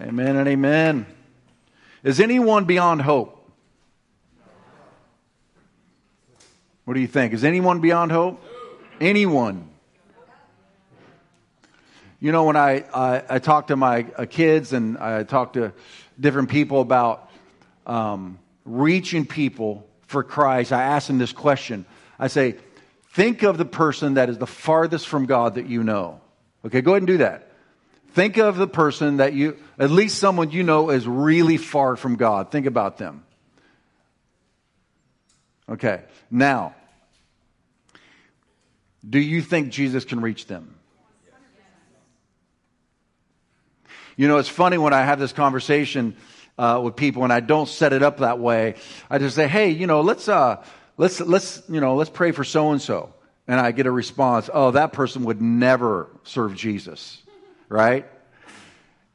Amen 0.00 0.36
and 0.36 0.48
amen. 0.48 1.06
Is 2.02 2.18
anyone 2.18 2.64
beyond 2.64 3.02
hope? 3.02 3.38
What 6.84 6.94
do 6.94 7.00
you 7.00 7.06
think? 7.06 7.34
Is 7.34 7.44
anyone 7.44 7.80
beyond 7.80 8.10
hope? 8.10 8.42
Anyone? 9.00 9.68
You 12.20 12.32
know, 12.32 12.44
when 12.44 12.56
I, 12.56 12.84
I, 12.94 13.22
I 13.28 13.38
talk 13.38 13.66
to 13.66 13.76
my 13.76 14.06
uh, 14.16 14.24
kids 14.24 14.72
and 14.72 14.96
I 14.96 15.24
talk 15.24 15.52
to 15.54 15.72
different 16.18 16.48
people 16.48 16.80
about 16.80 17.30
um, 17.86 18.38
reaching 18.64 19.26
people 19.26 19.86
for 20.06 20.22
Christ, 20.22 20.72
I 20.72 20.82
ask 20.82 21.06
them 21.06 21.18
this 21.18 21.32
question. 21.32 21.84
I 22.18 22.28
say, 22.28 22.56
think 23.10 23.42
of 23.42 23.58
the 23.58 23.64
person 23.66 24.14
that 24.14 24.30
is 24.30 24.38
the 24.38 24.46
farthest 24.46 25.06
from 25.06 25.26
God 25.26 25.56
that 25.56 25.66
you 25.66 25.84
know. 25.84 26.20
Okay, 26.64 26.80
go 26.80 26.92
ahead 26.92 27.02
and 27.02 27.06
do 27.06 27.18
that. 27.18 27.51
Think 28.12 28.36
of 28.36 28.56
the 28.56 28.66
person 28.66 29.18
that 29.18 29.32
you, 29.32 29.56
at 29.78 29.90
least 29.90 30.18
someone 30.18 30.50
you 30.50 30.62
know 30.62 30.90
is 30.90 31.06
really 31.08 31.56
far 31.56 31.96
from 31.96 32.16
God. 32.16 32.50
Think 32.50 32.66
about 32.66 32.98
them. 32.98 33.24
Okay, 35.68 36.02
now, 36.30 36.74
do 39.08 39.18
you 39.18 39.40
think 39.40 39.70
Jesus 39.70 40.04
can 40.04 40.20
reach 40.20 40.46
them? 40.46 40.74
You 44.18 44.28
know, 44.28 44.36
it's 44.36 44.48
funny 44.48 44.76
when 44.76 44.92
I 44.92 45.02
have 45.02 45.18
this 45.18 45.32
conversation 45.32 46.14
uh, 46.58 46.82
with 46.84 46.96
people 46.96 47.24
and 47.24 47.32
I 47.32 47.40
don't 47.40 47.68
set 47.68 47.94
it 47.94 48.02
up 48.02 48.18
that 48.18 48.38
way. 48.38 48.74
I 49.08 49.16
just 49.16 49.34
say, 49.34 49.48
hey, 49.48 49.70
you 49.70 49.86
know, 49.86 50.02
let's, 50.02 50.28
uh, 50.28 50.62
let's, 50.98 51.18
let's, 51.20 51.62
you 51.66 51.80
know, 51.80 51.94
let's 51.94 52.10
pray 52.10 52.32
for 52.32 52.44
so 52.44 52.72
and 52.72 52.82
so. 52.82 53.14
And 53.48 53.58
I 53.58 53.72
get 53.72 53.86
a 53.86 53.90
response, 53.90 54.50
oh, 54.52 54.72
that 54.72 54.92
person 54.92 55.24
would 55.24 55.40
never 55.40 56.10
serve 56.24 56.54
Jesus 56.54 57.21
right? 57.72 58.06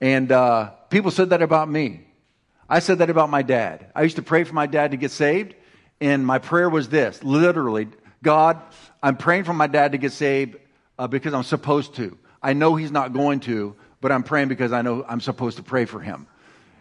And 0.01 0.31
uh, 0.31 0.71
people 0.89 1.11
said 1.11 1.29
that 1.29 1.41
about 1.41 1.69
me. 1.69 2.01
I 2.69 2.79
said 2.79 2.97
that 2.97 3.09
about 3.09 3.29
my 3.29 3.43
dad. 3.43 3.87
I 3.95 4.03
used 4.03 4.17
to 4.17 4.21
pray 4.21 4.43
for 4.43 4.53
my 4.53 4.67
dad 4.67 4.91
to 4.91 4.97
get 4.97 5.11
saved, 5.11 5.55
and 6.01 6.25
my 6.25 6.39
prayer 6.39 6.69
was 6.69 6.89
this 6.89 7.23
literally, 7.23 7.87
God, 8.21 8.61
I'm 9.01 9.15
praying 9.15 9.45
for 9.45 9.53
my 9.53 9.67
dad 9.67 9.93
to 9.93 9.97
get 9.97 10.11
saved 10.11 10.57
uh, 10.99 11.07
because 11.07 11.33
I'm 11.33 11.43
supposed 11.43 11.95
to. 11.95 12.17
I 12.41 12.53
know 12.53 12.75
he's 12.75 12.91
not 12.91 13.13
going 13.13 13.39
to, 13.41 13.75
but 14.01 14.11
I'm 14.11 14.23
praying 14.23 14.49
because 14.49 14.71
I 14.73 14.81
know 14.81 15.05
I'm 15.07 15.21
supposed 15.21 15.57
to 15.57 15.63
pray 15.63 15.85
for 15.85 15.99
him. 15.99 16.27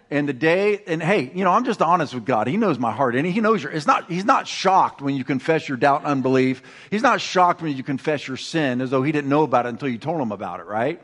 And 0.08 0.28
the 0.28 0.32
day, 0.32 0.82
and 0.86 1.02
hey, 1.02 1.32
you 1.34 1.42
know, 1.42 1.50
I'm 1.50 1.64
just 1.64 1.82
honest 1.82 2.14
with 2.14 2.24
God. 2.24 2.46
He 2.46 2.56
knows 2.56 2.78
my 2.78 2.92
heart, 2.92 3.16
and 3.16 3.26
He 3.26 3.40
knows 3.40 3.60
your. 3.60 3.72
It's 3.72 3.88
not. 3.88 4.08
He's 4.08 4.24
not 4.24 4.46
shocked 4.46 5.02
when 5.02 5.16
you 5.16 5.24
confess 5.24 5.68
your 5.68 5.76
doubt 5.76 6.02
and 6.02 6.08
unbelief. 6.08 6.62
He's 6.92 7.02
not 7.02 7.20
shocked 7.20 7.60
when 7.60 7.76
you 7.76 7.82
confess 7.82 8.28
your 8.28 8.36
sin, 8.36 8.80
as 8.80 8.90
though 8.90 9.02
He 9.02 9.10
didn't 9.10 9.28
know 9.28 9.42
about 9.42 9.66
it 9.66 9.70
until 9.70 9.88
you 9.88 9.98
told 9.98 10.20
Him 10.20 10.30
about 10.30 10.60
it, 10.60 10.66
right? 10.66 11.02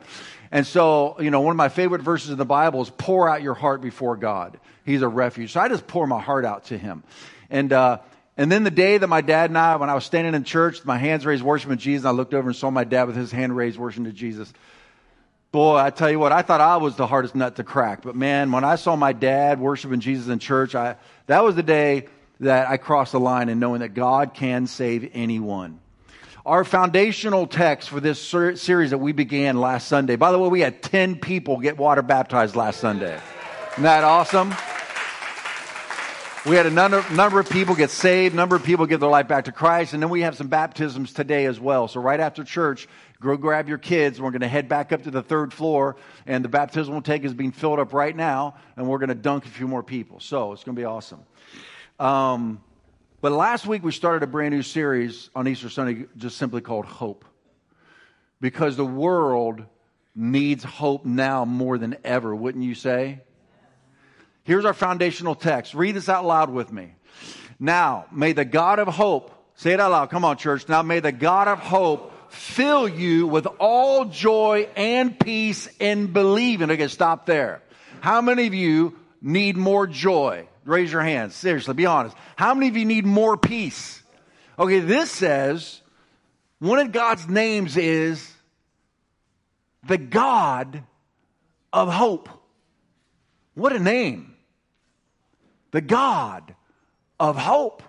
And 0.53 0.67
so, 0.67 1.15
you 1.19 1.31
know, 1.31 1.41
one 1.41 1.49
of 1.49 1.57
my 1.57 1.67
favorite 1.67 2.03
verses 2.03 2.29
in 2.29 2.37
the 2.37 2.45
Bible 2.45 2.83
is 2.83 2.89
pour 2.91 3.27
out 3.27 3.41
your 3.41 3.55
heart 3.55 3.81
before 3.81 4.15
God. 4.15 4.59
He's 4.85 5.01
a 5.01 5.07
refuge. 5.07 5.51
So 5.51 5.59
I 5.59 5.67
just 5.67 5.87
pour 5.87 6.05
my 6.05 6.21
heart 6.21 6.45
out 6.45 6.65
to 6.65 6.77
him. 6.77 7.01
And, 7.49 7.73
uh, 7.73 8.01
and 8.37 8.51
then 8.51 8.63
the 8.63 8.69
day 8.69 8.99
that 8.99 9.07
my 9.07 9.21
dad 9.21 9.49
and 9.49 9.57
I, 9.57 9.77
when 9.77 9.89
I 9.89 9.95
was 9.95 10.05
standing 10.05 10.35
in 10.35 10.43
church, 10.43 10.85
my 10.85 10.99
hands 10.99 11.25
raised 11.25 11.41
worshiping 11.41 11.79
Jesus, 11.79 12.05
I 12.05 12.11
looked 12.11 12.35
over 12.35 12.47
and 12.47 12.55
saw 12.55 12.69
my 12.69 12.83
dad 12.83 13.07
with 13.07 13.15
his 13.15 13.31
hand 13.31 13.57
raised 13.57 13.79
worshiping 13.79 14.05
to 14.05 14.11
Jesus. 14.11 14.53
Boy, 15.51 15.77
I 15.77 15.89
tell 15.89 16.11
you 16.11 16.19
what, 16.19 16.31
I 16.31 16.43
thought 16.43 16.61
I 16.61 16.77
was 16.77 16.97
the 16.97 17.07
hardest 17.07 17.33
nut 17.33 17.55
to 17.55 17.63
crack. 17.63 18.03
But 18.03 18.15
man, 18.15 18.51
when 18.51 18.63
I 18.63 18.75
saw 18.75 18.95
my 18.95 19.13
dad 19.13 19.59
worshiping 19.59 20.01
Jesus 20.01 20.27
in 20.27 20.37
church, 20.37 20.75
I, 20.75 20.97
that 21.25 21.43
was 21.43 21.55
the 21.55 21.63
day 21.63 22.09
that 22.41 22.69
I 22.69 22.77
crossed 22.77 23.13
the 23.13 23.19
line 23.19 23.49
in 23.49 23.57
knowing 23.57 23.79
that 23.79 23.95
God 23.95 24.35
can 24.35 24.67
save 24.67 25.09
anyone. 25.15 25.79
Our 26.45 26.65
foundational 26.65 27.47
text 27.47 27.87
for 27.87 28.01
this 28.01 28.21
ser- 28.21 28.57
series 28.57 28.89
that 28.89 28.97
we 28.97 29.13
began 29.13 29.61
last 29.61 29.87
Sunday. 29.87 30.17
By 30.17 30.33
the 30.33 30.39
way, 30.39 30.49
we 30.49 30.59
had 30.59 30.81
10 30.81 31.15
people 31.15 31.57
get 31.57 31.77
water 31.77 32.01
baptized 32.01 32.57
last 32.57 32.81
Sunday. 32.81 33.17
Isn't 33.71 33.83
that 33.83 34.03
awesome? 34.03 34.53
We 36.45 36.57
had 36.57 36.65
a 36.65 36.69
number, 36.69 37.05
number 37.13 37.39
of 37.39 37.49
people 37.49 37.75
get 37.75 37.91
saved, 37.91 38.35
number 38.35 38.57
of 38.57 38.63
people 38.65 38.85
give 38.87 38.99
their 38.99 39.09
life 39.09 39.29
back 39.29 39.45
to 39.45 39.53
Christ, 39.53 39.93
and 39.93 40.03
then 40.03 40.09
we 40.09 40.19
have 40.23 40.35
some 40.35 40.49
baptisms 40.49 41.13
today 41.13 41.45
as 41.45 41.61
well. 41.61 41.87
So 41.87 42.01
right 42.01 42.19
after 42.19 42.43
church, 42.43 42.89
go 43.21 43.37
grab 43.37 43.69
your 43.69 43.77
kids. 43.77 44.19
We're 44.19 44.31
going 44.31 44.41
to 44.41 44.49
head 44.49 44.67
back 44.67 44.91
up 44.91 45.03
to 45.03 45.11
the 45.11 45.23
third 45.23 45.53
floor, 45.53 45.95
and 46.25 46.43
the 46.43 46.49
baptismal 46.49 47.03
tank 47.03 47.23
is 47.23 47.33
being 47.33 47.53
filled 47.53 47.79
up 47.79 47.93
right 47.93 48.13
now, 48.13 48.55
and 48.75 48.89
we're 48.89 48.99
going 48.99 49.07
to 49.07 49.15
dunk 49.15 49.45
a 49.45 49.49
few 49.49 49.69
more 49.69 49.81
people. 49.81 50.19
So 50.19 50.51
it's 50.51 50.65
going 50.65 50.75
to 50.75 50.81
be 50.81 50.85
awesome. 50.85 51.21
Um, 52.01 52.61
but 53.23 53.31
last 53.31 53.65
week 53.65 53.85
we 53.85 53.93
started 53.93 54.21
a 54.21 54.27
brand 54.27 54.53
new 54.53 54.61
series 54.61 55.29
on 55.33 55.47
Easter 55.47 55.69
Sunday 55.69 56.07
just 56.17 56.37
simply 56.37 56.59
called 56.59 56.85
Hope. 56.85 57.23
Because 58.41 58.75
the 58.75 58.85
world 58.85 59.63
needs 60.13 60.61
hope 60.61 61.05
now 61.05 61.45
more 61.45 61.77
than 61.77 61.95
ever, 62.03 62.35
wouldn't 62.35 62.65
you 62.65 62.75
say? 62.75 63.21
Here's 64.43 64.65
our 64.65 64.73
foundational 64.73 65.35
text. 65.35 65.73
Read 65.73 65.95
this 65.95 66.09
out 66.09 66.25
loud 66.25 66.49
with 66.49 66.69
me. 66.73 66.95
Now, 67.61 68.07
may 68.11 68.33
the 68.33 68.43
God 68.43 68.79
of 68.79 68.89
hope, 68.89 69.31
say 69.55 69.71
it 69.71 69.79
out 69.79 69.91
loud. 69.91 70.09
Come 70.09 70.25
on, 70.25 70.35
church. 70.35 70.67
Now, 70.67 70.81
may 70.81 70.99
the 70.99 71.13
God 71.13 71.47
of 71.47 71.59
hope 71.59 72.11
fill 72.29 72.89
you 72.89 73.27
with 73.27 73.47
all 73.57 74.03
joy 74.03 74.67
and 74.75 75.17
peace 75.17 75.69
in 75.79 76.07
believing. 76.07 76.69
Okay, 76.71 76.89
stop 76.89 77.25
there. 77.25 77.63
How 78.01 78.19
many 78.19 78.47
of 78.47 78.53
you 78.53 78.97
need 79.21 79.55
more 79.55 79.87
joy? 79.87 80.49
Raise 80.65 80.91
your 80.91 81.01
hands. 81.01 81.35
Seriously, 81.35 81.73
be 81.73 81.85
honest. 81.85 82.15
How 82.35 82.53
many 82.53 82.67
of 82.69 82.77
you 82.77 82.85
need 82.85 83.05
more 83.05 83.37
peace? 83.37 84.01
Okay, 84.57 84.79
this 84.79 85.11
says 85.11 85.81
one 86.59 86.79
of 86.79 86.91
God's 86.91 87.27
names 87.27 87.75
is 87.75 88.31
the 89.85 89.97
God 89.97 90.83
of 91.71 91.91
hope. 91.91 92.29
What 93.55 93.73
a 93.73 93.79
name. 93.79 94.35
The 95.71 95.81
God 95.81 96.55
of 97.19 97.37
hope. 97.37 97.83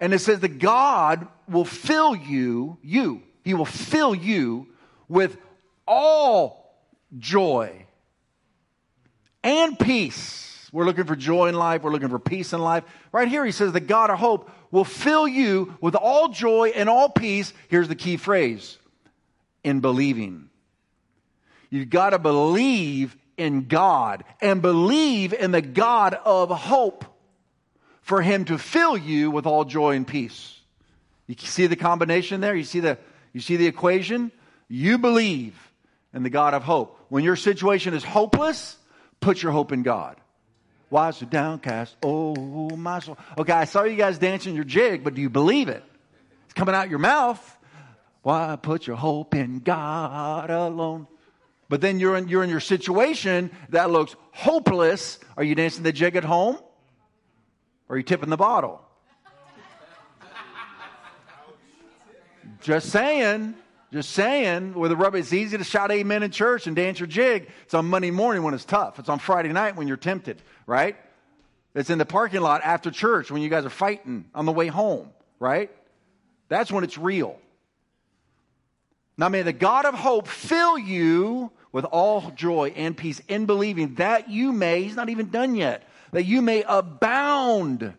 And 0.00 0.14
it 0.14 0.20
says 0.20 0.40
that 0.40 0.58
God 0.60 1.26
will 1.48 1.64
fill 1.64 2.14
you, 2.14 2.78
you, 2.82 3.22
He 3.42 3.54
will 3.54 3.64
fill 3.64 4.14
you 4.14 4.68
with 5.08 5.36
all 5.86 6.78
joy 7.18 7.86
and 9.42 9.78
peace 9.78 10.57
we're 10.72 10.84
looking 10.84 11.04
for 11.04 11.16
joy 11.16 11.48
in 11.48 11.54
life. 11.54 11.82
We're 11.82 11.92
looking 11.92 12.08
for 12.08 12.18
peace 12.18 12.52
in 12.52 12.60
life. 12.60 12.84
Right 13.12 13.28
here, 13.28 13.44
he 13.44 13.52
says, 13.52 13.72
The 13.72 13.80
God 13.80 14.10
of 14.10 14.18
hope 14.18 14.50
will 14.70 14.84
fill 14.84 15.26
you 15.26 15.76
with 15.80 15.94
all 15.94 16.28
joy 16.28 16.72
and 16.74 16.88
all 16.88 17.08
peace. 17.08 17.52
Here's 17.68 17.88
the 17.88 17.94
key 17.94 18.16
phrase 18.16 18.78
in 19.64 19.80
believing. 19.80 20.50
You've 21.70 21.90
got 21.90 22.10
to 22.10 22.18
believe 22.18 23.16
in 23.36 23.68
God 23.68 24.24
and 24.40 24.60
believe 24.60 25.32
in 25.32 25.52
the 25.52 25.62
God 25.62 26.14
of 26.24 26.50
hope 26.50 27.04
for 28.02 28.20
him 28.20 28.44
to 28.46 28.58
fill 28.58 28.96
you 28.96 29.30
with 29.30 29.46
all 29.46 29.64
joy 29.64 29.94
and 29.94 30.06
peace. 30.06 30.58
You 31.26 31.36
see 31.38 31.66
the 31.66 31.76
combination 31.76 32.40
there? 32.40 32.54
You 32.54 32.64
see 32.64 32.80
the, 32.80 32.98
you 33.32 33.40
see 33.40 33.56
the 33.56 33.66
equation? 33.66 34.32
You 34.68 34.98
believe 34.98 35.54
in 36.12 36.22
the 36.22 36.30
God 36.30 36.54
of 36.54 36.62
hope. 36.62 36.98
When 37.10 37.22
your 37.22 37.36
situation 37.36 37.94
is 37.94 38.02
hopeless, 38.02 38.76
put 39.20 39.42
your 39.42 39.52
hope 39.52 39.72
in 39.72 39.82
God. 39.82 40.16
Why 40.88 41.10
so 41.10 41.26
downcast? 41.26 41.96
Oh, 42.02 42.70
my 42.76 43.00
soul. 43.00 43.18
Okay, 43.36 43.52
I 43.52 43.64
saw 43.64 43.84
you 43.84 43.96
guys 43.96 44.18
dancing 44.18 44.54
your 44.54 44.64
jig, 44.64 45.04
but 45.04 45.14
do 45.14 45.20
you 45.20 45.28
believe 45.28 45.68
it? 45.68 45.84
It's 46.44 46.54
coming 46.54 46.74
out 46.74 46.88
your 46.88 46.98
mouth. 46.98 47.56
Why 48.22 48.56
put 48.56 48.86
your 48.86 48.96
hope 48.96 49.34
in 49.34 49.60
God 49.60 50.50
alone? 50.50 51.06
But 51.68 51.82
then 51.82 52.00
you're 52.00 52.16
in, 52.16 52.28
you're 52.28 52.42
in 52.42 52.50
your 52.50 52.60
situation 52.60 53.50
that 53.68 53.90
looks 53.90 54.16
hopeless. 54.32 55.18
Are 55.36 55.44
you 55.44 55.54
dancing 55.54 55.82
the 55.82 55.92
jig 55.92 56.16
at 56.16 56.24
home? 56.24 56.56
Or 57.88 57.94
are 57.94 57.98
you 57.98 58.02
tipping 58.02 58.30
the 58.30 58.36
bottle? 58.36 58.82
Just 62.62 62.90
saying. 62.90 63.54
Just 63.90 64.10
saying, 64.10 64.74
with 64.74 64.92
a 64.92 64.96
rubber, 64.96 65.16
it's 65.16 65.32
easy 65.32 65.56
to 65.56 65.64
shout 65.64 65.90
amen 65.90 66.22
in 66.22 66.30
church 66.30 66.66
and 66.66 66.76
dance 66.76 67.00
your 67.00 67.06
jig. 67.06 67.48
It's 67.62 67.72
on 67.72 67.86
Monday 67.86 68.10
morning 68.10 68.42
when 68.42 68.52
it's 68.52 68.66
tough. 68.66 68.98
It's 68.98 69.08
on 69.08 69.18
Friday 69.18 69.50
night 69.50 69.76
when 69.76 69.88
you're 69.88 69.96
tempted, 69.96 70.42
right? 70.66 70.96
It's 71.74 71.88
in 71.88 71.96
the 71.96 72.04
parking 72.04 72.42
lot 72.42 72.60
after 72.64 72.90
church 72.90 73.30
when 73.30 73.40
you 73.40 73.48
guys 73.48 73.64
are 73.64 73.70
fighting 73.70 74.26
on 74.34 74.44
the 74.44 74.52
way 74.52 74.66
home, 74.66 75.10
right? 75.38 75.70
That's 76.48 76.70
when 76.70 76.84
it's 76.84 76.98
real. 76.98 77.38
Now, 79.16 79.28
may 79.28 79.42
the 79.42 79.52
God 79.52 79.86
of 79.86 79.94
hope 79.94 80.28
fill 80.28 80.78
you 80.78 81.50
with 81.72 81.84
all 81.84 82.30
joy 82.32 82.72
and 82.76 82.96
peace 82.96 83.20
in 83.26 83.46
believing 83.46 83.94
that 83.94 84.28
you 84.30 84.52
may, 84.52 84.82
he's 84.82 84.96
not 84.96 85.08
even 85.08 85.30
done 85.30 85.54
yet, 85.54 85.88
that 86.12 86.24
you 86.24 86.42
may 86.42 86.62
abound 86.66 87.94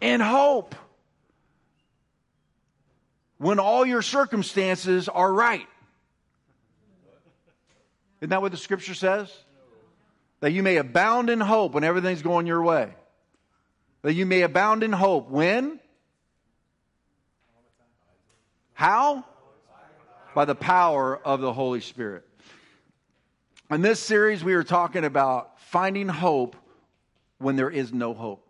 in 0.00 0.20
hope 0.20 0.74
when 3.38 3.58
all 3.58 3.86
your 3.86 4.02
circumstances 4.02 5.08
are 5.08 5.32
right. 5.32 5.66
Isn't 8.20 8.30
that 8.30 8.42
what 8.42 8.50
the 8.50 8.58
scripture 8.58 8.94
says? 8.94 9.32
That 10.40 10.52
you 10.52 10.62
may 10.62 10.76
abound 10.76 11.30
in 11.30 11.40
hope 11.40 11.72
when 11.72 11.84
everything's 11.84 12.22
going 12.22 12.46
your 12.46 12.62
way. 12.62 12.92
That 14.02 14.14
you 14.14 14.26
may 14.26 14.42
abound 14.42 14.82
in 14.82 14.92
hope 14.92 15.30
when? 15.30 15.80
How? 18.72 19.24
By 20.34 20.44
the 20.44 20.54
power 20.54 21.16
of 21.16 21.40
the 21.40 21.52
Holy 21.52 21.80
Spirit. 21.80 22.24
In 23.70 23.82
this 23.82 24.00
series, 24.00 24.42
we 24.42 24.54
are 24.54 24.64
talking 24.64 25.04
about 25.04 25.60
finding 25.60 26.08
hope 26.08 26.56
when 27.38 27.56
there 27.56 27.70
is 27.70 27.92
no 27.92 28.14
hope. 28.14 28.47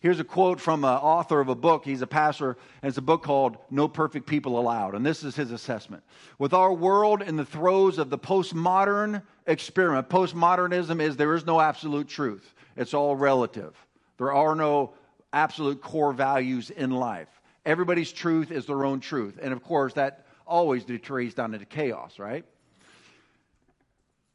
Here's 0.00 0.18
a 0.18 0.24
quote 0.24 0.60
from 0.60 0.82
an 0.84 0.94
author 0.94 1.40
of 1.40 1.50
a 1.50 1.54
book. 1.54 1.84
He's 1.84 2.00
a 2.00 2.06
pastor, 2.06 2.56
and 2.82 2.88
it's 2.88 2.96
a 2.96 3.02
book 3.02 3.22
called 3.22 3.58
No 3.70 3.86
Perfect 3.86 4.26
People 4.26 4.58
Allowed. 4.58 4.94
And 4.94 5.04
this 5.04 5.22
is 5.22 5.36
his 5.36 5.52
assessment. 5.52 6.02
With 6.38 6.54
our 6.54 6.72
world 6.72 7.20
in 7.20 7.36
the 7.36 7.44
throes 7.44 7.98
of 7.98 8.08
the 8.08 8.18
postmodern 8.18 9.22
experiment, 9.46 10.08
postmodernism 10.08 11.02
is 11.02 11.16
there 11.16 11.34
is 11.34 11.44
no 11.44 11.60
absolute 11.60 12.08
truth, 12.08 12.54
it's 12.76 12.94
all 12.94 13.14
relative. 13.14 13.76
There 14.16 14.32
are 14.32 14.54
no 14.54 14.94
absolute 15.34 15.82
core 15.82 16.14
values 16.14 16.70
in 16.70 16.90
life. 16.90 17.28
Everybody's 17.66 18.10
truth 18.10 18.50
is 18.50 18.64
their 18.64 18.86
own 18.86 19.00
truth. 19.00 19.38
And 19.40 19.52
of 19.52 19.62
course, 19.62 19.92
that 19.94 20.24
always 20.46 20.84
deteriorates 20.84 21.34
down 21.34 21.52
into 21.52 21.66
chaos, 21.66 22.18
right? 22.18 22.44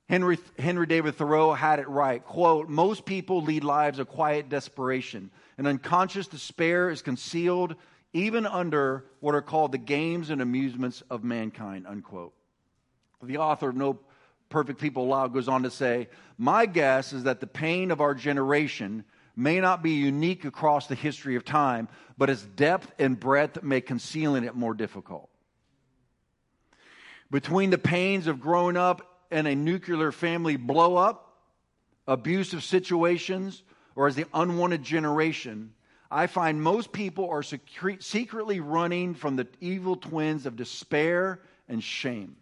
Henry, 0.08 0.38
Henry 0.60 0.86
David 0.86 1.16
Thoreau 1.16 1.54
had 1.54 1.80
it 1.80 1.88
right. 1.90 2.24
Quote, 2.24 2.70
most 2.70 3.06
people 3.06 3.42
lead 3.42 3.64
lives 3.64 3.98
of 3.98 4.08
quiet 4.08 4.50
desperation. 4.50 5.32
An 5.58 5.68
unconscious 5.68 6.28
despair 6.28 6.90
is 6.90 7.02
concealed 7.02 7.76
even 8.14 8.46
under 8.46 9.06
what 9.20 9.36
are 9.36 9.42
called 9.42 9.72
the 9.72 9.78
games 9.78 10.30
and 10.30 10.42
amusements 10.42 11.04
of 11.10 11.24
mankind, 11.24 11.86
unquote. 11.88 12.34
The 13.22 13.38
author 13.38 13.70
of 13.70 13.76
No 13.76 14.00
Perfect 14.50 14.80
People 14.80 15.04
Allowed 15.04 15.34
goes 15.34 15.48
on 15.48 15.64
to 15.64 15.72
say, 15.72 16.08
My 16.38 16.66
guess 16.66 17.14
is 17.14 17.24
that 17.24 17.40
the 17.40 17.48
pain 17.48 17.92
of 17.92 18.00
our 18.00 18.14
generation 18.14 19.04
may 19.36 19.60
not 19.60 19.84
be 19.84 19.92
unique 19.92 20.46
across 20.46 20.88
the 20.88 20.96
history 20.96 21.36
of 21.36 21.44
time, 21.44 21.90
but 22.18 22.30
its 22.30 22.44
depth 22.44 22.92
and 23.00 23.20
breadth 23.20 23.64
make 23.64 23.86
concealing 23.86 24.44
it 24.44 24.56
more 24.56 24.74
difficult. 24.74 25.30
Between 27.32 27.70
the 27.70 27.78
pains 27.78 28.28
of 28.28 28.40
growing 28.40 28.78
up 28.78 29.26
in 29.32 29.46
a 29.46 29.56
nuclear 29.56 30.12
family 30.12 30.56
blow 30.56 30.96
up, 30.96 31.38
abusive 32.08 32.64
situations, 32.64 33.64
or 33.96 34.08
as 34.08 34.16
the 34.16 34.26
unwanted 34.34 34.84
generation, 34.84 35.74
I 36.12 36.28
find 36.28 36.62
most 36.62 36.92
people 36.92 37.30
are 37.30 37.44
secretly 37.44 38.60
running 38.60 39.16
from 39.16 39.36
the 39.36 39.48
evil 39.60 39.96
twins 39.96 40.46
of 40.46 40.56
despair 40.56 41.42
and 41.68 41.84
shame. 41.84 42.36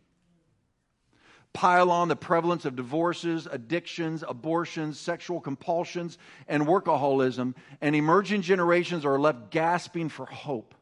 Pile 1.53 1.91
on 1.91 2.07
the 2.07 2.15
prevalence 2.15 2.65
of 2.65 2.75
divorces, 2.75 3.47
addictions, 3.49 4.23
abortions, 4.27 4.99
sexual 4.99 5.39
compulsions, 5.39 6.17
and 6.47 6.65
workaholism, 6.65 7.53
and 7.79 7.95
emerging 7.95 8.41
generations 8.41 9.05
are 9.05 9.19
left 9.19 9.51
gasping 9.51 10.09
for 10.09 10.25
hope. 10.25 10.73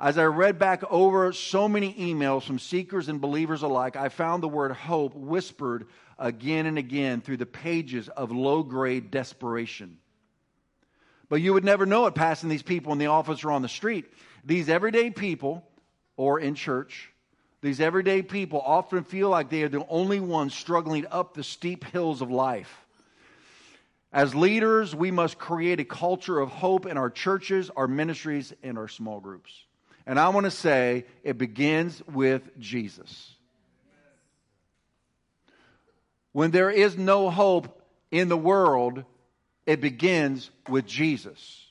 As 0.00 0.16
I 0.16 0.24
read 0.26 0.60
back 0.60 0.84
over 0.90 1.32
so 1.32 1.68
many 1.68 1.92
emails 1.94 2.44
from 2.44 2.60
seekers 2.60 3.08
and 3.08 3.20
believers 3.20 3.62
alike, 3.62 3.96
I 3.96 4.08
found 4.08 4.42
the 4.42 4.48
word 4.48 4.72
hope 4.72 5.12
whispered 5.14 5.88
again 6.20 6.66
and 6.66 6.78
again 6.78 7.20
through 7.20 7.38
the 7.38 7.46
pages 7.46 8.08
of 8.08 8.30
low 8.30 8.62
grade 8.62 9.10
desperation. 9.10 9.98
But 11.28 11.40
you 11.40 11.52
would 11.52 11.64
never 11.64 11.84
know 11.84 12.06
it 12.06 12.14
passing 12.14 12.48
these 12.48 12.62
people 12.62 12.92
in 12.92 12.98
the 12.98 13.06
office 13.06 13.42
or 13.42 13.50
on 13.50 13.62
the 13.62 13.68
street. 13.68 14.06
These 14.44 14.68
everyday 14.68 15.10
people, 15.10 15.64
or 16.16 16.38
in 16.38 16.54
church, 16.54 17.10
these 17.60 17.80
everyday 17.80 18.22
people 18.22 18.60
often 18.60 19.02
feel 19.02 19.28
like 19.28 19.50
they 19.50 19.64
are 19.64 19.68
the 19.68 19.84
only 19.88 20.20
ones 20.20 20.54
struggling 20.54 21.06
up 21.10 21.34
the 21.34 21.42
steep 21.42 21.84
hills 21.84 22.22
of 22.22 22.30
life. 22.30 22.86
As 24.12 24.32
leaders, 24.32 24.94
we 24.94 25.10
must 25.10 25.38
create 25.38 25.80
a 25.80 25.84
culture 25.84 26.38
of 26.38 26.50
hope 26.50 26.86
in 26.86 26.96
our 26.96 27.10
churches, 27.10 27.68
our 27.76 27.88
ministries, 27.88 28.54
and 28.62 28.78
our 28.78 28.88
small 28.88 29.18
groups. 29.18 29.64
And 30.08 30.18
I 30.18 30.30
want 30.30 30.44
to 30.44 30.50
say 30.50 31.04
it 31.22 31.36
begins 31.36 32.02
with 32.10 32.58
Jesus. 32.58 33.34
When 36.32 36.50
there 36.50 36.70
is 36.70 36.96
no 36.96 37.28
hope 37.28 37.82
in 38.10 38.30
the 38.30 38.36
world, 38.36 39.04
it 39.66 39.82
begins 39.82 40.50
with 40.66 40.86
Jesus. 40.86 41.66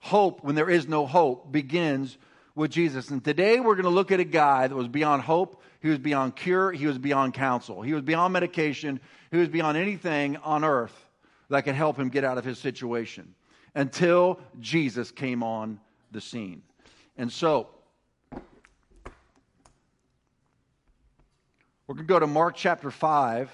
Hope, 0.00 0.44
when 0.44 0.54
there 0.54 0.68
is 0.68 0.86
no 0.86 1.06
hope, 1.06 1.50
begins 1.50 2.18
with 2.54 2.70
Jesus. 2.70 3.08
And 3.08 3.24
today 3.24 3.58
we're 3.58 3.74
going 3.74 3.84
to 3.84 3.90
look 3.90 4.12
at 4.12 4.20
a 4.20 4.24
guy 4.24 4.66
that 4.66 4.74
was 4.74 4.88
beyond 4.88 5.22
hope, 5.22 5.62
he 5.80 5.88
was 5.88 5.98
beyond 5.98 6.36
cure, 6.36 6.70
he 6.70 6.86
was 6.86 6.98
beyond 6.98 7.32
counsel, 7.32 7.80
he 7.80 7.94
was 7.94 8.02
beyond 8.02 8.34
medication, 8.34 9.00
he 9.30 9.38
was 9.38 9.48
beyond 9.48 9.78
anything 9.78 10.36
on 10.38 10.62
earth 10.62 10.94
that 11.48 11.62
could 11.62 11.74
help 11.74 11.96
him 11.98 12.10
get 12.10 12.22
out 12.22 12.36
of 12.36 12.44
his 12.44 12.58
situation 12.58 13.34
until 13.74 14.40
Jesus 14.60 15.10
came 15.10 15.42
on 15.42 15.80
the 16.12 16.20
scene. 16.20 16.60
And 17.16 17.32
so, 17.32 17.68
We're 21.88 21.94
going 21.94 22.06
to 22.06 22.12
go 22.12 22.18
to 22.18 22.26
Mark 22.26 22.54
chapter 22.54 22.90
5. 22.90 23.50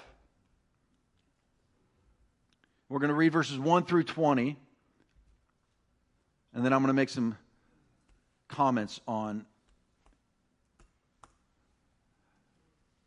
We're 2.89 2.99
going 2.99 3.07
to 3.07 3.15
read 3.15 3.31
verses 3.31 3.57
1 3.57 3.85
through 3.85 4.03
20. 4.03 4.57
And 6.53 6.65
then 6.65 6.73
I'm 6.73 6.81
going 6.81 6.87
to 6.87 6.93
make 6.93 7.07
some 7.07 7.37
comments 8.49 8.99
on 9.07 9.45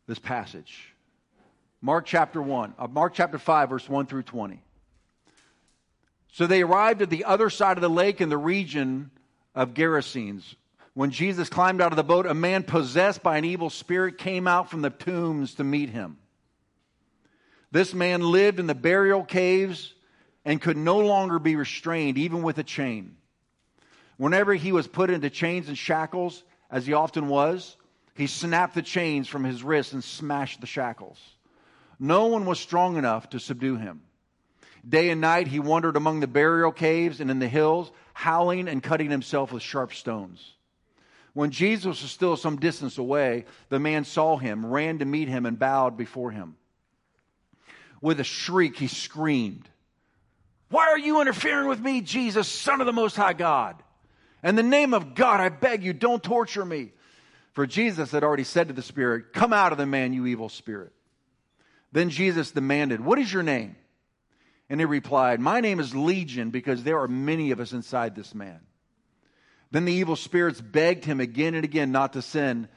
this 0.07 0.17
passage. 0.17 0.95
Mark 1.79 2.07
chapter 2.07 2.41
1, 2.41 2.73
uh, 2.79 2.87
Mark 2.87 3.13
chapter 3.13 3.37
5, 3.37 3.69
verse 3.69 3.87
1 3.87 4.07
through 4.07 4.23
20. 4.23 4.59
So 6.31 6.47
they 6.47 6.63
arrived 6.63 7.03
at 7.03 7.11
the 7.11 7.25
other 7.25 7.51
side 7.51 7.77
of 7.77 7.81
the 7.81 7.89
lake 7.89 8.19
in 8.19 8.29
the 8.29 8.37
region 8.37 9.11
of 9.53 9.75
Gerasenes 9.75 10.55
when 10.99 11.11
Jesus 11.11 11.47
climbed 11.47 11.81
out 11.81 11.93
of 11.93 11.95
the 11.95 12.03
boat, 12.03 12.25
a 12.25 12.33
man 12.33 12.61
possessed 12.61 13.23
by 13.23 13.37
an 13.37 13.45
evil 13.45 13.69
spirit 13.69 14.17
came 14.17 14.49
out 14.49 14.69
from 14.69 14.81
the 14.81 14.89
tombs 14.89 15.53
to 15.53 15.63
meet 15.63 15.89
him. 15.89 16.17
This 17.71 17.93
man 17.93 18.19
lived 18.19 18.59
in 18.59 18.67
the 18.67 18.75
burial 18.75 19.23
caves 19.23 19.93
and 20.43 20.61
could 20.61 20.75
no 20.75 20.97
longer 20.97 21.39
be 21.39 21.55
restrained, 21.55 22.17
even 22.17 22.43
with 22.43 22.57
a 22.57 22.65
chain. 22.65 23.15
Whenever 24.17 24.53
he 24.53 24.73
was 24.73 24.89
put 24.89 25.09
into 25.09 25.29
chains 25.29 25.69
and 25.69 25.77
shackles, 25.77 26.43
as 26.69 26.85
he 26.85 26.91
often 26.91 27.29
was, 27.29 27.77
he 28.13 28.27
snapped 28.27 28.75
the 28.75 28.81
chains 28.81 29.29
from 29.29 29.45
his 29.45 29.63
wrists 29.63 29.93
and 29.93 30.03
smashed 30.03 30.59
the 30.59 30.67
shackles. 30.67 31.17
No 31.97 32.25
one 32.25 32.45
was 32.45 32.59
strong 32.59 32.97
enough 32.97 33.29
to 33.29 33.39
subdue 33.39 33.77
him. 33.77 34.01
Day 34.85 35.11
and 35.11 35.21
night 35.21 35.47
he 35.47 35.61
wandered 35.61 35.95
among 35.95 36.19
the 36.19 36.27
burial 36.27 36.73
caves 36.73 37.21
and 37.21 37.31
in 37.31 37.39
the 37.39 37.47
hills, 37.47 37.89
howling 38.13 38.67
and 38.67 38.83
cutting 38.83 39.09
himself 39.09 39.53
with 39.53 39.63
sharp 39.63 39.93
stones. 39.93 40.55
When 41.39 41.51
Jesus 41.51 42.01
was 42.01 42.11
still 42.11 42.35
some 42.35 42.57
distance 42.57 42.97
away, 42.97 43.45
the 43.69 43.79
man 43.79 44.03
saw 44.03 44.35
him, 44.35 44.65
ran 44.65 44.99
to 44.99 45.05
meet 45.05 45.29
him, 45.29 45.45
and 45.45 45.57
bowed 45.57 45.95
before 45.95 46.31
him. 46.31 46.57
With 48.01 48.19
a 48.19 48.25
shriek, 48.25 48.75
he 48.75 48.87
screamed, 48.87 49.69
Why 50.69 50.87
are 50.87 50.99
you 50.99 51.21
interfering 51.21 51.69
with 51.69 51.79
me, 51.79 52.01
Jesus, 52.01 52.49
Son 52.49 52.81
of 52.81 52.87
the 52.87 52.91
Most 52.91 53.15
High 53.15 53.31
God? 53.31 53.81
In 54.43 54.57
the 54.57 54.63
name 54.63 54.93
of 54.93 55.15
God, 55.15 55.39
I 55.39 55.47
beg 55.47 55.81
you, 55.81 55.93
don't 55.93 56.21
torture 56.21 56.65
me. 56.65 56.91
For 57.53 57.65
Jesus 57.65 58.11
had 58.11 58.25
already 58.25 58.43
said 58.43 58.67
to 58.67 58.73
the 58.73 58.81
spirit, 58.81 59.31
Come 59.31 59.53
out 59.53 59.71
of 59.71 59.77
the 59.77 59.85
man, 59.85 60.11
you 60.11 60.25
evil 60.25 60.49
spirit. 60.49 60.91
Then 61.93 62.09
Jesus 62.09 62.51
demanded, 62.51 62.99
What 62.99 63.17
is 63.17 63.31
your 63.31 63.43
name? 63.43 63.77
And 64.69 64.81
he 64.81 64.85
replied, 64.85 65.39
My 65.39 65.61
name 65.61 65.79
is 65.79 65.95
Legion, 65.95 66.49
because 66.49 66.83
there 66.83 66.99
are 66.99 67.07
many 67.07 67.51
of 67.51 67.61
us 67.61 67.71
inside 67.71 68.13
this 68.13 68.35
man. 68.35 68.59
Then 69.71 69.85
the 69.85 69.93
evil 69.93 70.15
spirits 70.15 70.61
begged 70.61 71.05
him 71.05 71.19
again 71.19 71.53
and 71.53 71.63
again 71.63 71.91
not 71.91 72.13
to 72.13 72.21
send 72.21 72.67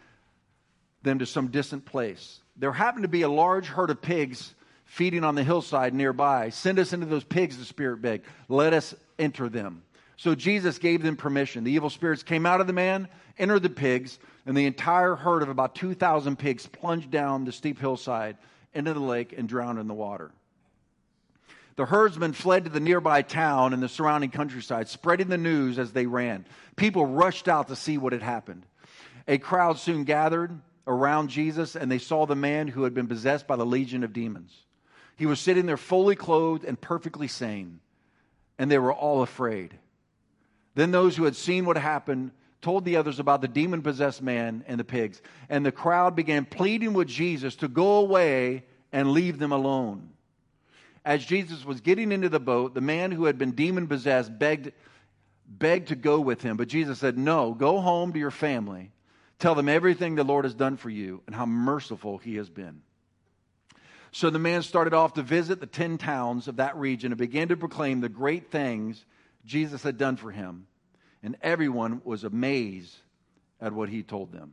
them 1.02 1.18
to 1.18 1.26
some 1.26 1.48
distant 1.48 1.84
place. 1.84 2.40
There 2.56 2.72
happened 2.72 3.04
to 3.04 3.08
be 3.08 3.22
a 3.22 3.30
large 3.30 3.66
herd 3.66 3.90
of 3.90 4.02
pigs 4.02 4.54
feeding 4.84 5.24
on 5.24 5.34
the 5.34 5.42
hillside 5.42 5.94
nearby. 5.94 6.50
Send 6.50 6.78
us 6.78 6.92
into 6.92 7.06
those 7.06 7.24
pigs, 7.24 7.56
the 7.56 7.64
spirit 7.64 8.02
begged. 8.02 8.26
Let 8.48 8.74
us 8.74 8.94
enter 9.18 9.48
them. 9.48 9.82
So 10.18 10.34
Jesus 10.34 10.78
gave 10.78 11.02
them 11.02 11.16
permission. 11.16 11.64
The 11.64 11.72
evil 11.72 11.90
spirits 11.90 12.22
came 12.22 12.44
out 12.44 12.60
of 12.60 12.66
the 12.66 12.72
man, 12.72 13.08
entered 13.38 13.62
the 13.62 13.70
pigs, 13.70 14.18
and 14.44 14.56
the 14.56 14.66
entire 14.66 15.16
herd 15.16 15.42
of 15.42 15.48
about 15.48 15.74
2,000 15.74 16.38
pigs 16.38 16.66
plunged 16.66 17.10
down 17.10 17.44
the 17.44 17.52
steep 17.52 17.78
hillside 17.78 18.36
into 18.74 18.92
the 18.92 19.00
lake 19.00 19.34
and 19.36 19.48
drowned 19.48 19.78
in 19.78 19.88
the 19.88 19.94
water. 19.94 20.30
The 21.76 21.86
herdsmen 21.86 22.34
fled 22.34 22.64
to 22.64 22.70
the 22.70 22.80
nearby 22.80 23.22
town 23.22 23.72
and 23.72 23.82
the 23.82 23.88
surrounding 23.88 24.30
countryside, 24.30 24.88
spreading 24.88 25.28
the 25.28 25.38
news 25.38 25.78
as 25.78 25.92
they 25.92 26.06
ran. 26.06 26.44
People 26.76 27.06
rushed 27.06 27.48
out 27.48 27.68
to 27.68 27.76
see 27.76 27.96
what 27.96 28.12
had 28.12 28.22
happened. 28.22 28.66
A 29.26 29.38
crowd 29.38 29.78
soon 29.78 30.04
gathered 30.04 30.60
around 30.86 31.28
Jesus, 31.28 31.74
and 31.74 31.90
they 31.90 31.98
saw 31.98 32.26
the 32.26 32.36
man 32.36 32.68
who 32.68 32.82
had 32.82 32.92
been 32.92 33.06
possessed 33.06 33.46
by 33.46 33.56
the 33.56 33.64
legion 33.64 34.04
of 34.04 34.12
demons. 34.12 34.52
He 35.16 35.26
was 35.26 35.40
sitting 35.40 35.66
there 35.66 35.76
fully 35.76 36.16
clothed 36.16 36.64
and 36.64 36.80
perfectly 36.80 37.28
sane, 37.28 37.80
and 38.58 38.70
they 38.70 38.78
were 38.78 38.92
all 38.92 39.22
afraid. 39.22 39.78
Then 40.74 40.90
those 40.90 41.16
who 41.16 41.24
had 41.24 41.36
seen 41.36 41.64
what 41.64 41.76
happened 41.78 42.32
told 42.60 42.84
the 42.84 42.96
others 42.96 43.18
about 43.18 43.40
the 43.40 43.48
demon 43.48 43.82
possessed 43.82 44.22
man 44.22 44.64
and 44.66 44.78
the 44.78 44.84
pigs, 44.84 45.22
and 45.48 45.64
the 45.64 45.72
crowd 45.72 46.16
began 46.16 46.44
pleading 46.44 46.92
with 46.92 47.08
Jesus 47.08 47.56
to 47.56 47.68
go 47.68 47.96
away 47.96 48.64
and 48.92 49.12
leave 49.12 49.38
them 49.38 49.52
alone 49.52 50.10
as 51.04 51.24
Jesus 51.24 51.64
was 51.64 51.80
getting 51.80 52.12
into 52.12 52.28
the 52.28 52.40
boat, 52.40 52.74
the 52.74 52.80
man 52.80 53.10
who 53.10 53.24
had 53.24 53.38
been 53.38 53.52
demon 53.52 53.88
possessed 53.88 54.38
begged, 54.38 54.72
begged 55.46 55.88
to 55.88 55.96
go 55.96 56.20
with 56.20 56.42
him. 56.42 56.56
But 56.56 56.68
Jesus 56.68 56.98
said, 56.98 57.18
No, 57.18 57.54
go 57.54 57.80
home 57.80 58.12
to 58.12 58.18
your 58.18 58.30
family. 58.30 58.92
Tell 59.38 59.54
them 59.56 59.68
everything 59.68 60.14
the 60.14 60.22
Lord 60.22 60.44
has 60.44 60.54
done 60.54 60.76
for 60.76 60.88
you 60.88 61.22
and 61.26 61.34
how 61.34 61.46
merciful 61.46 62.18
he 62.18 62.36
has 62.36 62.48
been. 62.48 62.82
So 64.12 64.30
the 64.30 64.38
man 64.38 64.62
started 64.62 64.94
off 64.94 65.14
to 65.14 65.22
visit 65.22 65.58
the 65.58 65.66
ten 65.66 65.98
towns 65.98 66.46
of 66.46 66.56
that 66.56 66.76
region 66.76 67.10
and 67.10 67.18
began 67.18 67.48
to 67.48 67.56
proclaim 67.56 68.00
the 68.00 68.08
great 68.08 68.50
things 68.50 69.04
Jesus 69.44 69.82
had 69.82 69.98
done 69.98 70.16
for 70.16 70.30
him. 70.30 70.66
And 71.22 71.36
everyone 71.42 72.02
was 72.04 72.22
amazed 72.22 72.94
at 73.60 73.72
what 73.72 73.88
he 73.88 74.02
told 74.02 74.30
them. 74.30 74.52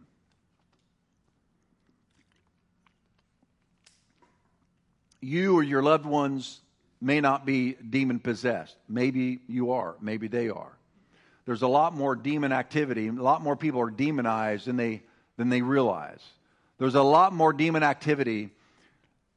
You 5.22 5.56
or 5.58 5.64
your 5.64 5.84
loved 5.84 6.06
ones 6.06 6.62
may 7.02 7.22
not 7.22 7.46
be 7.46 7.74
demon 7.74 8.20
possessed. 8.20 8.76
Maybe 8.88 9.40
you 9.48 9.72
are. 9.72 9.96
Maybe 10.02 10.28
they 10.28 10.50
are. 10.50 10.72
There's 11.46 11.62
a 11.62 11.68
lot 11.68 11.96
more 11.96 12.16
demon 12.16 12.52
activity. 12.52 13.08
A 13.08 13.12
lot 13.12 13.42
more 13.42 13.56
people 13.56 13.82
are 13.82 13.90
demonized 13.90 14.66
than 14.68 14.78
they, 14.78 15.02
than 15.38 15.50
they 15.50 15.62
realize. 15.62 16.22
There's 16.78 16.96
a 16.96 17.04
lot 17.04 17.34
more 17.34 17.54
demon 17.54 17.84
activity 17.84 18.52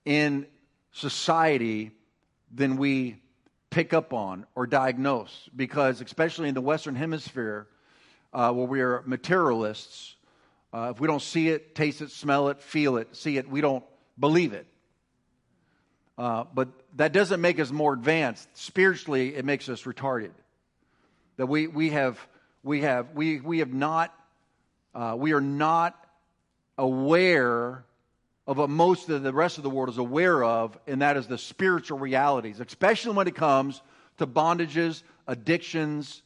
in 0.05 0.47
society 0.93 1.93
than 2.53 2.77
we 2.77 3.17
pick 3.71 3.95
up 3.95 4.13
on 4.13 4.47
or 4.55 4.67
diagnose 4.67 5.49
because, 5.57 6.01
especially 6.01 6.49
in 6.49 6.55
the 6.55 6.61
Western 6.61 6.95
Hemisphere, 6.95 7.67
uh, 8.33 8.53
where 8.53 8.67
we 8.67 8.81
are 8.81 9.03
materialists, 9.07 10.15
uh, 10.73 10.93
if 10.95 11.01
we 11.01 11.07
don't 11.07 11.23
see 11.23 11.49
it, 11.49 11.75
taste 11.75 12.03
it, 12.03 12.11
smell 12.11 12.49
it, 12.49 12.61
feel 12.61 12.97
it, 12.97 13.15
see 13.17 13.39
it, 13.39 13.49
we 13.49 13.61
don't 13.61 13.85
believe 14.19 14.53
it. 14.53 14.67
Uh, 16.19 16.45
but 16.55 16.69
that 16.97 17.13
doesn't 17.13 17.41
make 17.41 17.59
us 17.59 17.71
more 17.71 17.93
advanced. 17.93 18.49
Spiritually, 18.55 19.35
it 19.35 19.45
makes 19.45 19.69
us 19.69 19.83
retarded. 19.83 20.31
That 21.37 21.47
we, 21.47 21.67
we 21.67 21.91
have, 21.91 22.19
we 22.63 22.83
have, 22.83 23.13
we, 23.15 23.41
we 23.41 23.61
have 23.61 23.73
not, 23.73 24.15
uh, 24.95 25.15
we 25.19 25.33
are 25.33 25.41
not 25.41 25.99
aware 26.77 27.85
of 28.47 28.59
what 28.59 28.69
most 28.69 29.09
of 29.09 29.23
the 29.23 29.33
rest 29.33 29.57
of 29.57 29.65
the 29.65 29.71
world 29.71 29.89
is 29.89 29.99
aware 29.99 30.43
of, 30.43 30.77
and 30.87 31.01
that 31.01 31.17
is 31.17 31.27
the 31.27 31.39
spiritual 31.39 31.99
realities, 31.99 32.61
especially 32.61 33.15
when 33.15 33.29
it 33.29 33.35
comes 33.35 33.81
to 34.19 34.27
bondages, 34.27 35.03
addictions, 35.27 36.23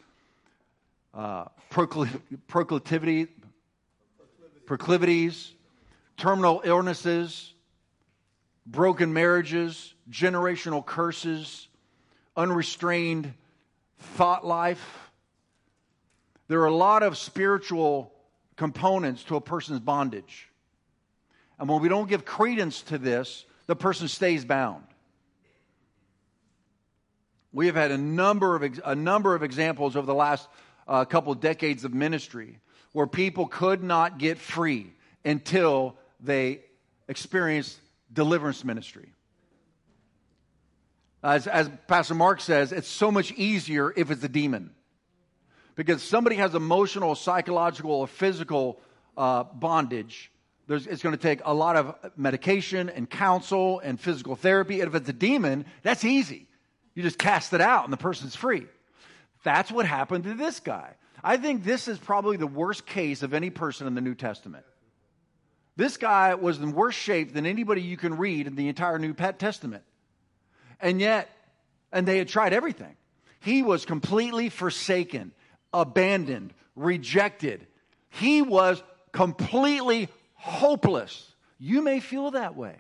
uh, 1.15 1.45
proclivity, 1.71 3.29
proclivities, 4.67 5.53
terminal 6.17 6.63
illnesses, 6.65 7.53
broken 8.67 9.13
marriages, 9.13 9.95
generational 10.11 10.85
curses, 10.85 11.69
unrestrained 12.37 13.33
thought 13.99 14.45
life. 14.45 15.11
There 16.49 16.61
are 16.61 16.67
a 16.67 16.75
lot 16.75 17.03
of 17.03 17.17
spiritual 17.17 18.13
components 18.57 19.25
to 19.25 19.37
a 19.37 19.41
person's 19.41 19.81
bondage. 19.81 20.49
And 21.59 21.69
when 21.69 21.81
we 21.81 21.89
don't 21.89 22.09
give 22.09 22.25
credence 22.25 22.83
to 22.83 22.99
this, 22.99 23.45
the 23.67 23.77
person 23.77 24.09
stays 24.09 24.45
bound. 24.45 24.85
We 27.53 27.67
have 27.67 27.75
had 27.75 27.91
a 27.91 27.99
number 27.99 28.55
of, 28.55 28.81
a 28.85 28.95
number 28.95 29.35
of 29.35 29.43
examples 29.43 29.97
over 29.97 30.07
the 30.07 30.15
last 30.15 30.49
uh, 30.87 31.05
couple 31.05 31.33
of 31.33 31.41
decades 31.41 31.85
of 31.85 31.95
ministry 31.95 32.59
where 32.93 33.07
people 33.07 33.47
could 33.47 33.83
not 33.83 34.19
get 34.19 34.39
free 34.39 34.93
until 35.25 35.97
they 36.21 36.61
experienced 37.09 37.79
deliverance 38.13 38.65
ministry. 38.65 39.13
As, 41.23 41.47
as 41.47 41.71
Pastor 41.89 42.15
Mark 42.15 42.41
says, 42.41 42.73
it's 42.73 42.89
so 42.89 43.11
much 43.11 43.33
easier 43.33 43.93
if 43.97 44.11
it's 44.11 44.23
a 44.23 44.29
demon. 44.29 44.71
Because 45.75 46.03
somebody 46.03 46.37
has 46.37 46.55
emotional, 46.55 47.15
psychological, 47.15 47.91
or 47.91 48.07
physical 48.07 48.81
uh, 49.17 49.43
bondage, 49.45 50.31
there's, 50.67 50.87
it's 50.87 51.03
going 51.03 51.15
to 51.15 51.21
take 51.21 51.41
a 51.45 51.55
lot 51.55 51.77
of 51.77 51.95
medication 52.17 52.89
and 52.89 53.09
counsel 53.09 53.81
and 53.81 54.01
physical 54.01 54.37
therapy. 54.37 54.81
And 54.81 54.89
if 54.89 54.95
it's 54.95 55.09
a 55.09 55.13
demon, 55.13 55.65
that's 55.83 56.05
easy. 56.05 56.49
You 56.95 57.03
just 57.03 57.19
cast 57.19 57.53
it 57.53 57.61
out 57.61 57.85
and 57.85 57.93
the 57.93 57.99
person's 57.99 58.35
free. 58.35 58.67
That's 59.45 59.71
what 59.71 59.87
happened 59.87 60.25
to 60.25 60.35
this 60.35 60.61
guy. 60.61 60.95
I 61.23 61.37
think 61.37 61.63
this 61.63 61.89
is 61.89 61.99
probably 61.99 62.37
the 62.37 62.47
worst 62.47 62.87
case 62.87 63.23
of 63.23 63.35
any 63.35 63.51
person 63.51 63.87
in 63.87 63.95
the 63.95 64.01
New 64.01 64.15
Testament. 64.15 64.65
This 65.77 65.99
guy 65.99 66.35
was 66.35 66.59
in 66.59 66.73
worse 66.73 66.95
shape 66.95 67.35
than 67.35 67.45
anybody 67.45 67.83
you 67.83 67.97
can 67.97 68.17
read 68.17 68.47
in 68.47 68.57
the 68.57 68.69
entire 68.69 68.99
New 68.99 69.13
Testament. 69.13 69.85
And 70.81 71.01
yet, 71.01 71.31
and 71.93 72.09
they 72.09 72.19
had 72.19 72.29
tried 72.29 72.53
everything. 72.53 72.97
He 73.41 73.63
was 73.63 73.85
completely 73.85 74.49
forsaken, 74.49 75.33
abandoned, 75.73 76.55
rejected. 76.75 77.67
He 78.09 78.43
was 78.43 78.83
completely 79.13 80.09
hopeless. 80.35 81.31
You 81.59 81.83
may 81.83 82.01
feel 82.01 82.31
that 82.33 82.57
way. 82.57 82.77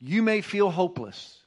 You 0.00 0.22
may 0.22 0.40
feel 0.40 0.70
hopeless. 0.70 1.38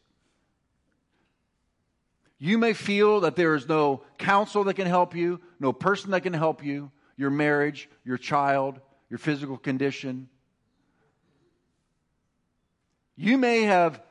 You 2.37 2.57
may 2.57 2.73
feel 2.73 3.21
that 3.21 3.35
there 3.35 3.55
is 3.55 3.67
no 3.67 4.03
counsel 4.17 4.63
that 4.63 4.73
can 4.73 4.87
help 4.87 5.15
you, 5.15 5.39
no 5.59 5.73
person 5.73 6.11
that 6.11 6.21
can 6.21 6.33
help 6.33 6.63
you, 6.63 6.91
your 7.15 7.29
marriage, 7.29 7.87
your 8.03 8.17
child, 8.17 8.79
your 9.11 9.17
physical 9.17 9.57
condition. 9.57 10.29
You 13.17 13.37
may 13.37 13.63
have 13.63 14.01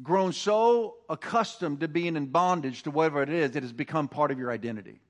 grown 0.00 0.32
so 0.32 0.94
accustomed 1.10 1.80
to 1.80 1.88
being 1.88 2.14
in 2.14 2.26
bondage 2.26 2.84
to 2.84 2.92
whatever 2.92 3.22
it 3.22 3.28
is, 3.28 3.56
it 3.56 3.64
has 3.64 3.72
become 3.72 4.06
part 4.06 4.30
of 4.30 4.38
your 4.38 4.52
identity. 4.52 5.00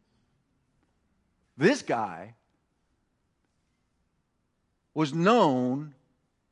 This 1.58 1.82
guy 1.82 2.34
was 4.94 5.12
known 5.12 5.94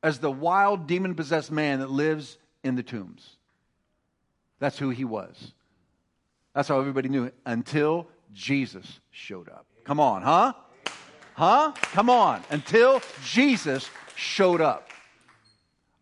as 0.02 0.18
the 0.18 0.30
wild 0.30 0.86
demon 0.86 1.14
possessed 1.14 1.50
man 1.50 1.80
that 1.80 1.90
lives 1.90 2.36
in 2.62 2.74
the 2.74 2.82
tombs. 2.82 3.36
That's 4.58 4.78
who 4.78 4.90
he 4.90 5.04
was. 5.04 5.52
That's 6.54 6.68
how 6.68 6.78
everybody 6.78 7.08
knew 7.08 7.24
it 7.24 7.34
until 7.46 8.06
Jesus 8.34 9.00
showed 9.10 9.48
up. 9.48 9.64
Come 9.84 9.98
on, 9.98 10.20
huh? 10.20 10.52
Huh? 11.40 11.72
Come 11.92 12.10
on. 12.10 12.42
Until 12.50 13.00
Jesus 13.24 13.88
showed 14.14 14.60
up. 14.60 14.90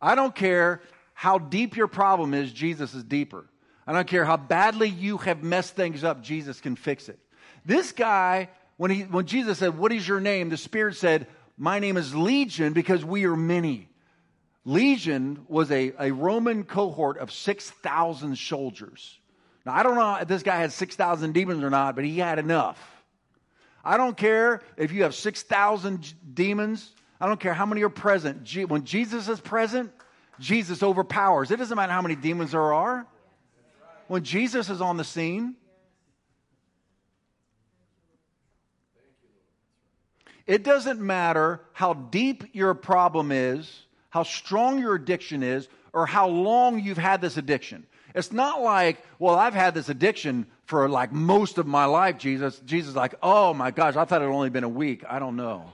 I 0.02 0.16
don't 0.16 0.35
care 0.35 0.83
how 1.14 1.38
deep 1.38 1.76
your 1.76 1.87
problem 1.87 2.35
is, 2.35 2.52
Jesus 2.52 2.92
is 2.92 3.04
deeper. 3.04 3.47
I 3.87 3.92
don't 3.92 4.09
care 4.09 4.25
how 4.25 4.37
badly 4.37 4.88
you 4.88 5.16
have 5.18 5.45
messed 5.45 5.76
things 5.76 6.02
up, 6.02 6.25
Jesus 6.25 6.61
can 6.61 6.75
fix 6.75 7.09
it. 7.09 7.21
This 7.64 7.92
guy, 7.92 8.49
when, 8.78 8.90
he, 8.90 9.02
when 9.02 9.26
Jesus 9.26 9.59
said, 9.59 9.78
What 9.78 9.92
is 9.92 10.09
your 10.09 10.18
name? 10.18 10.49
the 10.49 10.57
Spirit 10.57 10.97
said, 10.97 11.28
My 11.57 11.78
name 11.78 11.97
is 11.97 12.12
Legion 12.16 12.73
because 12.73 13.04
we 13.04 13.25
are 13.25 13.37
many. 13.37 13.88
Legion 14.64 15.47
was 15.47 15.71
a, 15.71 15.92
a 16.00 16.11
Roman 16.11 16.64
cohort 16.64 17.16
of 17.18 17.30
6,000 17.30 18.37
soldiers. 18.37 19.16
Now, 19.64 19.75
I 19.75 19.85
don't 19.85 19.95
know 19.95 20.16
if 20.16 20.26
this 20.26 20.42
guy 20.42 20.57
had 20.57 20.73
6,000 20.73 21.33
demons 21.33 21.62
or 21.62 21.71
not, 21.71 21.95
but 21.95 22.04
he 22.04 22.18
had 22.18 22.40
enough. 22.40 22.98
I 23.88 23.97
don't 23.97 24.18
care 24.18 24.61
if 24.76 24.92
you 24.92 25.04
have 25.04 25.14
6,000 25.14 26.12
demons. 26.35 26.90
I 27.18 27.26
don't 27.26 27.40
care 27.40 27.54
how 27.54 27.64
many 27.64 27.83
are 27.85 27.88
present. 27.88 28.47
When 28.68 28.85
Jesus 28.85 29.28
is 29.30 29.40
present, 29.40 29.90
Jesus 30.38 30.83
overpowers. 30.83 31.50
It 31.50 31.57
doesn't 31.57 31.75
matter 31.75 31.95
how 31.95 32.02
many 32.02 32.14
demons 32.14 32.50
there 32.50 32.75
are. 32.75 33.07
When 34.07 34.25
Jesus 34.25 34.68
is 34.68 34.83
on 34.83 34.99
the 34.99 35.04
scene, 35.04 35.54
it 40.47 40.64
doesn't 40.64 41.00
matter 41.00 41.62
how 41.73 41.95
deep 41.95 42.45
your 42.52 42.75
problem 42.75 43.33
is, 43.33 43.87
how 44.11 44.23
strong 44.23 44.80
your 44.80 44.97
addiction 44.97 45.42
is, 45.42 45.66
or 45.95 46.04
how 46.04 46.28
long 46.28 46.78
you've 46.78 46.99
had 46.99 47.23
this 47.23 47.38
addiction. 47.38 47.87
It's 48.18 48.32
not 48.32 48.60
like, 48.62 49.00
well, 49.20 49.37
I've 49.37 49.54
had 49.54 49.75
this 49.75 49.88
addiction 49.88 50.46
for 50.64 50.88
like 50.88 51.12
most 51.12 51.56
of 51.56 51.68
my 51.68 51.84
life, 51.84 52.18
Jesus. 52.18 52.58
Jesus 52.66 52.96
like, 52.96 53.14
oh 53.22 53.54
my 53.54 53.70
gosh, 53.70 53.94
I 53.94 54.04
thought 54.04 54.22
it 54.22 54.25
had 54.25 54.34
only 54.34 54.50
been 54.50 54.64
a 54.64 54.68
week. 54.68 55.04
I 55.08 55.20
don't 55.20 55.37
know. 55.37 55.70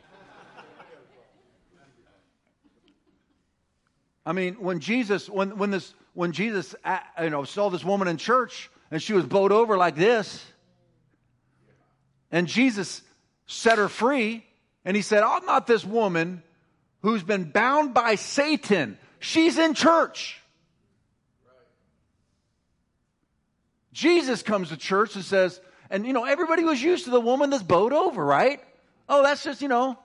I 4.26 4.32
mean, 4.32 4.56
when 4.56 4.80
Jesus, 4.80 5.30
when, 5.30 5.56
when 5.56 5.70
this, 5.70 5.94
when 6.12 6.32
Jesus, 6.32 6.74
uh, 6.84 6.98
you 7.22 7.30
know, 7.30 7.44
saw 7.44 7.70
this 7.70 7.82
woman 7.82 8.08
in 8.08 8.18
church 8.18 8.70
and 8.90 9.02
she 9.02 9.14
was 9.14 9.24
bowed 9.24 9.50
over 9.50 9.78
like 9.78 9.96
this, 9.96 10.44
and 12.30 12.46
Jesus 12.46 13.00
set 13.46 13.78
her 13.78 13.88
free, 13.88 14.44
and 14.84 14.94
he 14.94 15.02
said, 15.02 15.22
I'm 15.22 15.46
not 15.46 15.66
this 15.66 15.84
woman 15.84 16.42
who's 17.00 17.22
been 17.22 17.44
bound 17.44 17.94
by 17.94 18.16
Satan. 18.16 18.98
She's 19.18 19.56
in 19.56 19.72
church. 19.72 20.42
Jesus 23.94 24.42
comes 24.42 24.68
to 24.68 24.76
church 24.76 25.14
and 25.14 25.24
says, 25.24 25.60
and 25.88 26.04
you 26.04 26.12
know, 26.12 26.24
everybody 26.24 26.64
was 26.64 26.82
used 26.82 27.04
to 27.04 27.10
the 27.10 27.20
woman 27.20 27.50
that's 27.50 27.62
bowed 27.62 27.92
over, 27.92 28.22
right? 28.22 28.60
Oh, 29.08 29.22
that's 29.22 29.44
just, 29.44 29.62
you 29.62 29.68
know, 29.68 29.96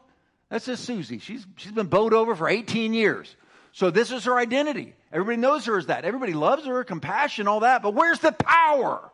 that's 0.49 0.67
just 0.67 0.85
Susie. 0.85 1.19
She's, 1.19 1.45
she's 1.57 1.71
been 1.71 1.87
bowed 1.87 2.13
over 2.13 2.35
for 2.35 2.47
18 2.47 2.93
years. 2.93 3.35
So 3.71 3.89
this 3.89 4.11
is 4.11 4.25
her 4.25 4.37
identity. 4.37 4.93
Everybody 5.11 5.37
knows 5.37 5.65
her 5.65 5.77
as 5.77 5.87
that. 5.87 6.05
Everybody 6.05 6.33
loves 6.33 6.65
her, 6.65 6.83
compassion, 6.83 7.47
all 7.47 7.61
that. 7.61 7.81
But 7.81 7.95
where's 7.95 8.19
the 8.19 8.31
power? 8.31 9.11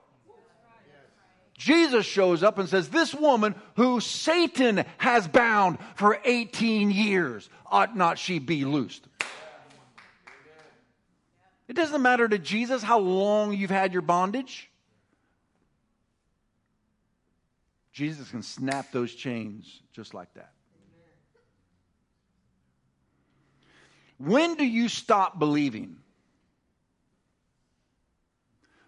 Jesus 1.58 2.06
shows 2.06 2.44
up 2.44 2.58
and 2.58 2.68
says, 2.68 2.90
This 2.90 3.14
woman 3.14 3.56
who 3.78 4.02
Satan 4.02 4.84
has 4.98 5.26
bound 5.26 5.78
for 5.96 6.20
18 6.26 6.92
years, 6.92 7.50
ought 7.66 7.96
not 7.96 8.20
she 8.20 8.40
be 8.40 8.66
loosed? 8.66 9.08
It 11.68 11.76
doesn't 11.76 12.02
matter 12.02 12.28
to 12.28 12.38
Jesus 12.38 12.84
how 12.84 13.00
long 13.00 13.54
you've 13.54 13.72
had 13.72 13.94
your 13.94 14.02
bondage. 14.02 14.70
Jesus 17.92 18.30
can 18.30 18.44
snap 18.44 18.92
those 18.92 19.14
chains 19.14 19.82
just 19.94 20.14
like 20.14 20.34
that. 20.34 20.52
When 24.18 24.56
do 24.56 24.66
you 24.66 24.88
stop 24.90 25.40
believing? 25.40 25.98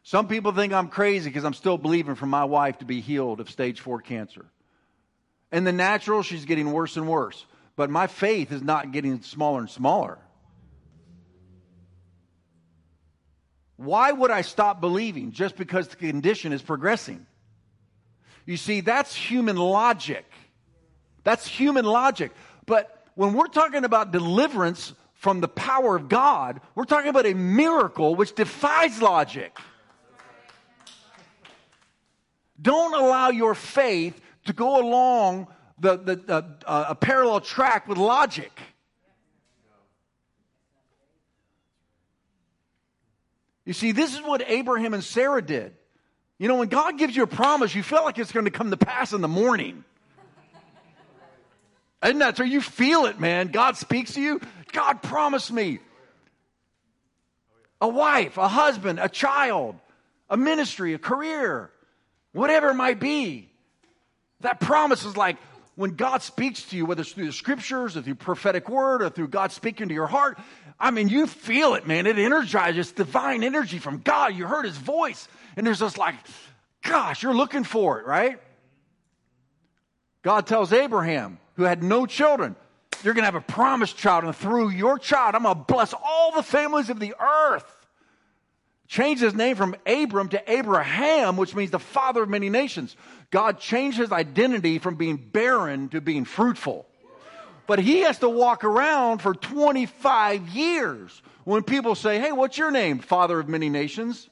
Some 0.04 0.28
people 0.28 0.54
think 0.54 0.72
I'm 0.72 0.88
crazy 0.88 1.30
because 1.30 1.44
I'm 1.44 1.54
still 1.54 1.78
believing 1.78 2.16
for 2.16 2.28
my 2.28 2.46
wife 2.46 2.78
to 2.80 2.86
be 2.86 3.02
healed 3.02 3.40
of 3.40 3.50
stage 3.50 3.82
four 3.82 4.02
cancer. 4.02 4.46
In 5.52 5.64
the 5.64 5.74
natural, 5.74 6.22
she's 6.22 6.46
getting 6.46 6.72
worse 6.72 6.96
and 6.96 7.08
worse. 7.08 7.46
But 7.76 7.90
my 7.90 8.08
faith 8.08 8.52
is 8.52 8.62
not 8.62 8.92
getting 8.92 9.22
smaller 9.22 9.60
and 9.60 9.70
smaller. 9.70 10.18
Why 13.78 14.12
would 14.12 14.32
I 14.32 14.42
stop 14.42 14.82
believing 14.82 15.32
just 15.32 15.56
because 15.56 15.88
the 15.88 15.96
condition 15.96 16.52
is 16.52 16.62
progressing? 16.62 17.26
You 18.46 18.58
see, 18.58 18.82
that's 18.82 19.16
human 19.16 19.56
logic. 19.56 20.26
That's 21.24 21.46
human 21.46 21.86
logic. 21.86 22.32
But 22.66 23.06
when 23.16 23.34
we're 23.34 23.48
talking 23.48 23.84
about 23.84 24.12
deliverance 24.12 24.94
from 25.14 25.42
the 25.42 25.48
power 25.48 25.96
of 25.96 26.10
God, 26.10 26.62
we're 26.76 26.86
talking 26.86 27.10
about 27.10 27.26
a 27.26 27.34
miracle 27.34 28.16
which 28.16 28.34
defies 28.36 29.02
logic. 29.02 29.58
Don't 32.60 32.94
allow 32.94 33.30
your 33.30 33.54
faith 33.54 34.20
to 34.46 34.54
go 34.54 34.82
along 34.82 35.48
the, 35.80 35.98
the, 35.98 36.46
uh, 36.66 36.86
a 36.90 36.96
parallel 36.96 37.42
track 37.42 37.88
with 37.88 37.98
logic. 37.98 38.52
You 43.68 43.74
see, 43.74 43.92
this 43.92 44.14
is 44.14 44.22
what 44.22 44.42
Abraham 44.48 44.94
and 44.94 45.04
Sarah 45.04 45.42
did. 45.42 45.74
You 46.40 46.48
know, 46.48 46.56
when 46.56 46.70
God 46.70 46.98
gives 46.98 47.18
you 47.18 47.24
a 47.24 47.28
promise, 47.28 47.76
you 47.76 47.84
feel 47.84 48.02
like 48.02 48.18
it's 48.18 48.32
going 48.32 48.46
to 48.46 48.52
come 48.52 48.72
to 48.72 48.78
pass 48.78 49.12
in 49.12 49.20
the 49.20 49.28
morning. 49.28 49.84
Isn't 52.02 52.20
that 52.20 52.38
so? 52.38 52.46
You 52.46 52.62
feel 52.62 53.08
it, 53.08 53.20
man. 53.20 53.48
God 53.48 53.76
speaks 53.76 54.14
to 54.14 54.22
you. 54.22 54.40
God 54.72 55.02
promised 55.04 55.52
me 55.52 55.80
a 57.82 57.90
wife, 57.90 58.38
a 58.38 58.48
husband, 58.48 59.00
a 59.02 59.10
child, 59.10 59.76
a 60.30 60.38
ministry, 60.38 60.94
a 60.94 60.98
career, 60.98 61.70
whatever 62.32 62.70
it 62.70 62.76
might 62.76 63.02
be. 63.02 63.50
That 64.40 64.62
promise 64.62 65.04
is 65.04 65.18
like 65.18 65.36
when 65.76 65.98
God 65.98 66.22
speaks 66.22 66.64
to 66.70 66.78
you, 66.78 66.86
whether 66.86 67.02
it's 67.02 67.12
through 67.12 67.26
the 67.26 67.34
scriptures 67.34 67.98
or 67.98 68.02
through 68.02 68.16
prophetic 68.16 68.70
word 68.70 69.02
or 69.02 69.10
through 69.10 69.28
God 69.28 69.52
speaking 69.52 69.90
to 69.90 69.94
your 69.94 70.08
heart, 70.08 70.40
I 70.80 70.92
mean, 70.92 71.10
you 71.10 71.26
feel 71.26 71.74
it, 71.74 71.88
man. 71.88 72.06
It 72.06 72.20
energizes 72.20 72.92
divine 72.92 73.44
energy 73.44 73.80
from 73.80 74.00
God. 74.00 74.36
You 74.36 74.46
heard 74.46 74.66
his 74.66 74.78
voice. 74.78 75.28
And 75.56 75.66
there's 75.66 75.80
just 75.80 75.98
like, 75.98 76.16
gosh, 76.84 77.24
you're 77.24 77.36
looking 77.36 77.64
for 77.64 78.00
it, 78.00 78.06
right? 78.06 78.40
God 80.22 80.46
tells 80.46 80.74
Abraham, 80.74 81.40
who 81.56 81.64
had 81.64 81.82
no 81.82 82.06
children, 82.06 82.56
you're 83.04 83.14
going 83.14 83.24
to 83.24 83.32
have 83.32 83.36
a 83.36 83.42
promised 83.42 83.98
child, 83.98 84.24
and 84.24 84.36
through 84.36 84.70
your 84.70 85.00
child, 85.00 85.36
I'm 85.36 85.44
going 85.44 85.56
to 85.56 85.64
bless 85.64 85.94
all 85.94 86.32
the 86.36 86.44
families 86.44 86.90
of 86.90 87.00
the 87.00 87.16
earth. 87.20 87.66
Changed 88.88 89.22
his 89.22 89.34
name 89.34 89.56
from 89.56 89.76
Abram 89.86 90.30
to 90.30 90.52
Abraham, 90.52 91.38
which 91.38 91.54
means 91.54 91.72
the 91.72 91.80
father 91.80 92.24
of 92.24 92.30
many 92.30 92.50
nations. 92.50 92.96
God 93.32 93.60
changed 93.60 93.98
his 93.98 94.12
identity 94.12 94.80
from 94.80 94.96
being 94.96 95.18
barren 95.18 95.90
to 95.90 96.02
being 96.02 96.24
fruitful. 96.24 96.86
But 97.68 97.80
he 97.80 98.00
has 98.00 98.20
to 98.20 98.30
walk 98.30 98.64
around 98.64 99.20
for 99.20 99.34
25 99.36 100.48
years 100.50 101.22
when 101.44 101.64
people 101.64 101.96
say, 101.96 102.18
Hey, 102.18 102.32
what's 102.32 102.58
your 102.58 102.72
name? 102.72 103.00
Father 103.00 103.40
of 103.40 103.48
many 103.48 103.70
nations. 103.70 104.30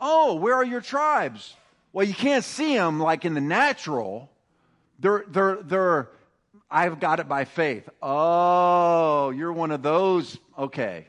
Oh, 0.00 0.34
where 0.34 0.54
are 0.54 0.64
your 0.64 0.80
tribes? 0.80 1.54
Well, 1.92 2.06
you 2.06 2.14
can't 2.14 2.44
see 2.44 2.74
them 2.74 2.98
like 2.98 3.24
in 3.24 3.34
the 3.34 3.40
natural. 3.40 4.30
They're, 4.98 5.24
they're, 5.28 5.58
they're, 5.62 6.08
I've 6.70 6.98
got 6.98 7.20
it 7.20 7.28
by 7.28 7.44
faith. 7.44 7.88
Oh, 8.00 9.30
you're 9.30 9.52
one 9.52 9.70
of 9.70 9.82
those. 9.82 10.38
Okay. 10.58 11.06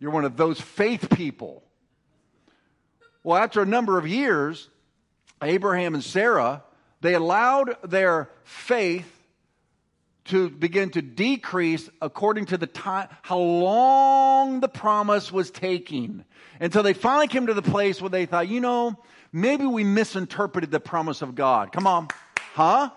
You're 0.00 0.10
one 0.10 0.24
of 0.24 0.36
those 0.36 0.60
faith 0.60 1.08
people. 1.10 1.62
Well, 3.22 3.36
after 3.36 3.60
a 3.60 3.66
number 3.66 3.98
of 3.98 4.06
years, 4.06 4.68
Abraham 5.42 5.94
and 5.94 6.02
Sarah, 6.02 6.62
they 7.00 7.14
allowed 7.14 7.76
their 7.84 8.30
faith 8.44 9.17
to 10.28 10.50
begin 10.50 10.90
to 10.90 11.02
decrease 11.02 11.88
according 12.00 12.46
to 12.46 12.58
the 12.58 12.66
time, 12.66 13.08
how 13.22 13.38
long 13.38 14.60
the 14.60 14.68
promise 14.68 15.32
was 15.32 15.50
taking. 15.50 16.24
Until 16.60 16.82
they 16.82 16.92
finally 16.92 17.28
came 17.28 17.46
to 17.46 17.54
the 17.54 17.62
place 17.62 18.00
where 18.00 18.10
they 18.10 18.26
thought, 18.26 18.48
you 18.48 18.60
know, 18.60 18.98
maybe 19.32 19.64
we 19.64 19.84
misinterpreted 19.84 20.70
the 20.70 20.80
promise 20.80 21.22
of 21.22 21.34
God. 21.34 21.72
Come 21.72 21.86
on. 21.86 22.08
Huh? 22.54 22.90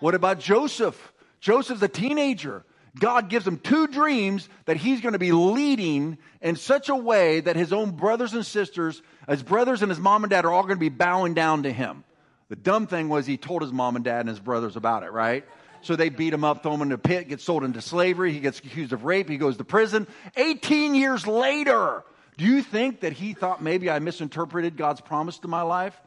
What 0.00 0.14
about 0.14 0.40
Joseph? 0.40 1.12
Joseph's 1.40 1.82
a 1.82 1.88
teenager. 1.88 2.64
God 2.98 3.30
gives 3.30 3.46
him 3.46 3.58
two 3.58 3.86
dreams 3.86 4.48
that 4.66 4.76
he's 4.76 5.00
going 5.00 5.14
to 5.14 5.18
be 5.18 5.32
leading 5.32 6.18
in 6.42 6.56
such 6.56 6.88
a 6.88 6.96
way 6.96 7.40
that 7.40 7.56
his 7.56 7.72
own 7.72 7.92
brothers 7.92 8.34
and 8.34 8.44
sisters, 8.44 9.02
his 9.28 9.42
brothers 9.42 9.82
and 9.82 9.90
his 9.90 9.98
mom 9.98 10.24
and 10.24 10.30
dad 10.30 10.44
are 10.44 10.52
all 10.52 10.62
going 10.62 10.76
to 10.76 10.80
be 10.80 10.90
bowing 10.90 11.32
down 11.34 11.62
to 11.62 11.72
him. 11.72 12.04
The 12.48 12.56
dumb 12.56 12.86
thing 12.86 13.08
was 13.08 13.24
he 13.24 13.38
told 13.38 13.62
his 13.62 13.72
mom 13.72 13.96
and 13.96 14.04
dad 14.04 14.20
and 14.20 14.28
his 14.28 14.40
brothers 14.40 14.76
about 14.76 15.04
it, 15.04 15.10
right? 15.10 15.46
So 15.82 15.96
they 15.96 16.08
beat 16.08 16.32
him 16.32 16.44
up, 16.44 16.62
throw 16.62 16.74
him 16.74 16.82
in 16.82 16.92
a 16.92 16.98
pit, 16.98 17.28
gets 17.28 17.44
sold 17.44 17.64
into 17.64 17.80
slavery. 17.80 18.32
He 18.32 18.40
gets 18.40 18.58
accused 18.60 18.92
of 18.92 19.04
rape. 19.04 19.28
He 19.28 19.36
goes 19.36 19.56
to 19.56 19.64
prison. 19.64 20.06
18 20.36 20.94
years 20.94 21.26
later, 21.26 22.04
do 22.38 22.44
you 22.44 22.62
think 22.62 23.00
that 23.00 23.12
he 23.12 23.34
thought 23.34 23.62
maybe 23.62 23.90
I 23.90 23.98
misinterpreted 23.98 24.76
God's 24.76 25.00
promise 25.00 25.38
to 25.40 25.48
my 25.48 25.62
life? 25.62 26.00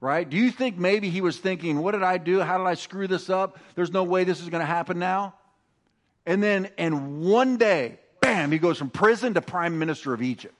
Right? 0.00 0.28
Do 0.28 0.38
you 0.38 0.50
think 0.50 0.78
maybe 0.78 1.10
he 1.10 1.20
was 1.20 1.36
thinking, 1.36 1.78
what 1.78 1.92
did 1.92 2.02
I 2.02 2.16
do? 2.16 2.40
How 2.40 2.56
did 2.56 2.66
I 2.66 2.74
screw 2.74 3.06
this 3.06 3.28
up? 3.28 3.58
There's 3.74 3.92
no 3.92 4.02
way 4.02 4.24
this 4.24 4.40
is 4.40 4.48
going 4.48 4.62
to 4.62 4.66
happen 4.66 4.98
now. 4.98 5.34
And 6.24 6.42
then 6.42 6.70
in 6.78 7.20
one 7.20 7.58
day, 7.58 7.98
bam, 8.20 8.50
he 8.50 8.58
goes 8.58 8.78
from 8.78 8.88
prison 8.88 9.34
to 9.34 9.42
prime 9.42 9.78
minister 9.78 10.14
of 10.14 10.22
Egypt. 10.22 10.54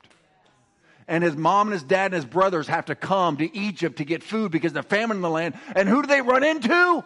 And 1.09 1.25
his 1.25 1.37
mom 1.37 1.69
and 1.69 1.73
his 1.73 1.83
dad 1.83 2.07
and 2.07 2.15
his 2.15 2.25
brothers 2.25 2.69
have 2.69 2.85
to 2.87 2.95
come 2.95 3.39
to 3.39 3.57
Egypt 3.57 3.97
to 3.97 4.05
get 4.05 4.23
food 4.23 4.53
because 4.53 4.75
there's 4.75 4.87
famine 4.87 5.17
in 5.17 5.23
the 5.23 5.31
land. 5.31 5.59
And 5.75 5.89
who 5.89 6.03
do 6.03 6.09
they 6.09 6.21
run 6.21 6.45
into? 6.45 7.03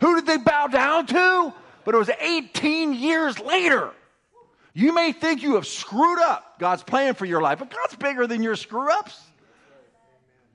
Who 0.00 0.16
did 0.16 0.26
they 0.26 0.38
bow 0.38 0.66
down 0.66 1.06
to? 1.06 1.52
But 1.84 1.94
it 1.94 1.98
was 1.98 2.10
18 2.20 2.94
years 2.94 3.38
later. 3.38 3.90
You 4.72 4.92
may 4.92 5.12
think 5.12 5.42
you 5.42 5.54
have 5.54 5.66
screwed 5.66 6.20
up 6.20 6.58
God's 6.58 6.82
plan 6.82 7.14
for 7.14 7.24
your 7.24 7.42
life, 7.42 7.58
but 7.58 7.70
God's 7.70 7.96
bigger 7.96 8.26
than 8.26 8.42
your 8.42 8.56
screw 8.56 8.90
ups. 8.92 9.18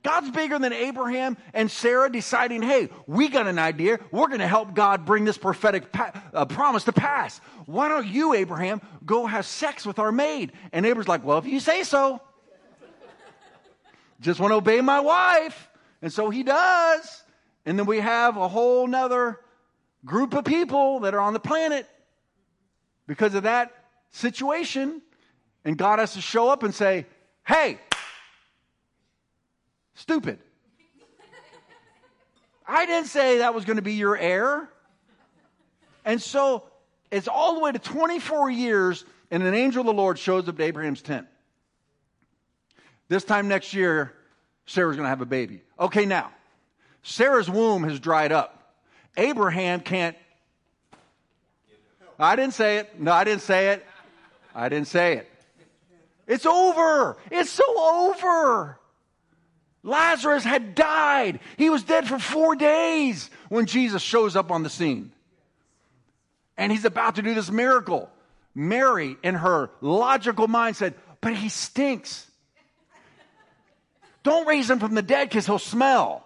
God's 0.03 0.29
bigger 0.29 0.60
than 0.60 0.71
Abraham 0.71 1.36
and 1.53 1.69
Sarah 1.69 2.12
deciding, 2.12 2.62
hey, 2.62 2.89
we 3.08 3.27
got 3.27 3.47
an 3.47 3.58
idea. 3.58 3.99
We're 4.12 4.27
going 4.27 4.39
to 4.39 4.47
help 4.47 4.75
God 4.75 5.03
bring 5.03 5.25
this 5.25 5.38
prophetic 5.38 5.91
pa- 5.91 6.12
uh, 6.31 6.45
promise 6.45 6.84
to 6.84 6.91
pass. 6.91 7.39
Why 7.65 7.89
don't 7.89 8.05
you, 8.05 8.36
Abraham, 8.36 8.81
go 9.03 9.25
have 9.25 9.47
sex 9.47 9.84
with 9.84 9.97
our 9.97 10.12
maid? 10.12 10.51
And 10.71 10.86
Abraham's 10.86 11.08
like, 11.08 11.23
well, 11.23 11.39
if 11.39 11.47
you 11.47 11.60
say 11.60 11.84
so. 11.84 12.21
Just 14.21 14.39
want 14.39 14.51
to 14.51 14.55
obey 14.55 14.79
my 14.79 14.99
wife. 14.99 15.69
And 16.03 16.13
so 16.13 16.29
he 16.29 16.43
does. 16.43 17.23
And 17.65 17.80
then 17.80 17.86
we 17.86 17.99
have 17.99 18.38
a 18.38 18.47
whole 18.47 18.88
nother 18.88 19.39
group 20.06 20.34
of 20.34 20.45
people 20.45 21.01
that 21.01 21.13
are 21.13 21.19
on 21.19 21.34
the 21.34 21.39
planet 21.39 21.88
because 23.08 23.34
of 23.34 23.43
that 23.43 23.71
situation. 24.12 25.01
And 25.63 25.78
God 25.78 25.99
has 25.99 26.13
to 26.13 26.21
show 26.21 26.49
up 26.49 26.63
and 26.63 26.73
say, 26.73 27.06
hey, 27.45 27.80
stupid. 29.95 30.39
I 32.67 32.86
didn't 32.86 33.08
say 33.08 33.39
that 33.39 33.54
was 33.54 33.65
going 33.65 33.78
to 33.78 33.84
be 33.84 33.93
your 33.93 34.17
heir. 34.17 34.69
And 36.04 36.21
so 36.21 36.63
it's 37.12 37.28
all 37.28 37.56
the 37.56 37.60
way 37.60 37.71
to 37.71 37.80
24 37.80 38.49
years, 38.49 39.06
and 39.32 39.41
an 39.43 39.54
angel 39.54 39.82
of 39.82 39.88
the 39.88 39.93
Lord 39.93 40.19
shows 40.19 40.47
up 40.47 40.58
to 40.58 40.63
Abraham's 40.63 41.01
tent. 41.01 41.28
This 43.08 43.23
time 43.23 43.47
next 43.47 43.73
year, 43.73 44.13
Sarah's 44.65 44.95
going 44.95 45.06
to 45.06 45.10
have 45.10 45.21
a 45.21 45.28
baby. 45.28 45.62
Okay, 45.80 46.06
now, 46.06 46.32
Sarah's 47.07 47.47
womb 47.47 47.83
has 47.83 47.99
dried 47.99 48.31
up. 48.31 48.73
Abraham 49.15 49.79
can't. 49.79 50.17
I 52.17 52.35
didn't 52.35 52.55
say 52.55 52.77
it. 52.77 52.99
No, 52.99 53.11
I 53.11 53.23
didn't 53.23 53.43
say 53.43 53.69
it. 53.69 53.85
I 54.55 54.69
didn't 54.69 54.87
say 54.87 55.17
it. 55.17 55.31
It's 56.25 56.47
over. 56.47 57.15
It's 57.29 57.51
so 57.51 57.63
over. 57.67 58.79
Lazarus 59.83 60.43
had 60.43 60.73
died. 60.73 61.41
He 61.57 61.69
was 61.69 61.83
dead 61.83 62.07
for 62.07 62.17
four 62.17 62.55
days 62.55 63.29
when 63.49 63.67
Jesus 63.67 64.01
shows 64.01 64.35
up 64.35 64.49
on 64.49 64.63
the 64.63 64.69
scene. 64.69 65.11
And 66.57 66.71
he's 66.71 66.85
about 66.85 67.15
to 67.15 67.21
do 67.21 67.35
this 67.35 67.51
miracle. 67.51 68.09
Mary, 68.55 69.15
in 69.21 69.35
her 69.35 69.69
logical 69.79 70.47
mind, 70.47 70.75
said, 70.75 70.95
But 71.21 71.35
he 71.35 71.49
stinks. 71.49 72.25
Don't 74.23 74.47
raise 74.47 74.67
him 74.67 74.79
from 74.79 74.95
the 74.95 75.03
dead 75.03 75.29
because 75.29 75.45
he'll 75.45 75.59
smell. 75.59 76.24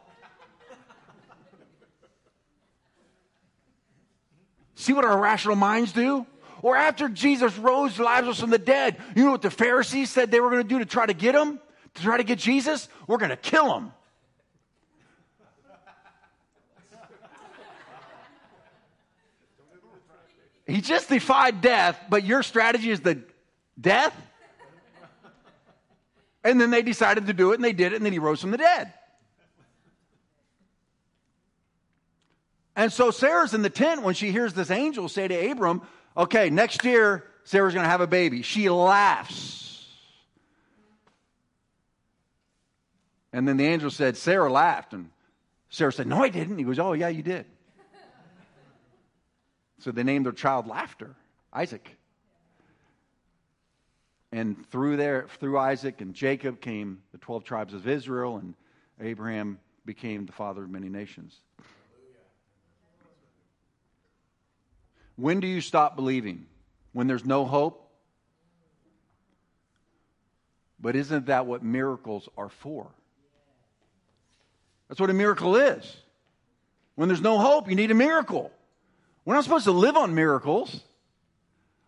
See 4.80 4.94
what 4.94 5.04
our 5.04 5.20
rational 5.20 5.58
minds 5.58 5.92
do? 5.92 6.26
Or 6.62 6.78
after 6.78 7.10
Jesus 7.10 7.58
rose 7.58 8.00
Lazarus 8.00 8.40
from 8.40 8.50
the 8.50 8.58
dead, 8.58 8.96
you 9.14 9.26
know 9.26 9.32
what 9.32 9.42
the 9.42 9.52
Pharisees 9.52 10.10
said 10.10 10.32
they 10.32 10.40
were 10.40 10.50
going 10.50 10.64
to 10.64 10.68
do 10.68 10.80
to 10.80 10.86
try 10.86 11.06
to 11.06 11.14
get 11.14 11.36
him? 11.36 11.60
To 11.96 12.02
try 12.02 12.16
to 12.16 12.24
get 12.24 12.40
Jesus? 12.40 12.88
We're 13.06 13.18
going 13.18 13.30
to 13.30 13.36
kill 13.36 13.76
him. 13.76 13.92
He 20.66 20.80
just 20.80 21.10
defied 21.10 21.60
death, 21.60 22.00
but 22.10 22.24
your 22.24 22.42
strategy 22.42 22.90
is 22.90 23.02
the 23.02 23.22
death? 23.80 24.16
And 26.42 26.62
then 26.62 26.72
they 26.72 26.84
decided 26.84 27.28
to 27.28 27.34
do 27.34 27.52
it, 27.52 27.56
and 27.56 27.66
they 27.66 27.74
did 27.74 27.92
it, 27.92 27.98
and 27.98 28.06
then 28.06 28.14
he 28.14 28.20
rose 28.20 28.40
from 28.40 28.52
the 28.52 28.58
dead. 28.58 28.94
And 32.80 32.94
so 32.94 33.12
Sarah's 33.12 33.54
in 33.54 33.62
the 33.62 33.70
tent 33.70 34.04
when 34.04 34.14
she 34.14 34.32
hears 34.32 34.54
this 34.54 34.72
angel 34.72 35.10
say 35.10 35.28
to 35.28 35.52
Abram, 35.52 35.82
Okay, 36.16 36.50
next 36.50 36.86
year, 36.86 37.26
Sarah's 37.44 37.74
going 37.74 37.84
to 37.84 37.90
have 37.90 38.00
a 38.00 38.08
baby. 38.08 38.42
She 38.42 38.70
laughs. 38.70 39.86
And 43.34 43.46
then 43.46 43.58
the 43.58 43.66
angel 43.66 43.92
said, 43.92 44.16
Sarah 44.16 44.50
laughed. 44.50 44.94
And 44.94 45.10
Sarah 45.70 45.92
said, 45.92 46.08
No, 46.08 46.24
I 46.24 46.30
didn't. 46.30 46.58
He 46.58 46.64
goes, 46.64 46.80
Oh, 46.80 46.94
yeah, 46.94 47.10
you 47.10 47.22
did. 47.22 47.46
so 49.80 49.92
they 49.92 50.04
named 50.04 50.26
their 50.26 50.32
child 50.32 50.66
Laughter, 50.66 51.18
Isaac. 51.52 51.98
And 54.32 54.66
through 54.70 54.96
there, 54.96 55.28
through 55.42 55.58
Isaac 55.58 56.00
and 56.00 56.14
Jacob 56.14 56.62
came 56.62 57.02
the 57.12 57.18
12 57.18 57.44
tribes 57.44 57.74
of 57.74 57.90
Israel, 57.90 58.38
and 58.38 58.54
Abraham 59.02 59.60
became 59.86 60.26
the 60.26 60.32
father 60.32 60.64
of 60.64 60.70
many 60.70 60.88
nations. 60.88 61.42
When 65.20 65.42
do 65.42 65.48
you 65.48 65.60
stop 65.60 65.98
believing? 65.98 66.46
When 66.94 67.08
there's 67.08 67.26
no 67.26 67.46
hope? 67.46 67.92
But 70.80 70.96
isn't 70.96 71.26
that 71.26 71.46
what 71.46 71.62
miracles 71.62 72.30
are 72.38 72.48
for? 72.48 72.88
That's 74.88 75.00
what 75.00 75.10
a 75.10 75.14
miracle 75.14 75.58
is. 75.58 75.98
When 76.96 77.10
there's 77.10 77.22
no 77.22 77.38
hope, 77.38 77.70
you 77.70 77.76
need 77.76 77.92
a 77.92 77.96
miracle. 77.96 78.50
We're 79.26 79.36
not 79.36 79.44
supposed 79.44 79.66
to 79.66 79.72
live 79.72 79.98
on 79.98 80.16
miracles. 80.16 80.82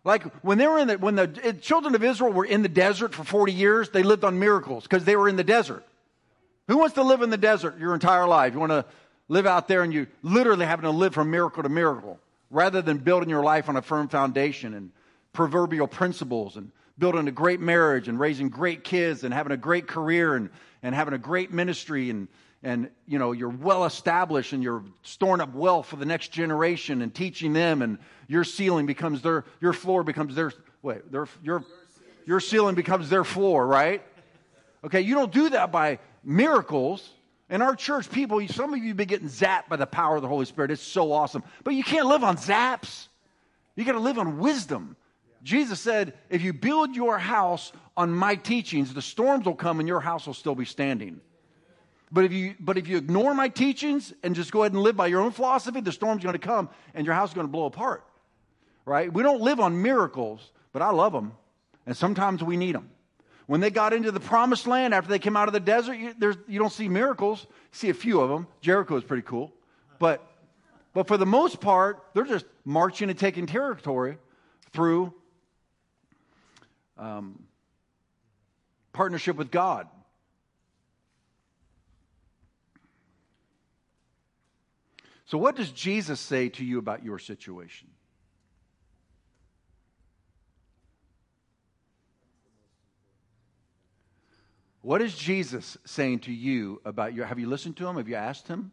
Like 0.04 0.24
when 0.44 0.58
they 0.58 0.66
were 0.66 0.78
in 0.78 0.88
the, 0.88 0.98
when 0.98 1.14
the 1.14 1.56
children 1.60 1.94
of 1.94 2.04
Israel 2.04 2.32
were 2.32 2.44
in 2.44 2.62
the 2.62 2.68
desert 2.68 3.14
for 3.14 3.24
40 3.24 3.52
years, 3.52 3.88
they 3.88 4.02
lived 4.02 4.24
on 4.24 4.38
miracles 4.38 4.82
because 4.82 5.04
they 5.04 5.16
were 5.16 5.28
in 5.28 5.36
the 5.36 5.44
desert. 5.44 5.84
Who 6.68 6.76
wants 6.76 6.94
to 6.96 7.02
live 7.02 7.22
in 7.22 7.30
the 7.30 7.38
desert 7.38 7.78
your 7.78 7.94
entire 7.94 8.28
life? 8.28 8.52
You 8.52 8.60
want 8.60 8.72
to 8.72 8.84
live 9.28 9.46
out 9.46 9.68
there 9.68 9.82
and 9.82 9.92
you 9.92 10.06
literally 10.22 10.66
having 10.66 10.84
to 10.84 10.90
live 10.90 11.14
from 11.14 11.30
miracle 11.30 11.62
to 11.62 11.68
miracle 11.70 12.20
rather 12.52 12.82
than 12.82 12.98
building 12.98 13.30
your 13.30 13.42
life 13.42 13.68
on 13.68 13.76
a 13.76 13.82
firm 13.82 14.06
foundation 14.06 14.74
and 14.74 14.92
proverbial 15.32 15.88
principles 15.88 16.56
and 16.56 16.70
building 16.98 17.26
a 17.26 17.32
great 17.32 17.58
marriage 17.58 18.06
and 18.06 18.20
raising 18.20 18.50
great 18.50 18.84
kids 18.84 19.24
and 19.24 19.32
having 19.32 19.50
a 19.50 19.56
great 19.56 19.88
career 19.88 20.36
and, 20.36 20.50
and 20.82 20.94
having 20.94 21.14
a 21.14 21.18
great 21.18 21.50
ministry 21.50 22.10
and, 22.10 22.28
and 22.62 22.90
you 23.08 23.18
know 23.18 23.32
you're 23.32 23.48
well 23.48 23.86
established 23.86 24.52
and 24.52 24.62
you're 24.62 24.84
storing 25.02 25.40
up 25.40 25.54
wealth 25.54 25.86
for 25.86 25.96
the 25.96 26.04
next 26.04 26.28
generation 26.28 27.00
and 27.00 27.14
teaching 27.14 27.54
them 27.54 27.80
and 27.80 27.98
your 28.28 28.44
ceiling 28.44 28.84
becomes 28.84 29.22
their 29.22 29.44
your 29.60 29.72
floor 29.72 30.04
becomes 30.04 30.34
their 30.34 30.52
wait 30.82 31.10
their 31.10 31.26
your 31.42 31.64
your 32.26 32.38
ceiling 32.38 32.74
becomes 32.74 33.08
their 33.08 33.24
floor 33.24 33.66
right? 33.66 34.02
Okay 34.84 35.00
you 35.00 35.14
don't 35.14 35.32
do 35.32 35.48
that 35.48 35.72
by 35.72 35.98
miracles 36.22 37.08
in 37.52 37.60
our 37.60 37.76
church, 37.76 38.10
people, 38.10 38.44
some 38.48 38.72
of 38.72 38.80
you 38.80 38.88
have 38.88 38.96
been 38.96 39.06
getting 39.06 39.28
zapped 39.28 39.68
by 39.68 39.76
the 39.76 39.86
power 39.86 40.16
of 40.16 40.22
the 40.22 40.28
Holy 40.28 40.46
Spirit. 40.46 40.70
It's 40.70 40.80
so 40.80 41.12
awesome. 41.12 41.44
But 41.64 41.74
you 41.74 41.84
can't 41.84 42.06
live 42.06 42.24
on 42.24 42.38
zaps. 42.38 43.08
You 43.76 43.84
got 43.84 43.92
to 43.92 44.00
live 44.00 44.18
on 44.18 44.38
wisdom. 44.38 44.96
Jesus 45.42 45.78
said, 45.78 46.14
if 46.30 46.40
you 46.40 46.54
build 46.54 46.96
your 46.96 47.18
house 47.18 47.72
on 47.94 48.10
my 48.10 48.36
teachings, 48.36 48.94
the 48.94 49.02
storms 49.02 49.44
will 49.44 49.54
come 49.54 49.80
and 49.80 49.86
your 49.86 50.00
house 50.00 50.26
will 50.26 50.32
still 50.32 50.54
be 50.54 50.64
standing. 50.64 51.20
But 52.10 52.24
if 52.24 52.32
you, 52.32 52.54
but 52.58 52.78
if 52.78 52.88
you 52.88 52.96
ignore 52.96 53.34
my 53.34 53.50
teachings 53.50 54.14
and 54.22 54.34
just 54.34 54.50
go 54.50 54.62
ahead 54.62 54.72
and 54.72 54.80
live 54.80 54.96
by 54.96 55.08
your 55.08 55.20
own 55.20 55.30
philosophy, 55.30 55.82
the 55.82 55.92
storm's 55.92 56.22
going 56.22 56.32
to 56.32 56.38
come 56.38 56.70
and 56.94 57.04
your 57.04 57.14
house 57.14 57.30
is 57.30 57.34
going 57.34 57.46
to 57.46 57.52
blow 57.52 57.66
apart. 57.66 58.02
Right? 58.86 59.12
We 59.12 59.22
don't 59.22 59.42
live 59.42 59.60
on 59.60 59.82
miracles, 59.82 60.52
but 60.72 60.80
I 60.80 60.88
love 60.88 61.12
them. 61.12 61.32
And 61.84 61.94
sometimes 61.94 62.42
we 62.42 62.56
need 62.56 62.74
them. 62.74 62.88
When 63.52 63.60
they 63.60 63.68
got 63.68 63.92
into 63.92 64.10
the 64.10 64.18
promised 64.18 64.66
land 64.66 64.94
after 64.94 65.10
they 65.10 65.18
came 65.18 65.36
out 65.36 65.46
of 65.46 65.52
the 65.52 65.60
desert, 65.60 65.98
you, 65.98 66.14
you 66.48 66.58
don't 66.58 66.72
see 66.72 66.88
miracles. 66.88 67.42
You 67.42 67.56
see 67.72 67.90
a 67.90 67.94
few 67.94 68.18
of 68.18 68.30
them. 68.30 68.46
Jericho 68.62 68.96
is 68.96 69.04
pretty 69.04 69.24
cool. 69.24 69.52
But, 69.98 70.26
but 70.94 71.06
for 71.06 71.18
the 71.18 71.26
most 71.26 71.60
part, 71.60 72.02
they're 72.14 72.24
just 72.24 72.46
marching 72.64 73.10
and 73.10 73.18
taking 73.18 73.44
territory 73.44 74.16
through 74.72 75.12
um, 76.96 77.42
partnership 78.94 79.36
with 79.36 79.50
God. 79.50 79.86
So, 85.26 85.36
what 85.36 85.56
does 85.56 85.70
Jesus 85.70 86.20
say 86.20 86.48
to 86.48 86.64
you 86.64 86.78
about 86.78 87.04
your 87.04 87.18
situation? 87.18 87.88
What 94.82 95.00
is 95.00 95.14
Jesus 95.14 95.78
saying 95.84 96.20
to 96.20 96.32
you 96.32 96.80
about 96.84 97.14
your? 97.14 97.24
Have 97.24 97.38
you 97.38 97.48
listened 97.48 97.76
to 97.76 97.86
him? 97.86 97.96
Have 97.96 98.08
you 98.08 98.16
asked 98.16 98.48
him? 98.48 98.72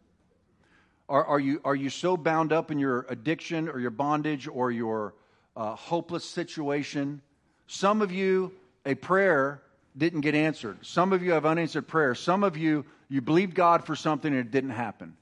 Are, 1.08 1.24
are 1.24 1.40
you, 1.40 1.60
are 1.64 1.74
you 1.74 1.88
so 1.88 2.16
bound 2.16 2.52
up 2.52 2.72
in 2.72 2.80
your 2.80 3.06
addiction 3.08 3.68
or 3.68 3.78
your 3.78 3.90
bondage 3.90 4.48
or 4.48 4.72
your 4.72 5.14
uh, 5.56 5.76
hopeless 5.76 6.24
situation? 6.24 7.22
Some 7.68 8.02
of 8.02 8.10
you, 8.10 8.52
a 8.84 8.96
prayer 8.96 9.62
didn't 9.96 10.22
get 10.22 10.34
answered. 10.34 10.78
Some 10.82 11.12
of 11.12 11.22
you 11.22 11.30
have 11.32 11.46
unanswered 11.46 11.86
prayers. 11.86 12.18
Some 12.18 12.42
of 12.42 12.56
you, 12.56 12.84
you 13.08 13.20
believed 13.20 13.54
God 13.54 13.84
for 13.84 13.94
something 13.94 14.32
and 14.32 14.40
it 14.40 14.50
didn't 14.50 14.70
happen. 14.70 15.16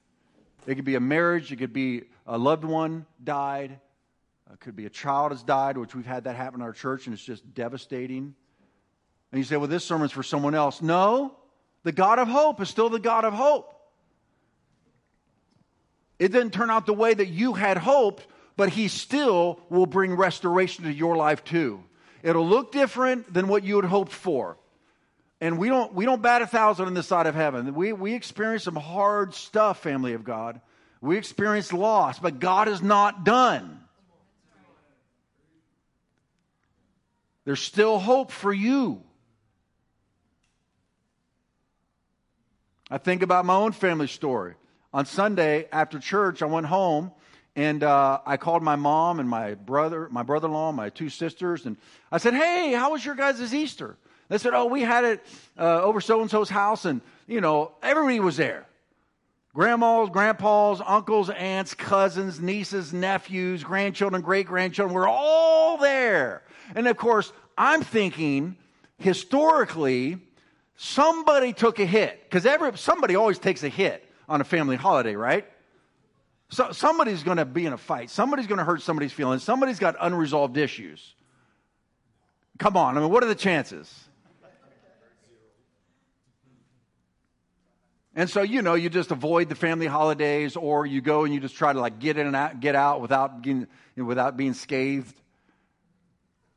It 0.67 0.75
could 0.75 0.85
be 0.85 0.95
a 0.95 1.01
marriage, 1.01 1.53
it 1.53 1.57
could 1.57 1.73
be 1.73 2.03
a 2.27 2.37
loved 2.37 2.65
one 2.65 3.07
died, 3.25 3.79
it 4.53 4.61
could 4.61 4.77
be 4.77 4.87
a 4.87 4.91
child 4.91 5.33
has 5.33 5.43
died, 5.43 5.77
which 5.77 5.95
we've 5.95 6.07
had 6.07 6.25
that 6.25 6.37
happen 6.37 6.61
in 6.61 6.67
our 6.67 6.73
church, 6.73 7.07
and 7.07 7.15
it's 7.15 7.25
just 7.25 7.55
devastating. 7.55 8.35
And 9.31 9.39
you 9.39 9.45
say, 9.45 9.57
well, 9.57 9.69
this 9.69 9.85
sermon's 9.85 10.13
for 10.13 10.23
someone 10.23 10.55
else. 10.55 10.81
No, 10.81 11.35
the 11.83 11.93
God 11.93 12.19
of 12.19 12.29
hope 12.29 12.61
is 12.61 12.69
still 12.69 12.89
the 12.89 12.99
God 12.99 13.25
of 13.25 13.35
hope. 13.35 13.75
It 16.19 16.33
didn't 16.33 16.53
turn 16.53 16.71
out 16.71 16.87
the 16.87 16.95
way 16.95 17.15
that 17.15 17.29
you 17.29 17.53
had 17.53 17.77
hoped, 17.77 18.27
but 18.57 18.71
He 18.71 18.89
still 18.89 19.61
will 19.69 19.87
bring 19.87 20.15
restoration 20.15 20.85
to 20.85 20.93
your 20.93 21.17
life 21.17 21.45
too. 21.45 21.83
It'll 22.23 22.47
look 22.47 22.73
different 22.73 23.33
than 23.33 23.49
what 23.49 23.63
you 23.63 23.77
had 23.77 23.85
hoped 23.85 24.13
for. 24.13 24.57
And 25.41 25.59
we 25.59 25.69
don't, 25.69 25.95
we 25.95 26.05
don't 26.05 26.21
bat 26.21 26.43
a 26.43 26.47
thousand 26.47 26.87
on 26.87 26.95
this 26.95 27.07
side 27.07 27.27
of 27.27 27.37
heaven. 27.37 27.75
We, 27.75 27.93
we 27.93 28.15
experience 28.15 28.65
some 28.65 28.75
hard 28.75 29.35
stuff, 29.35 29.81
family 29.81 30.15
of 30.15 30.25
God. 30.25 30.61
We 31.01 31.17
experience 31.17 31.73
loss, 31.73 32.19
but 32.19 32.41
God 32.41 32.67
is 32.67 32.83
not 32.83 33.25
done. 33.25 33.79
There's 37.45 37.63
still 37.63 38.01
hope 38.01 38.33
for 38.33 38.53
you. 38.53 39.03
I 42.91 42.99
think 42.99 43.23
about 43.23 43.45
my 43.45 43.55
own 43.55 43.73
family 43.73 44.07
story. 44.07 44.55
On 44.95 45.05
Sunday 45.05 45.69
after 45.71 45.99
church, 45.99 46.41
I 46.41 46.47
went 46.47 46.67
home 46.67 47.13
and 47.55 47.83
uh, 47.83 48.21
I 48.25 48.37
called 48.37 48.63
my 48.63 48.77
mom 48.77 49.21
and 49.21 49.29
my 49.29 49.55
brother, 49.55 50.09
my 50.11 50.23
brother-in-law, 50.23 50.73
my 50.73 50.91
two 50.91 51.11
sisters, 51.11 51.67
and 51.67 51.77
I 52.11 52.19
said, 52.19 52.33
"Hey, 52.33 52.73
how 52.73 52.93
was 52.93 53.05
your 53.05 53.15
guys' 53.15 53.53
Easter?" 53.53 53.97
They 54.29 54.39
said, 54.39 54.55
"Oh, 54.55 54.67
we 54.67 54.83
had 54.83 55.05
it 55.05 55.27
uh, 55.59 55.83
over 55.83 56.01
so 56.01 56.21
and 56.21 56.31
so's 56.31 56.49
house, 56.49 56.85
and 56.85 57.01
you 57.27 57.41
know, 57.41 57.73
everybody 57.83 58.21
was 58.21 58.37
there: 58.37 58.65
grandmas, 59.55 60.09
grandpas, 60.11 60.81
uncles, 60.87 61.31
aunts, 61.31 61.75
cousins, 61.75 62.41
nieces, 62.41 62.93
nephews, 62.93 63.65
grandchildren, 63.65 64.23
great 64.23 64.47
grandchildren. 64.47 64.95
We're 64.95 65.09
all 65.09 65.79
there." 65.79 66.45
And 66.75 66.87
of 66.87 66.97
course, 66.97 67.33
I'm 67.59 67.83
thinking 67.83 68.57
historically 68.99 70.19
Somebody 70.81 71.53
took 71.53 71.81
a 71.81 71.85
hit 71.85 72.23
because 72.23 72.47
every 72.47 72.79
somebody 72.79 73.17
always 73.17 73.41
takes 73.41 73.65
a 73.65 73.69
hit 73.69 74.09
on 74.29 74.41
a 74.41 74.45
family 74.45 74.77
holiday, 74.77 75.17
right? 75.17 75.45
So 76.51 76.71
somebody's 76.71 77.25
going 77.25 77.39
to 77.39 77.45
be 77.45 77.67
in 77.67 77.73
a 77.73 77.77
fight. 77.77 78.11
Somebody's 78.11 78.47
going 78.47 78.59
to 78.59 78.65
hurt 78.65 78.81
somebody's 78.81 79.13
feelings. 79.13 79.43
Somebody's 79.43 79.81
got 79.81 79.97
unresolved 80.01 80.57
issues. 80.57 81.17
Come 82.61 82.77
on, 82.77 82.97
I 82.97 83.01
mean, 83.01 83.11
what 83.11 83.25
are 83.25 83.27
the 83.27 83.35
chances? 83.35 83.93
And 88.15 88.31
so, 88.31 88.43
you 88.43 88.63
know, 88.63 88.75
you 88.75 88.89
just 88.89 89.11
avoid 89.11 89.49
the 89.49 89.57
family 89.57 89.87
holidays 89.87 90.55
or 90.55 90.87
you 90.87 91.01
go 91.01 91.25
and 91.25 91.35
you 91.35 91.41
just 91.41 91.57
try 91.57 91.73
to 91.73 91.81
like 91.81 91.99
get 91.99 92.19
in 92.19 92.29
and 92.29 92.37
out, 92.37 92.61
get 92.61 92.77
out 92.77 93.01
without 93.01 93.43
being, 93.43 93.67
without 93.97 94.37
being 94.37 94.55
scathed. 94.55 95.15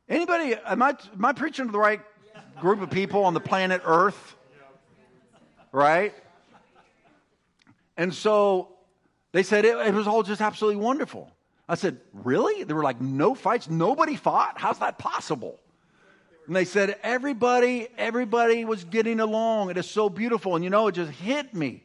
Anybody, 0.08 0.54
am 0.64 0.80
I, 0.80 0.96
am 1.12 1.24
I 1.24 1.32
preaching 1.32 1.66
to 1.66 1.72
the 1.72 1.78
right 1.78 2.00
group 2.60 2.80
of 2.80 2.90
people 2.90 3.24
on 3.24 3.34
the 3.34 3.40
planet 3.40 3.82
Earth. 3.84 4.36
Right? 5.72 6.14
And 7.96 8.12
so 8.12 8.68
they 9.32 9.42
said 9.42 9.64
it, 9.64 9.76
it 9.86 9.94
was 9.94 10.06
all 10.06 10.22
just 10.22 10.40
absolutely 10.40 10.82
wonderful. 10.82 11.30
I 11.68 11.74
said, 11.74 12.00
Really? 12.12 12.64
There 12.64 12.76
were 12.76 12.82
like, 12.82 13.00
No 13.00 13.34
fights? 13.34 13.68
Nobody 13.68 14.16
fought? 14.16 14.54
How's 14.58 14.78
that 14.80 14.98
possible? 14.98 15.58
And 16.46 16.56
they 16.56 16.64
said, 16.64 16.98
Everybody, 17.02 17.88
everybody 17.96 18.64
was 18.64 18.84
getting 18.84 19.20
along. 19.20 19.70
It 19.70 19.76
is 19.76 19.88
so 19.88 20.08
beautiful. 20.08 20.54
And 20.54 20.64
you 20.64 20.70
know, 20.70 20.88
it 20.88 20.92
just 20.92 21.12
hit 21.12 21.54
me. 21.54 21.84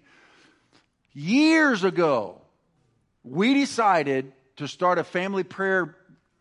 Years 1.14 1.84
ago, 1.84 2.42
we 3.24 3.54
decided 3.54 4.34
to 4.58 4.68
start 4.68 5.00
a 5.00 5.04
family 5.04 5.44
prayer 5.44 5.96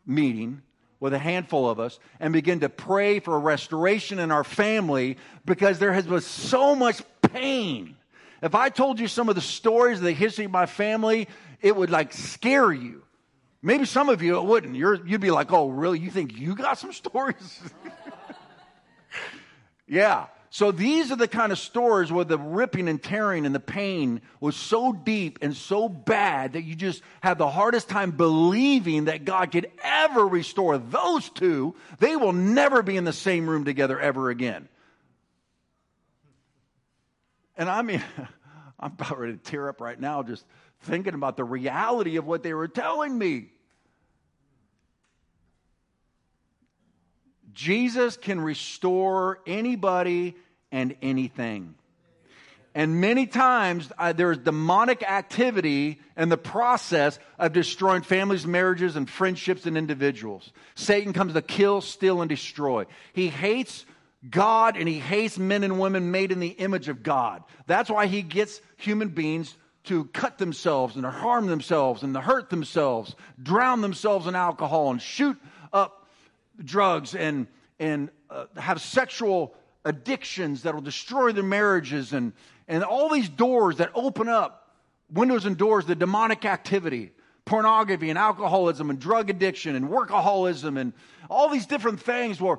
meeting 0.06 0.62
with 1.00 1.12
a 1.12 1.18
handful 1.18 1.68
of 1.68 1.78
us 1.78 1.98
and 2.20 2.32
begin 2.32 2.60
to 2.60 2.68
pray 2.68 3.20
for 3.20 3.36
a 3.36 3.38
restoration 3.38 4.18
in 4.18 4.30
our 4.30 4.44
family 4.44 5.16
because 5.44 5.78
there 5.78 5.92
has 5.92 6.06
been 6.06 6.20
so 6.20 6.74
much 6.74 7.02
pain. 7.22 7.96
If 8.42 8.54
I 8.54 8.68
told 8.68 9.00
you 9.00 9.08
some 9.08 9.28
of 9.28 9.34
the 9.34 9.40
stories 9.40 9.98
of 9.98 10.04
the 10.04 10.12
history 10.12 10.46
of 10.46 10.50
my 10.50 10.66
family, 10.66 11.28
it 11.60 11.74
would 11.74 11.90
like 11.90 12.12
scare 12.12 12.72
you. 12.72 13.02
Maybe 13.62 13.84
some 13.84 14.08
of 14.08 14.22
you 14.22 14.38
it 14.38 14.44
wouldn't. 14.44 14.76
You're, 14.76 15.04
you'd 15.06 15.20
be 15.20 15.30
like, 15.30 15.52
oh, 15.52 15.68
really? 15.68 15.98
You 15.98 16.10
think 16.10 16.36
you 16.36 16.54
got 16.54 16.78
some 16.78 16.92
stories? 16.92 17.60
yeah. 19.88 20.26
So 20.56 20.72
these 20.72 21.12
are 21.12 21.16
the 21.16 21.28
kind 21.28 21.52
of 21.52 21.58
stories 21.58 22.10
where 22.10 22.24
the 22.24 22.38
ripping 22.38 22.88
and 22.88 23.02
tearing 23.02 23.44
and 23.44 23.54
the 23.54 23.60
pain 23.60 24.22
was 24.40 24.56
so 24.56 24.90
deep 24.90 25.40
and 25.42 25.54
so 25.54 25.86
bad 25.86 26.54
that 26.54 26.62
you 26.62 26.74
just 26.74 27.02
have 27.20 27.36
the 27.36 27.50
hardest 27.50 27.90
time 27.90 28.12
believing 28.12 29.04
that 29.04 29.26
God 29.26 29.52
could 29.52 29.70
ever 29.84 30.26
restore 30.26 30.78
those 30.78 31.28
two. 31.28 31.74
They 31.98 32.16
will 32.16 32.32
never 32.32 32.82
be 32.82 32.96
in 32.96 33.04
the 33.04 33.12
same 33.12 33.50
room 33.50 33.66
together 33.66 34.00
ever 34.00 34.30
again. 34.30 34.66
And 37.58 37.68
I 37.68 37.82
mean, 37.82 38.02
I'm 38.80 38.92
about 38.92 39.18
ready 39.18 39.34
to 39.34 39.38
tear 39.38 39.68
up 39.68 39.82
right 39.82 40.00
now 40.00 40.22
just 40.22 40.46
thinking 40.84 41.12
about 41.12 41.36
the 41.36 41.44
reality 41.44 42.16
of 42.16 42.26
what 42.26 42.42
they 42.42 42.54
were 42.54 42.68
telling 42.68 43.18
me. 43.18 43.50
Jesus 47.52 48.16
can 48.16 48.40
restore 48.40 49.40
anybody 49.46 50.34
and 50.72 50.96
anything. 51.02 51.74
And 52.74 53.00
many 53.00 53.26
times 53.26 53.90
uh, 53.96 54.12
there's 54.12 54.36
demonic 54.36 55.02
activity 55.02 55.98
in 56.14 56.28
the 56.28 56.36
process 56.36 57.18
of 57.38 57.54
destroying 57.54 58.02
families, 58.02 58.46
marriages, 58.46 58.96
and 58.96 59.08
friendships 59.08 59.64
and 59.64 59.78
individuals. 59.78 60.52
Satan 60.74 61.14
comes 61.14 61.32
to 61.32 61.40
kill, 61.40 61.80
steal, 61.80 62.20
and 62.20 62.28
destroy. 62.28 62.84
He 63.14 63.28
hates 63.28 63.86
God 64.28 64.76
and 64.76 64.86
he 64.86 64.98
hates 64.98 65.38
men 65.38 65.64
and 65.64 65.80
women 65.80 66.10
made 66.10 66.32
in 66.32 66.40
the 66.40 66.48
image 66.48 66.88
of 66.88 67.02
God. 67.02 67.42
That's 67.66 67.88
why 67.88 68.08
he 68.08 68.20
gets 68.20 68.60
human 68.76 69.08
beings 69.08 69.56
to 69.84 70.04
cut 70.06 70.36
themselves 70.36 70.96
and 70.96 71.04
to 71.04 71.10
harm 71.10 71.46
themselves 71.46 72.02
and 72.02 72.12
to 72.12 72.20
hurt 72.20 72.50
themselves, 72.50 73.14
drown 73.42 73.80
themselves 73.80 74.26
in 74.26 74.34
alcohol 74.34 74.90
and 74.90 75.00
shoot 75.00 75.38
up 75.72 76.06
drugs 76.62 77.14
and, 77.14 77.46
and 77.78 78.10
uh, 78.28 78.46
have 78.56 78.80
sexual 78.80 79.54
addictions 79.86 80.64
that 80.64 80.74
will 80.74 80.82
destroy 80.82 81.32
their 81.32 81.44
marriages 81.44 82.12
and, 82.12 82.32
and 82.68 82.82
all 82.82 83.08
these 83.08 83.28
doors 83.28 83.76
that 83.76 83.90
open 83.94 84.28
up, 84.28 84.74
windows 85.10 85.46
and 85.46 85.56
doors, 85.56 85.86
the 85.86 85.94
demonic 85.94 86.44
activity, 86.44 87.12
pornography 87.44 88.10
and 88.10 88.18
alcoholism 88.18 88.90
and 88.90 88.98
drug 88.98 89.30
addiction 89.30 89.76
and 89.76 89.88
workaholism 89.88 90.76
and 90.76 90.92
all 91.30 91.48
these 91.48 91.66
different 91.66 92.00
things 92.00 92.40
where 92.40 92.58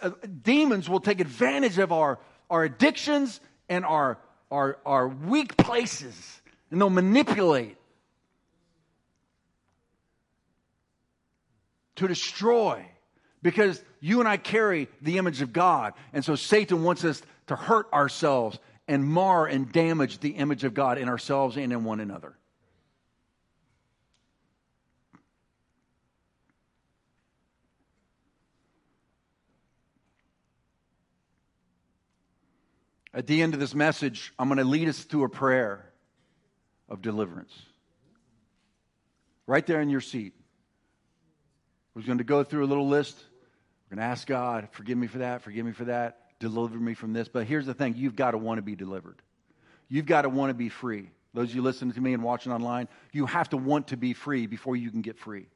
uh, 0.00 0.10
demons 0.42 0.88
will 0.88 1.00
take 1.00 1.18
advantage 1.20 1.78
of 1.78 1.90
our, 1.90 2.20
our 2.48 2.62
addictions 2.62 3.40
and 3.68 3.84
our, 3.84 4.16
our, 4.52 4.78
our 4.86 5.08
weak 5.08 5.56
places 5.56 6.40
and 6.70 6.80
they'll 6.80 6.88
manipulate 6.88 7.76
to 11.96 12.06
destroy 12.06 12.84
because 13.42 13.82
you 14.00 14.20
and 14.20 14.28
I 14.28 14.36
carry 14.36 14.88
the 15.00 15.18
image 15.18 15.42
of 15.42 15.52
God. 15.52 15.94
And 16.12 16.24
so 16.24 16.34
Satan 16.34 16.82
wants 16.82 17.04
us 17.04 17.22
to 17.46 17.56
hurt 17.56 17.92
ourselves 17.92 18.58
and 18.86 19.04
mar 19.04 19.46
and 19.46 19.70
damage 19.70 20.18
the 20.20 20.30
image 20.30 20.64
of 20.64 20.74
God 20.74 20.98
in 20.98 21.08
ourselves 21.08 21.56
and 21.56 21.72
in 21.72 21.84
one 21.84 22.00
another. 22.00 22.34
At 33.14 33.26
the 33.26 33.42
end 33.42 33.54
of 33.54 33.60
this 33.60 33.74
message, 33.74 34.32
I'm 34.38 34.48
going 34.48 34.58
to 34.58 34.64
lead 34.64 34.88
us 34.88 35.04
to 35.06 35.24
a 35.24 35.28
prayer 35.28 35.90
of 36.88 37.02
deliverance. 37.02 37.52
Right 39.46 39.66
there 39.66 39.80
in 39.80 39.90
your 39.90 40.00
seat. 40.00 40.37
We're 41.98 42.04
going 42.04 42.18
to 42.18 42.24
go 42.24 42.44
through 42.44 42.64
a 42.64 42.70
little 42.70 42.86
list 42.86 43.18
we're 43.90 43.96
going 43.96 44.06
to 44.06 44.12
ask 44.12 44.26
God, 44.26 44.68
forgive 44.72 44.98
me 44.98 45.06
for 45.06 45.18
that, 45.18 45.42
forgive 45.42 45.64
me 45.64 45.72
for 45.72 45.86
that, 45.86 46.20
deliver 46.38 46.76
me 46.76 46.94
from 46.94 47.12
this. 47.12 47.26
But 47.26 47.46
here's 47.46 47.64
the 47.66 47.74
thing 47.74 47.94
you've 47.96 48.16
got 48.16 48.32
to 48.32 48.38
want 48.38 48.58
to 48.58 48.62
be 48.62 48.76
delivered. 48.76 49.20
You've 49.88 50.06
got 50.06 50.22
to 50.22 50.28
want 50.28 50.50
to 50.50 50.54
be 50.54 50.68
free. 50.68 51.08
Those 51.32 51.50
of 51.50 51.56
you 51.56 51.62
listening 51.62 51.92
to 51.92 52.00
me 52.00 52.12
and 52.12 52.22
watching 52.22 52.52
online, 52.52 52.88
you 53.12 53.26
have 53.26 53.48
to 53.50 53.56
want 53.56 53.88
to 53.88 53.96
be 53.96 54.12
free 54.12 54.46
before 54.46 54.76
you 54.76 54.90
can 54.90 55.00
get 55.00 55.18
free. 55.18 55.46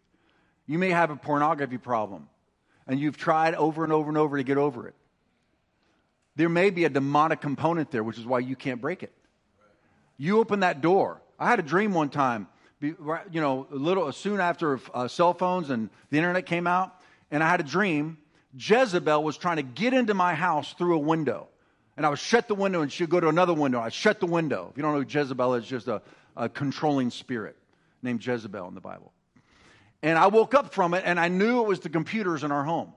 You 0.67 0.79
may 0.79 0.91
have 0.91 1.11
a 1.11 1.17
pornography 1.17 1.77
problem, 1.77 2.29
and 2.87 2.99
you've 2.99 3.19
tried 3.19 3.55
over 3.55 3.85
and 3.85 3.93
over 3.93 4.09
and 4.09 4.17
over 4.17 4.39
to 4.39 4.43
get 4.43 4.57
over 4.57 4.89
it. 4.89 4.95
There 6.37 6.49
may 6.49 6.71
be 6.71 6.87
a 6.87 6.89
demonic 6.89 7.43
component 7.43 7.91
there, 7.91 8.03
which 8.03 8.19
is 8.19 8.25
why 8.25 8.39
you 8.39 8.57
can't 8.57 8.81
break 8.81 9.03
it. 9.03 9.13
You 10.17 10.39
open 10.39 10.61
that 10.61 10.81
door. 10.81 11.21
I 11.39 11.51
had 11.51 11.59
a 11.59 11.63
dream 11.63 11.93
one 11.93 12.09
time, 12.09 12.49
you 12.83 13.41
know, 13.41 13.67
a 13.71 13.77
little 13.77 14.11
soon 14.13 14.41
after 14.41 14.81
uh, 14.93 15.09
cell 15.09 15.35
phones 15.35 15.71
and 15.71 15.89
the 16.11 16.19
internet 16.19 16.47
came 16.47 16.67
out, 16.67 17.01
and 17.31 17.43
I 17.43 17.49
had 17.49 17.61
a 17.61 17.65
dream 17.65 18.19
Jezebel 18.59 19.23
was 19.23 19.37
trying 19.39 19.57
to 19.57 19.63
get 19.63 19.95
into 19.95 20.15
my 20.15 20.35
house 20.35 20.75
through 20.75 20.95
a 20.97 20.99
window. 20.99 21.49
And 21.97 22.07
I 22.07 22.09
would 22.09 22.19
shut 22.19 22.49
the 22.49 22.55
window 22.55 22.83
and 22.83 22.91
she'd 22.91 23.11
go 23.11 23.21
to 23.21 23.29
another 23.29 23.55
window. 23.55 23.81
I'd 23.81 23.93
shut 23.93 24.21
the 24.21 24.27
window. 24.27 24.69
If 24.71 24.77
you 24.77 24.83
don't 24.83 24.93
know 24.93 25.01
who 25.01 25.07
Jezebel 25.09 25.55
is, 25.55 25.67
just 25.67 25.89
a, 25.89 26.03
a 26.37 26.49
controlling 26.49 27.11
spirit 27.11 27.57
named 28.03 28.25
Jezebel 28.25 28.69
in 28.69 28.75
the 28.75 28.81
Bible. 28.81 29.13
And 30.03 30.19
I 30.19 30.27
woke 30.27 30.55
up 30.55 30.75
from 30.75 30.95
it 30.95 31.05
and 31.07 31.21
I 31.21 31.29
knew 31.29 31.61
it 31.61 31.67
was 31.67 31.81
the 31.81 31.89
computers 31.89 32.45
in 32.45 32.53
our 32.53 32.65
home. 32.65 32.93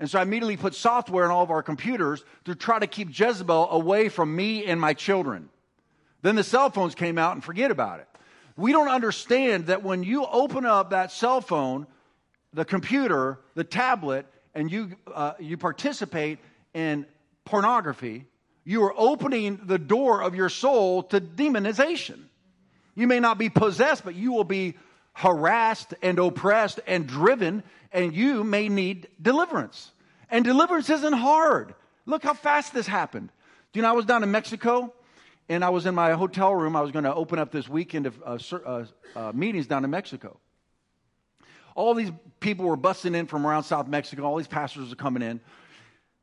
And 0.00 0.10
so 0.10 0.18
I 0.18 0.22
immediately 0.22 0.56
put 0.56 0.74
software 0.74 1.24
in 1.24 1.30
all 1.30 1.42
of 1.42 1.50
our 1.50 1.62
computers 1.62 2.24
to 2.46 2.54
try 2.54 2.78
to 2.78 2.86
keep 2.86 3.16
Jezebel 3.16 3.70
away 3.70 4.08
from 4.08 4.34
me 4.34 4.64
and 4.64 4.80
my 4.80 4.92
children. 4.92 5.48
Then 6.24 6.36
the 6.36 6.42
cell 6.42 6.70
phones 6.70 6.94
came 6.94 7.18
out 7.18 7.34
and 7.34 7.44
forget 7.44 7.70
about 7.70 8.00
it. 8.00 8.08
We 8.56 8.72
don't 8.72 8.88
understand 8.88 9.66
that 9.66 9.82
when 9.82 10.02
you 10.02 10.24
open 10.24 10.64
up 10.64 10.88
that 10.88 11.12
cell 11.12 11.42
phone, 11.42 11.86
the 12.54 12.64
computer, 12.64 13.40
the 13.54 13.62
tablet, 13.62 14.24
and 14.54 14.72
you, 14.72 14.96
uh, 15.12 15.34
you 15.38 15.58
participate 15.58 16.38
in 16.72 17.04
pornography, 17.44 18.24
you 18.64 18.84
are 18.84 18.94
opening 18.96 19.60
the 19.64 19.76
door 19.76 20.22
of 20.22 20.34
your 20.34 20.48
soul 20.48 21.02
to 21.02 21.20
demonization. 21.20 22.20
You 22.94 23.06
may 23.06 23.20
not 23.20 23.36
be 23.36 23.50
possessed, 23.50 24.02
but 24.02 24.14
you 24.14 24.32
will 24.32 24.44
be 24.44 24.78
harassed 25.12 25.92
and 26.00 26.18
oppressed 26.18 26.80
and 26.86 27.06
driven, 27.06 27.62
and 27.92 28.14
you 28.14 28.44
may 28.44 28.70
need 28.70 29.08
deliverance. 29.20 29.90
And 30.30 30.42
deliverance 30.42 30.88
isn't 30.88 31.12
hard. 31.12 31.74
Look 32.06 32.22
how 32.22 32.32
fast 32.32 32.72
this 32.72 32.86
happened. 32.86 33.28
Do 33.74 33.78
you 33.78 33.82
know, 33.82 33.90
I 33.90 33.92
was 33.92 34.06
down 34.06 34.22
in 34.22 34.30
Mexico 34.30 34.94
and 35.48 35.64
I 35.64 35.70
was 35.70 35.86
in 35.86 35.94
my 35.94 36.12
hotel 36.12 36.54
room. 36.54 36.76
I 36.76 36.80
was 36.80 36.90
going 36.90 37.04
to 37.04 37.14
open 37.14 37.38
up 37.38 37.50
this 37.50 37.68
weekend 37.68 38.06
of 38.06 38.22
uh, 38.24 38.38
uh, 38.64 38.84
uh, 39.14 39.32
meetings 39.34 39.66
down 39.66 39.84
in 39.84 39.90
Mexico 39.90 40.38
all 41.74 41.94
these 41.94 42.10
people 42.40 42.66
were 42.66 42.76
busting 42.76 43.14
in 43.14 43.26
from 43.26 43.46
around 43.46 43.64
South 43.64 43.88
Mexico. 43.88 44.24
All 44.24 44.36
these 44.36 44.46
pastors 44.46 44.92
are 44.92 44.96
coming 44.96 45.22
in. 45.22 45.40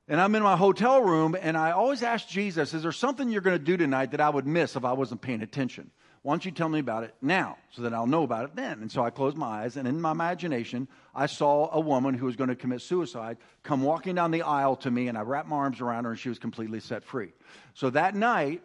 And 0.07 0.19
I'm 0.19 0.33
in 0.35 0.43
my 0.43 0.57
hotel 0.57 1.01
room, 1.01 1.37
and 1.39 1.55
I 1.55 1.71
always 1.71 2.03
ask 2.03 2.27
Jesus, 2.27 2.73
Is 2.73 2.83
there 2.83 2.91
something 2.91 3.29
you're 3.29 3.41
going 3.41 3.57
to 3.57 3.63
do 3.63 3.77
tonight 3.77 4.11
that 4.11 4.21
I 4.21 4.29
would 4.29 4.47
miss 4.47 4.75
if 4.75 4.83
I 4.83 4.93
wasn't 4.93 5.21
paying 5.21 5.41
attention? 5.41 5.91
Why 6.23 6.33
don't 6.33 6.45
you 6.45 6.51
tell 6.51 6.69
me 6.69 6.79
about 6.79 7.03
it 7.03 7.15
now 7.21 7.57
so 7.71 7.81
that 7.81 7.93
I'll 7.93 8.05
know 8.05 8.23
about 8.23 8.45
it 8.45 8.55
then? 8.55 8.81
And 8.81 8.91
so 8.91 9.03
I 9.03 9.09
closed 9.09 9.37
my 9.37 9.63
eyes, 9.63 9.77
and 9.77 9.87
in 9.87 9.99
my 9.99 10.11
imagination, 10.11 10.87
I 11.15 11.25
saw 11.25 11.69
a 11.71 11.79
woman 11.79 12.13
who 12.13 12.25
was 12.25 12.35
going 12.35 12.49
to 12.49 12.55
commit 12.55 12.81
suicide 12.81 13.37
come 13.63 13.81
walking 13.81 14.15
down 14.15 14.31
the 14.31 14.43
aisle 14.43 14.75
to 14.77 14.91
me, 14.91 15.07
and 15.07 15.17
I 15.17 15.21
wrapped 15.21 15.47
my 15.47 15.55
arms 15.55 15.81
around 15.81 16.03
her, 16.03 16.11
and 16.11 16.19
she 16.19 16.29
was 16.29 16.39
completely 16.39 16.79
set 16.79 17.03
free. 17.03 17.33
So 17.73 17.89
that 17.91 18.13
night, 18.13 18.61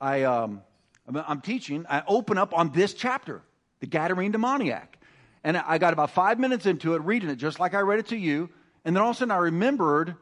I, 0.00 0.22
um, 0.24 0.62
I'm 1.08 1.40
teaching, 1.40 1.86
I 1.88 2.02
open 2.06 2.38
up 2.38 2.56
on 2.56 2.72
this 2.72 2.94
chapter, 2.94 3.42
the 3.80 3.86
Gadarene 3.86 4.32
demoniac. 4.32 4.98
And 5.44 5.56
I 5.56 5.78
got 5.78 5.92
about 5.92 6.10
five 6.10 6.38
minutes 6.38 6.66
into 6.66 6.94
it, 6.94 7.02
reading 7.02 7.30
it 7.30 7.36
just 7.36 7.60
like 7.60 7.74
I 7.74 7.80
read 7.80 8.00
it 8.00 8.06
to 8.08 8.16
you. 8.16 8.50
And 8.84 8.96
then 8.96 9.02
all 9.02 9.10
of 9.10 9.16
a 9.16 9.18
sudden 9.18 9.32
I 9.32 9.36
remembered 9.36 10.16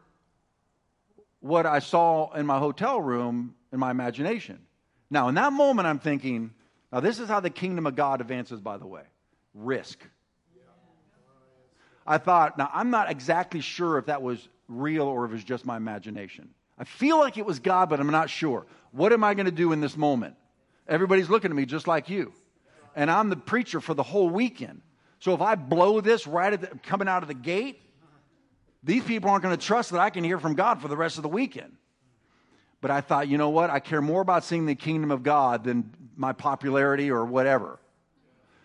what 1.41 1.67
I 1.67 1.79
saw 1.79 2.33
in 2.35 2.47
my 2.47 2.59
hotel 2.59 3.01
room 3.01 3.55
in 3.73 3.79
my 3.79 3.91
imagination. 3.91 4.61
Now, 5.11 5.29
in 5.29 5.35
that 5.37 5.53
moment, 5.53 5.87
I'm 5.87 5.99
thinking, 5.99 6.53
now 6.93 7.01
this 7.01 7.19
is 7.19 7.29
how 7.29 7.41
the 7.41 7.51
kingdom 7.51 7.87
of 7.87 7.97
God 7.97 8.21
advances, 8.21 8.61
by 8.61 8.79
the 8.79 8.87
way 8.87 9.03
risk. 9.55 9.99
I 12.07 12.19
thought, 12.19 12.59
now 12.59 12.69
I'm 12.73 12.91
not 12.91 13.11
exactly 13.11 13.61
sure 13.61 13.99
if 13.99 14.07
that 14.07 14.21
was 14.21 14.47
real 14.69 15.05
or 15.05 15.25
if 15.25 15.31
it 15.31 15.35
was 15.35 15.45
just 15.45 15.65
my 15.65 15.77
imagination. 15.77 16.51
I 16.79 16.85
feel 16.85 17.19
like 17.19 17.39
it 17.39 17.47
was 17.47 17.61
God, 17.61 17.89
but 17.89 18.01
I'm 18.01 18.11
not 18.11 18.31
sure. 18.31 18.67
What 18.93 19.13
am 19.13 19.25
I 19.25 19.35
going 19.35 19.47
to 19.47 19.53
do 19.53 19.73
in 19.73 19.81
this 19.81 19.97
moment? 19.97 20.37
Everybody's 20.89 21.31
looking 21.31 21.51
at 21.51 21.57
me 21.57 21.67
just 21.67 21.87
like 21.87 22.09
you. 22.09 22.33
and 22.97 23.11
I'm 23.11 23.29
the 23.29 23.37
preacher 23.37 23.81
for 23.81 23.95
the 23.95 24.03
whole 24.03 24.29
weekend. 24.29 24.81
So 25.19 25.35
if 25.35 25.41
I 25.41 25.55
blow 25.55 26.01
this 26.01 26.27
right 26.27 26.53
at 26.53 26.61
the, 26.61 26.67
coming 26.83 27.09
out 27.09 27.23
of 27.23 27.29
the 27.29 27.35
gate, 27.35 27.81
these 28.83 29.03
people 29.03 29.31
aren't 29.31 29.43
going 29.43 29.57
to 29.57 29.67
trust 29.67 29.91
that 29.93 30.01
I 30.01 30.11
can 30.11 30.23
hear 30.23 30.39
from 30.39 30.55
God 30.55 30.83
for 30.83 30.89
the 30.89 30.97
rest 30.97 31.17
of 31.17 31.23
the 31.23 31.29
weekend. 31.29 31.73
But 32.81 32.91
I 32.91 33.01
thought, 33.01 33.29
you 33.29 33.39
know 33.39 33.49
what? 33.49 33.71
I 33.71 33.81
care 33.81 34.03
more 34.03 34.21
about 34.21 34.45
seeing 34.45 34.67
the 34.67 34.75
kingdom 34.75 35.11
of 35.11 35.23
God 35.23 35.65
than 35.65 35.91
my 36.17 36.35
popularity 36.35 37.11
or 37.11 37.25
whatever. 37.25 37.79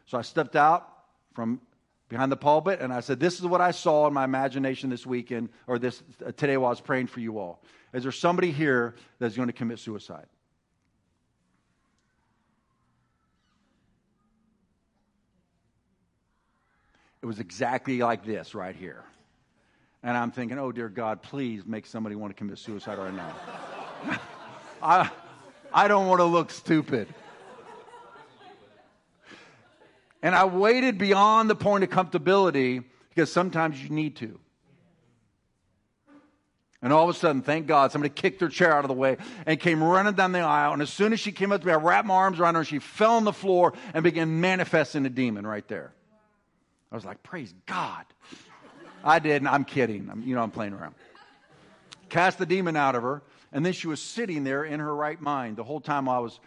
So 0.08 0.18
I 0.18 0.24
stepped 0.24 0.58
out 0.58 0.88
from 1.34 1.62
behind 2.10 2.32
the 2.32 2.38
pulpit 2.38 2.82
and 2.82 2.92
I 2.92 3.00
said, 3.00 3.20
This 3.20 3.40
is 3.40 3.46
what 3.46 3.62
I 3.62 3.72
saw 3.72 4.08
in 4.08 4.14
my 4.14 4.26
imagination 4.26 4.90
this 4.90 5.06
weekend 5.06 5.50
or 5.68 5.80
this 5.80 6.04
uh, 6.26 6.34
today 6.34 6.58
while 6.58 6.68
I 6.68 6.72
was 6.72 6.82
praying 6.82 7.08
for 7.08 7.22
you 7.22 7.40
all. 7.40 7.64
Is 7.94 8.04
there 8.04 8.12
somebody 8.12 8.52
here 8.52 8.96
that's 9.18 9.36
going 9.36 9.48
to 9.48 9.54
commit 9.54 9.80
suicide? 9.80 10.28
It 17.22 17.26
was 17.26 17.40
exactly 17.40 18.00
like 18.00 18.26
this 18.26 18.56
right 18.56 18.76
here. 18.76 19.04
And 20.04 20.16
I'm 20.16 20.32
thinking, 20.32 20.58
oh, 20.58 20.72
dear 20.72 20.88
God, 20.88 21.22
please 21.22 21.66
make 21.66 21.86
somebody 21.86 22.16
want 22.16 22.34
to 22.34 22.38
commit 22.38 22.58
suicide 22.58 22.98
right 22.98 23.14
now. 23.14 23.36
I, 24.82 25.10
I 25.74 25.88
don't 25.90 26.08
want 26.08 26.20
to 26.20 26.26
look 26.26 26.52
stupid. 26.52 27.08
And 30.22 30.36
I 30.36 30.46
waited 30.46 30.98
beyond 30.98 31.50
the 31.50 31.56
point 31.56 31.84
of 31.84 31.90
comfortability 31.90 32.84
because 33.10 33.32
sometimes 33.32 33.82
you 33.82 33.90
need 33.90 34.16
to. 34.18 34.40
And 36.82 36.94
all 36.94 37.10
of 37.10 37.14
a 37.14 37.20
sudden, 37.20 37.42
thank 37.42 37.68
God, 37.68 37.92
somebody 37.92 38.14
kicked 38.14 38.40
her 38.40 38.48
chair 38.48 38.74
out 38.74 38.86
of 38.86 38.88
the 38.88 38.94
way 38.94 39.18
and 39.46 39.60
came 39.60 39.84
running 39.84 40.14
down 40.14 40.32
the 40.32 40.40
aisle. 40.40 40.72
And 40.72 40.82
as 40.82 40.90
soon 40.90 41.12
as 41.12 41.20
she 41.20 41.34
came 41.34 41.52
up 41.52 41.60
to 41.60 41.68
me, 41.68 41.74
I 41.74 41.76
wrapped 41.76 42.08
my 42.08 42.14
arms 42.14 42.40
around 42.40 42.56
her 42.56 42.62
and 42.62 42.68
she 42.68 42.80
fell 42.80 43.16
on 43.16 43.26
the 43.26 43.34
floor 43.34 43.74
and 43.94 44.02
began 44.04 44.40
manifesting 44.40 45.06
a 45.06 45.10
demon 45.10 45.46
right 45.46 45.68
there. 45.68 45.92
I 46.92 46.96
was 46.96 47.04
like, 47.04 47.22
praise 47.22 47.54
God. 47.66 48.06
I 49.04 49.20
did, 49.20 49.38
and 49.38 49.48
I'm 49.48 49.66
kidding. 49.66 50.10
I'm, 50.10 50.24
you 50.24 50.36
know, 50.36 50.42
I'm 50.42 50.52
playing 50.52 50.74
around. 50.74 50.96
Cast 52.10 52.38
the 52.38 52.46
demon 52.46 52.76
out 52.76 52.96
of 52.96 53.04
her, 53.04 53.22
and 53.52 53.66
then 53.66 53.74
she 53.74 53.88
was 53.88 54.02
sitting 54.02 54.44
there 54.44 54.64
in 54.64 54.80
her 54.80 54.94
right 54.94 55.20
mind 55.20 55.58
the 55.58 55.64
whole 55.64 55.80
time 55.80 56.10
I 56.10 56.20
was. 56.20 56.40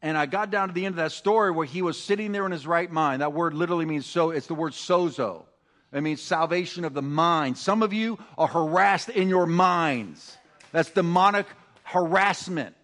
And 0.00 0.16
I 0.16 0.26
got 0.26 0.50
down 0.50 0.68
to 0.68 0.74
the 0.74 0.86
end 0.86 0.92
of 0.92 0.96
that 0.98 1.12
story 1.12 1.50
where 1.50 1.66
he 1.66 1.82
was 1.82 2.00
sitting 2.00 2.30
there 2.32 2.46
in 2.46 2.52
his 2.52 2.66
right 2.66 2.90
mind. 2.90 3.20
That 3.20 3.32
word 3.32 3.52
literally 3.52 3.84
means 3.84 4.06
so, 4.06 4.30
it's 4.30 4.46
the 4.46 4.54
word 4.54 4.72
sozo. 4.72 5.44
It 5.92 6.02
means 6.02 6.20
salvation 6.20 6.84
of 6.84 6.92
the 6.94 7.02
mind. 7.02 7.56
Some 7.56 7.82
of 7.82 7.92
you 7.92 8.18
are 8.36 8.46
harassed 8.46 9.08
in 9.08 9.28
your 9.28 9.46
minds. 9.46 10.36
That's 10.70 10.90
demonic 10.90 11.46
harassment. 11.82 12.74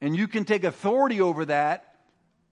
And 0.00 0.14
you 0.14 0.28
can 0.28 0.44
take 0.44 0.64
authority 0.64 1.20
over 1.20 1.46
that 1.46 1.94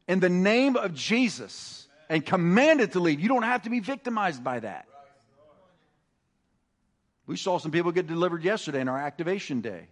in 0.08 0.20
the 0.20 0.30
name 0.30 0.76
of 0.76 0.94
Jesus 0.94 1.86
and 2.08 2.24
command 2.24 2.80
it 2.80 2.92
to 2.92 3.00
leave. 3.00 3.20
You 3.20 3.28
don't 3.28 3.42
have 3.42 3.62
to 3.62 3.70
be 3.70 3.80
victimized 3.80 4.42
by 4.42 4.60
that. 4.60 4.86
We 7.26 7.36
saw 7.36 7.58
some 7.58 7.70
people 7.70 7.92
get 7.92 8.06
delivered 8.06 8.42
yesterday 8.42 8.80
in 8.80 8.88
our 8.88 8.98
activation 8.98 9.60
day. 9.60 9.88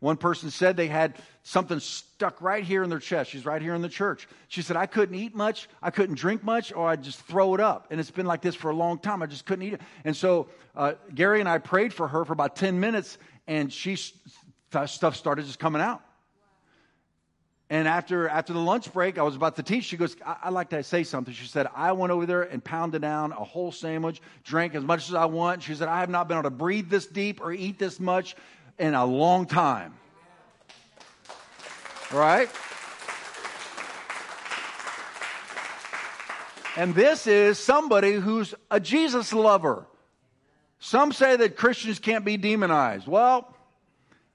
One 0.00 0.16
person 0.16 0.50
said 0.50 0.76
they 0.76 0.88
had 0.88 1.16
something 1.42 1.80
stuck 1.80 2.42
right 2.42 2.62
here 2.62 2.82
in 2.82 2.90
their 2.90 2.98
chest. 2.98 3.30
She's 3.30 3.46
right 3.46 3.62
here 3.62 3.74
in 3.74 3.80
the 3.80 3.88
church. 3.88 4.28
She 4.48 4.60
said, 4.60 4.76
I 4.76 4.86
couldn't 4.86 5.14
eat 5.14 5.34
much, 5.34 5.68
I 5.82 5.90
couldn't 5.90 6.16
drink 6.16 6.44
much, 6.44 6.72
or 6.72 6.88
I'd 6.88 7.02
just 7.02 7.20
throw 7.22 7.54
it 7.54 7.60
up. 7.60 7.86
And 7.90 7.98
it's 7.98 8.10
been 8.10 8.26
like 8.26 8.42
this 8.42 8.54
for 8.54 8.70
a 8.70 8.74
long 8.76 8.98
time. 8.98 9.22
I 9.22 9.26
just 9.26 9.46
couldn't 9.46 9.64
eat 9.64 9.72
it. 9.72 9.80
And 10.04 10.14
so 10.14 10.48
uh, 10.74 10.94
Gary 11.14 11.40
and 11.40 11.48
I 11.48 11.58
prayed 11.58 11.94
for 11.94 12.08
her 12.08 12.24
for 12.24 12.34
about 12.34 12.56
10 12.56 12.78
minutes, 12.78 13.16
and 13.46 13.72
she 13.72 13.96
stuff 13.96 15.16
started 15.16 15.46
just 15.46 15.58
coming 15.58 15.80
out. 15.80 16.02
And 17.68 17.88
after, 17.88 18.28
after 18.28 18.52
the 18.52 18.60
lunch 18.60 18.92
break, 18.92 19.18
I 19.18 19.22
was 19.22 19.34
about 19.34 19.56
to 19.56 19.62
teach. 19.62 19.84
She 19.84 19.96
goes, 19.96 20.14
I, 20.24 20.36
I 20.44 20.50
like 20.50 20.70
to 20.70 20.82
say 20.84 21.02
something. 21.02 21.34
She 21.34 21.46
said, 21.46 21.66
I 21.74 21.92
went 21.92 22.12
over 22.12 22.24
there 22.24 22.42
and 22.42 22.62
pounded 22.62 23.02
down 23.02 23.32
a 23.32 23.42
whole 23.42 23.72
sandwich, 23.72 24.20
drank 24.44 24.76
as 24.76 24.84
much 24.84 25.08
as 25.08 25.14
I 25.14 25.24
want. 25.24 25.64
She 25.64 25.74
said, 25.74 25.88
I 25.88 25.98
have 25.98 26.10
not 26.10 26.28
been 26.28 26.36
able 26.36 26.44
to 26.44 26.54
breathe 26.54 26.88
this 26.88 27.06
deep 27.06 27.40
or 27.40 27.52
eat 27.52 27.78
this 27.78 27.98
much 27.98 28.36
in 28.78 28.94
a 28.94 29.04
long 29.04 29.46
time. 29.46 29.94
Right? 32.12 32.48
And 36.76 36.94
this 36.94 37.26
is 37.26 37.58
somebody 37.58 38.12
who's 38.12 38.54
a 38.70 38.78
Jesus 38.78 39.32
lover. 39.32 39.86
Some 40.78 41.12
say 41.12 41.36
that 41.36 41.56
Christians 41.56 41.98
can't 41.98 42.24
be 42.24 42.36
demonized. 42.36 43.06
Well, 43.06 43.54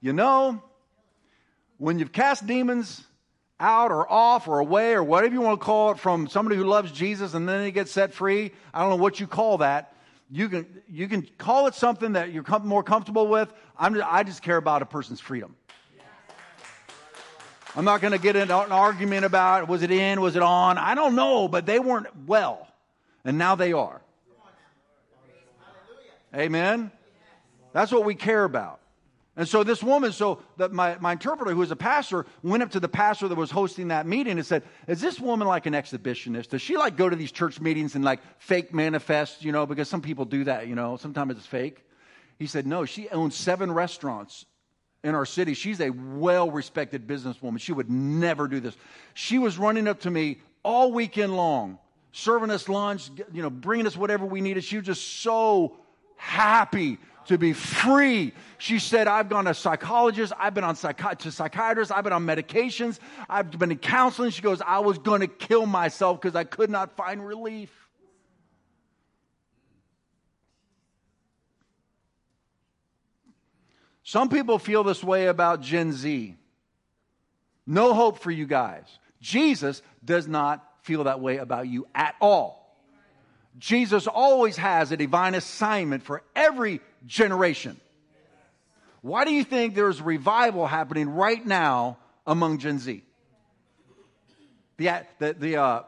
you 0.00 0.12
know, 0.12 0.60
when 1.78 1.98
you've 1.98 2.12
cast 2.12 2.46
demons, 2.46 3.04
out 3.62 3.92
or 3.92 4.10
off 4.10 4.48
or 4.48 4.58
away 4.58 4.92
or 4.92 5.04
whatever 5.04 5.32
you 5.32 5.40
want 5.40 5.58
to 5.60 5.64
call 5.64 5.92
it 5.92 5.98
from 5.98 6.26
somebody 6.26 6.56
who 6.56 6.64
loves 6.64 6.90
Jesus 6.90 7.32
and 7.32 7.48
then 7.48 7.62
they 7.62 7.70
get 7.70 7.88
set 7.88 8.12
free. 8.12 8.50
I 8.74 8.80
don't 8.80 8.90
know 8.90 8.96
what 8.96 9.20
you 9.20 9.26
call 9.28 9.58
that. 9.58 9.91
You 10.34 10.48
can, 10.48 10.82
you 10.88 11.08
can 11.08 11.28
call 11.36 11.66
it 11.66 11.74
something 11.74 12.14
that 12.14 12.32
you're 12.32 12.42
com- 12.42 12.66
more 12.66 12.82
comfortable 12.82 13.28
with. 13.28 13.52
I'm 13.78 13.92
just, 13.92 14.06
I 14.10 14.22
just 14.22 14.40
care 14.40 14.56
about 14.56 14.80
a 14.80 14.86
person's 14.86 15.20
freedom. 15.20 15.54
I'm 17.76 17.84
not 17.84 18.00
going 18.00 18.12
to 18.12 18.18
get 18.18 18.34
into 18.34 18.58
an 18.58 18.72
argument 18.72 19.26
about 19.26 19.68
was 19.68 19.82
it 19.82 19.90
in, 19.90 20.22
was 20.22 20.34
it 20.34 20.42
on. 20.42 20.78
I 20.78 20.94
don't 20.94 21.16
know, 21.16 21.48
but 21.48 21.66
they 21.66 21.78
weren't 21.78 22.06
well. 22.26 22.66
And 23.26 23.36
now 23.36 23.56
they 23.56 23.74
are. 23.74 24.00
Amen. 26.34 26.90
That's 27.74 27.92
what 27.92 28.06
we 28.06 28.14
care 28.14 28.44
about. 28.44 28.80
And 29.36 29.48
so 29.48 29.64
this 29.64 29.82
woman, 29.82 30.12
so 30.12 30.42
that 30.58 30.72
my, 30.72 30.98
my 31.00 31.12
interpreter, 31.12 31.52
who 31.52 31.58
was 31.58 31.70
a 31.70 31.76
pastor, 31.76 32.26
went 32.42 32.62
up 32.62 32.70
to 32.72 32.80
the 32.80 32.88
pastor 32.88 33.28
that 33.28 33.34
was 33.34 33.50
hosting 33.50 33.88
that 33.88 34.06
meeting 34.06 34.36
and 34.36 34.44
said, 34.44 34.62
Is 34.86 35.00
this 35.00 35.18
woman 35.18 35.48
like 35.48 35.64
an 35.64 35.72
exhibitionist? 35.72 36.50
Does 36.50 36.60
she 36.60 36.76
like 36.76 36.96
go 36.96 37.08
to 37.08 37.16
these 37.16 37.32
church 37.32 37.58
meetings 37.58 37.94
and 37.94 38.04
like 38.04 38.20
fake 38.38 38.74
manifest, 38.74 39.42
you 39.42 39.50
know, 39.50 39.64
because 39.64 39.88
some 39.88 40.02
people 40.02 40.26
do 40.26 40.44
that, 40.44 40.66
you 40.66 40.74
know, 40.74 40.98
sometimes 40.98 41.36
it's 41.36 41.46
fake. 41.46 41.82
He 42.38 42.46
said, 42.46 42.66
No, 42.66 42.84
she 42.84 43.08
owns 43.08 43.34
seven 43.34 43.72
restaurants 43.72 44.44
in 45.02 45.14
our 45.14 45.24
city. 45.24 45.54
She's 45.54 45.80
a 45.80 45.88
well 45.88 46.50
respected 46.50 47.06
businesswoman. 47.06 47.58
She 47.58 47.72
would 47.72 47.90
never 47.90 48.48
do 48.48 48.60
this. 48.60 48.76
She 49.14 49.38
was 49.38 49.56
running 49.56 49.88
up 49.88 50.00
to 50.00 50.10
me 50.10 50.40
all 50.62 50.92
weekend 50.92 51.34
long, 51.34 51.78
serving 52.12 52.50
us 52.50 52.68
lunch, 52.68 53.10
you 53.32 53.40
know, 53.40 53.50
bringing 53.50 53.86
us 53.86 53.96
whatever 53.96 54.26
we 54.26 54.42
needed. 54.42 54.62
She 54.62 54.76
was 54.76 54.84
just 54.84 55.20
so 55.22 55.76
happy 56.16 56.98
to 57.26 57.38
be 57.38 57.52
free. 57.52 58.32
She 58.58 58.78
said, 58.78 59.08
I've 59.08 59.28
gone 59.28 59.46
to 59.46 59.54
psychologists, 59.54 60.34
I've 60.38 60.54
been 60.54 60.64
on 60.64 60.74
to 60.74 61.30
psychiatrists, 61.30 61.90
I've 61.90 62.04
been 62.04 62.12
on 62.12 62.26
medications, 62.26 62.98
I've 63.28 63.50
been 63.50 63.70
in 63.70 63.78
counseling. 63.78 64.30
She 64.30 64.42
goes, 64.42 64.60
I 64.60 64.80
was 64.80 64.98
going 64.98 65.20
to 65.20 65.26
kill 65.26 65.66
myself 65.66 66.20
because 66.20 66.36
I 66.36 66.44
could 66.44 66.70
not 66.70 66.96
find 66.96 67.26
relief. 67.26 67.70
Some 74.04 74.28
people 74.28 74.58
feel 74.58 74.84
this 74.84 75.02
way 75.02 75.26
about 75.26 75.62
Gen 75.62 75.92
Z. 75.92 76.36
No 77.66 77.94
hope 77.94 78.18
for 78.18 78.30
you 78.30 78.46
guys. 78.46 78.84
Jesus 79.20 79.80
does 80.04 80.26
not 80.26 80.66
feel 80.82 81.04
that 81.04 81.20
way 81.20 81.36
about 81.36 81.68
you 81.68 81.86
at 81.94 82.14
all. 82.20 82.76
Jesus 83.58 84.06
always 84.06 84.56
has 84.56 84.92
a 84.92 84.96
divine 84.96 85.34
assignment 85.34 86.02
for 86.02 86.22
every 86.34 86.80
generation. 87.06 87.78
Why 89.00 89.24
do 89.24 89.32
you 89.32 89.44
think 89.44 89.74
there's 89.74 90.00
revival 90.00 90.66
happening 90.66 91.08
right 91.10 91.44
now 91.44 91.98
among 92.26 92.58
Gen 92.58 92.78
Z? 92.78 93.02
The, 94.76 95.06
the, 95.18 95.32
the 95.34 95.56
uh, 95.56 95.82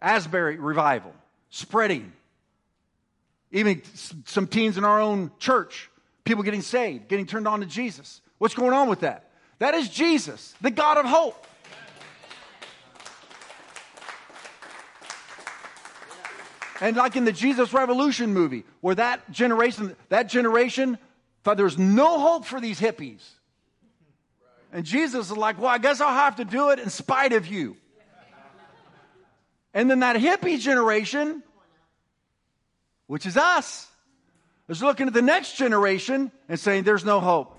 Asbury 0.00 0.56
revival 0.56 1.12
spreading. 1.50 2.12
Even 3.50 3.82
some 4.26 4.46
teens 4.46 4.76
in 4.76 4.84
our 4.84 5.00
own 5.00 5.30
church, 5.38 5.90
people 6.24 6.42
getting 6.42 6.60
saved, 6.60 7.08
getting 7.08 7.26
turned 7.26 7.48
on 7.48 7.60
to 7.60 7.66
Jesus. 7.66 8.20
What's 8.38 8.54
going 8.54 8.72
on 8.72 8.88
with 8.88 9.00
that? 9.00 9.30
That 9.58 9.74
is 9.74 9.88
Jesus, 9.88 10.54
the 10.60 10.70
God 10.70 10.98
of 10.98 11.06
hope. 11.06 11.46
And 16.80 16.96
like 16.96 17.16
in 17.16 17.24
the 17.24 17.32
Jesus 17.32 17.72
Revolution 17.72 18.32
movie, 18.32 18.64
where 18.80 18.94
that 18.94 19.30
generation, 19.30 19.96
that 20.10 20.28
generation 20.28 20.98
thought 21.42 21.56
there's 21.56 21.78
no 21.78 22.18
hope 22.18 22.44
for 22.44 22.60
these 22.60 22.80
hippies. 22.80 23.22
And 24.72 24.84
Jesus 24.84 25.30
is 25.30 25.36
like, 25.36 25.58
well, 25.58 25.68
I 25.68 25.78
guess 25.78 26.00
I'll 26.00 26.14
have 26.14 26.36
to 26.36 26.44
do 26.44 26.70
it 26.70 26.78
in 26.78 26.90
spite 26.90 27.32
of 27.32 27.46
you. 27.46 27.76
And 29.74 29.90
then 29.90 30.00
that 30.00 30.16
hippie 30.16 30.60
generation, 30.60 31.42
which 33.06 33.26
is 33.26 33.36
us, 33.36 33.86
is 34.68 34.82
looking 34.82 35.06
at 35.06 35.14
the 35.14 35.22
next 35.22 35.56
generation 35.56 36.30
and 36.48 36.60
saying, 36.60 36.84
there's 36.84 37.04
no 37.04 37.20
hope. 37.20 37.58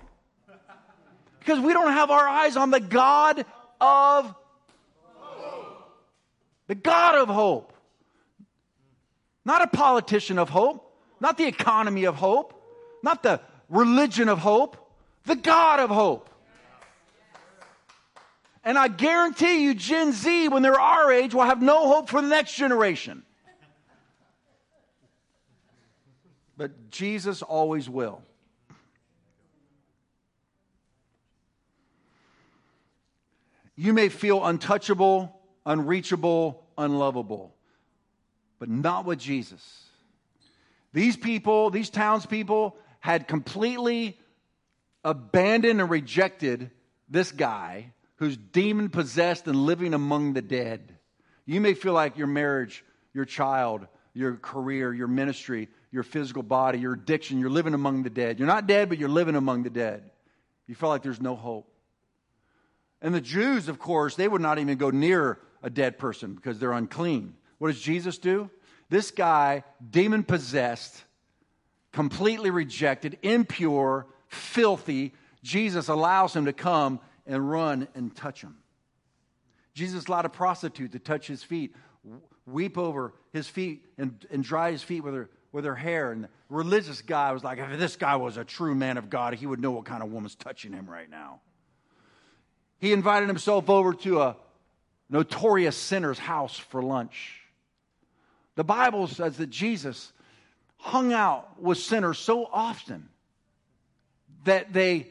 Because 1.40 1.58
we 1.58 1.72
don't 1.72 1.92
have 1.92 2.10
our 2.10 2.28
eyes 2.28 2.56
on 2.56 2.70
the 2.70 2.80
God 2.80 3.44
of 3.80 4.34
the 6.68 6.74
God 6.74 7.16
of 7.16 7.28
hope. 7.28 7.69
Not 9.44 9.62
a 9.62 9.66
politician 9.66 10.38
of 10.38 10.48
hope, 10.50 10.94
not 11.20 11.38
the 11.38 11.46
economy 11.46 12.04
of 12.04 12.16
hope, 12.16 12.54
not 13.02 13.22
the 13.22 13.40
religion 13.68 14.28
of 14.28 14.38
hope, 14.38 14.76
the 15.24 15.36
God 15.36 15.80
of 15.80 15.90
hope. 15.90 16.28
And 18.62 18.76
I 18.76 18.88
guarantee 18.88 19.64
you, 19.64 19.74
Gen 19.74 20.12
Z, 20.12 20.48
when 20.48 20.62
they're 20.62 20.78
our 20.78 21.10
age, 21.10 21.34
will 21.34 21.44
have 21.44 21.62
no 21.62 21.88
hope 21.88 22.10
for 22.10 22.20
the 22.20 22.28
next 22.28 22.54
generation. 22.54 23.22
But 26.56 26.90
Jesus 26.90 27.40
always 27.40 27.88
will. 27.88 28.22
You 33.76 33.94
may 33.94 34.10
feel 34.10 34.44
untouchable, 34.44 35.40
unreachable, 35.64 36.62
unlovable, 36.76 37.54
but 38.60 38.68
not 38.68 39.04
with 39.04 39.18
Jesus. 39.18 39.84
These 40.92 41.16
people, 41.16 41.70
these 41.70 41.90
townspeople, 41.90 42.76
had 43.00 43.26
completely 43.26 44.16
abandoned 45.02 45.80
and 45.80 45.90
rejected 45.90 46.70
this 47.08 47.32
guy 47.32 47.92
who's 48.16 48.36
demon 48.36 48.90
possessed 48.90 49.46
and 49.46 49.56
living 49.56 49.94
among 49.94 50.34
the 50.34 50.42
dead. 50.42 50.94
You 51.46 51.60
may 51.60 51.74
feel 51.74 51.94
like 51.94 52.18
your 52.18 52.26
marriage, 52.26 52.84
your 53.14 53.24
child, 53.24 53.86
your 54.12 54.36
career, 54.36 54.92
your 54.92 55.08
ministry, 55.08 55.68
your 55.90 56.02
physical 56.02 56.42
body, 56.42 56.78
your 56.78 56.92
addiction, 56.92 57.40
you're 57.40 57.50
living 57.50 57.74
among 57.74 58.02
the 58.02 58.10
dead. 58.10 58.38
You're 58.38 58.46
not 58.46 58.66
dead, 58.66 58.90
but 58.90 58.98
you're 58.98 59.08
living 59.08 59.36
among 59.36 59.62
the 59.62 59.70
dead. 59.70 60.10
You 60.66 60.74
feel 60.74 60.90
like 60.90 61.02
there's 61.02 61.20
no 61.20 61.34
hope. 61.34 61.66
And 63.00 63.14
the 63.14 63.20
Jews, 63.20 63.68
of 63.68 63.78
course, 63.78 64.16
they 64.16 64.28
would 64.28 64.42
not 64.42 64.58
even 64.58 64.76
go 64.76 64.90
near 64.90 65.38
a 65.62 65.70
dead 65.70 65.98
person 65.98 66.34
because 66.34 66.58
they're 66.58 66.72
unclean. 66.72 67.34
What 67.60 67.68
does 67.68 67.80
Jesus 67.80 68.16
do? 68.16 68.48
This 68.88 69.10
guy, 69.10 69.64
demon 69.90 70.24
possessed, 70.24 71.04
completely 71.92 72.50
rejected, 72.50 73.18
impure, 73.22 74.06
filthy, 74.28 75.12
Jesus 75.42 75.88
allows 75.88 76.34
him 76.34 76.46
to 76.46 76.54
come 76.54 77.00
and 77.26 77.50
run 77.50 77.86
and 77.94 78.16
touch 78.16 78.40
him. 78.40 78.56
Jesus 79.74 80.06
allowed 80.06 80.24
a 80.24 80.30
prostitute 80.30 80.92
to 80.92 80.98
touch 80.98 81.26
his 81.26 81.42
feet, 81.42 81.76
weep 82.46 82.78
over 82.78 83.12
his 83.34 83.46
feet, 83.46 83.84
and, 83.98 84.26
and 84.30 84.42
dry 84.42 84.72
his 84.72 84.82
feet 84.82 85.02
with 85.02 85.14
her, 85.14 85.28
with 85.52 85.66
her 85.66 85.76
hair. 85.76 86.12
And 86.12 86.24
the 86.24 86.28
religious 86.48 87.02
guy 87.02 87.30
was 87.32 87.44
like, 87.44 87.58
if 87.58 87.78
this 87.78 87.96
guy 87.96 88.16
was 88.16 88.38
a 88.38 88.44
true 88.44 88.74
man 88.74 88.96
of 88.96 89.10
God, 89.10 89.34
he 89.34 89.46
would 89.46 89.60
know 89.60 89.70
what 89.70 89.84
kind 89.84 90.02
of 90.02 90.10
woman's 90.10 90.34
touching 90.34 90.72
him 90.72 90.88
right 90.88 91.10
now. 91.10 91.40
He 92.78 92.94
invited 92.94 93.28
himself 93.28 93.68
over 93.68 93.92
to 93.92 94.22
a 94.22 94.36
notorious 95.10 95.76
sinner's 95.76 96.18
house 96.18 96.56
for 96.56 96.82
lunch. 96.82 97.39
The 98.60 98.64
Bible 98.64 99.06
says 99.06 99.38
that 99.38 99.48
Jesus 99.48 100.12
hung 100.76 101.14
out 101.14 101.62
with 101.62 101.78
sinners 101.78 102.18
so 102.18 102.44
often 102.44 103.08
that 104.44 104.74
they 104.74 105.06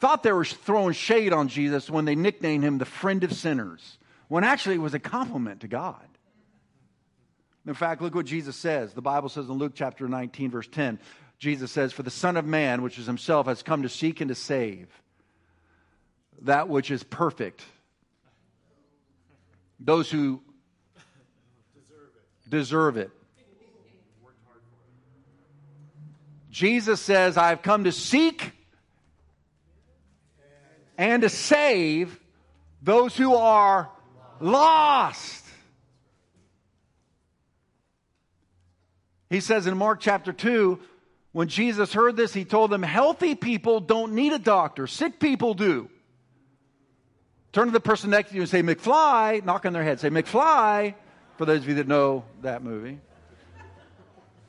thought 0.00 0.22
they 0.22 0.32
were 0.32 0.44
throwing 0.44 0.92
shade 0.92 1.32
on 1.32 1.48
Jesus 1.48 1.88
when 1.88 2.04
they 2.04 2.14
nicknamed 2.14 2.64
him 2.64 2.76
the 2.76 2.84
friend 2.84 3.24
of 3.24 3.32
sinners, 3.32 3.96
when 4.28 4.44
actually 4.44 4.74
it 4.74 4.82
was 4.82 4.92
a 4.92 4.98
compliment 4.98 5.62
to 5.62 5.66
God. 5.66 6.06
In 7.66 7.72
fact, 7.72 8.02
look 8.02 8.14
what 8.14 8.26
Jesus 8.26 8.54
says. 8.54 8.92
The 8.92 9.00
Bible 9.00 9.30
says 9.30 9.46
in 9.46 9.54
Luke 9.54 9.72
chapter 9.74 10.06
19, 10.06 10.50
verse 10.50 10.68
10, 10.68 10.98
Jesus 11.38 11.72
says, 11.72 11.94
For 11.94 12.02
the 12.02 12.10
Son 12.10 12.36
of 12.36 12.44
Man, 12.44 12.82
which 12.82 12.98
is 12.98 13.06
himself, 13.06 13.46
has 13.46 13.62
come 13.62 13.80
to 13.80 13.88
seek 13.88 14.20
and 14.20 14.28
to 14.28 14.34
save 14.34 14.88
that 16.42 16.68
which 16.68 16.90
is 16.90 17.02
perfect. 17.02 17.64
Those 19.80 20.10
who 20.10 20.42
deserve 22.48 22.96
it. 22.96 23.10
Jesus 26.50 27.00
says, 27.00 27.36
I've 27.36 27.62
come 27.62 27.84
to 27.84 27.92
seek 27.92 28.52
and 30.96 31.22
to 31.22 31.28
save 31.28 32.18
those 32.82 33.16
who 33.16 33.34
are 33.34 33.90
lost. 34.40 35.44
He 39.30 39.40
says 39.40 39.66
in 39.66 39.76
Mark 39.76 40.00
chapter 40.00 40.32
2, 40.32 40.80
when 41.32 41.48
Jesus 41.48 41.92
heard 41.92 42.16
this, 42.16 42.32
he 42.32 42.44
told 42.44 42.70
them, 42.70 42.82
Healthy 42.82 43.34
people 43.34 43.80
don't 43.80 44.14
need 44.14 44.32
a 44.32 44.38
doctor, 44.38 44.86
sick 44.86 45.20
people 45.20 45.54
do. 45.54 45.88
Turn 47.52 47.66
to 47.66 47.72
the 47.72 47.80
person 47.80 48.10
next 48.10 48.30
to 48.30 48.34
you 48.34 48.42
and 48.42 48.50
say, 48.50 48.62
McFly, 48.62 49.44
knock 49.44 49.64
on 49.64 49.72
their 49.72 49.84
head, 49.84 50.00
say, 50.00 50.10
McFly, 50.10 50.94
for 51.38 51.46
those 51.46 51.62
of 51.62 51.68
you 51.68 51.74
that 51.76 51.86
know 51.86 52.24
that 52.42 52.62
movie. 52.62 52.98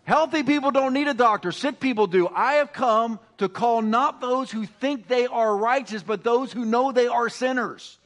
Healthy 0.03 0.41
people 0.41 0.71
don't 0.71 0.93
need 0.93 1.07
a 1.07 1.13
doctor, 1.13 1.51
sick 1.51 1.79
people 1.79 2.07
do. 2.07 2.27
I 2.27 2.53
have 2.53 2.73
come 2.73 3.19
to 3.37 3.47
call 3.47 3.83
not 3.83 4.19
those 4.19 4.49
who 4.49 4.65
think 4.65 5.07
they 5.07 5.27
are 5.27 5.55
righteous, 5.55 6.01
but 6.01 6.23
those 6.23 6.51
who 6.51 6.65
know 6.65 6.91
they 6.91 7.05
are 7.05 7.29
sinners. 7.29 7.99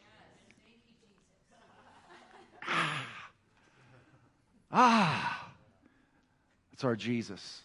Ah, 2.68 3.06
ah. 4.74 5.50
that's 6.72 6.84
our 6.84 6.98
Jesus. 6.98 7.62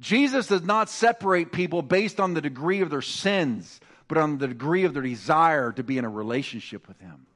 Jesus 0.00 0.48
does 0.48 0.62
not 0.62 0.88
separate 0.88 1.52
people 1.52 1.82
based 1.82 2.18
on 2.18 2.34
the 2.34 2.40
degree 2.40 2.80
of 2.80 2.90
their 2.90 3.02
sins, 3.02 3.80
but 4.08 4.18
on 4.18 4.38
the 4.38 4.48
degree 4.48 4.84
of 4.84 4.94
their 4.94 5.02
desire 5.02 5.70
to 5.72 5.84
be 5.84 5.96
in 5.96 6.04
a 6.04 6.08
relationship 6.08 6.88
with 6.88 6.98
Him. 6.98 7.26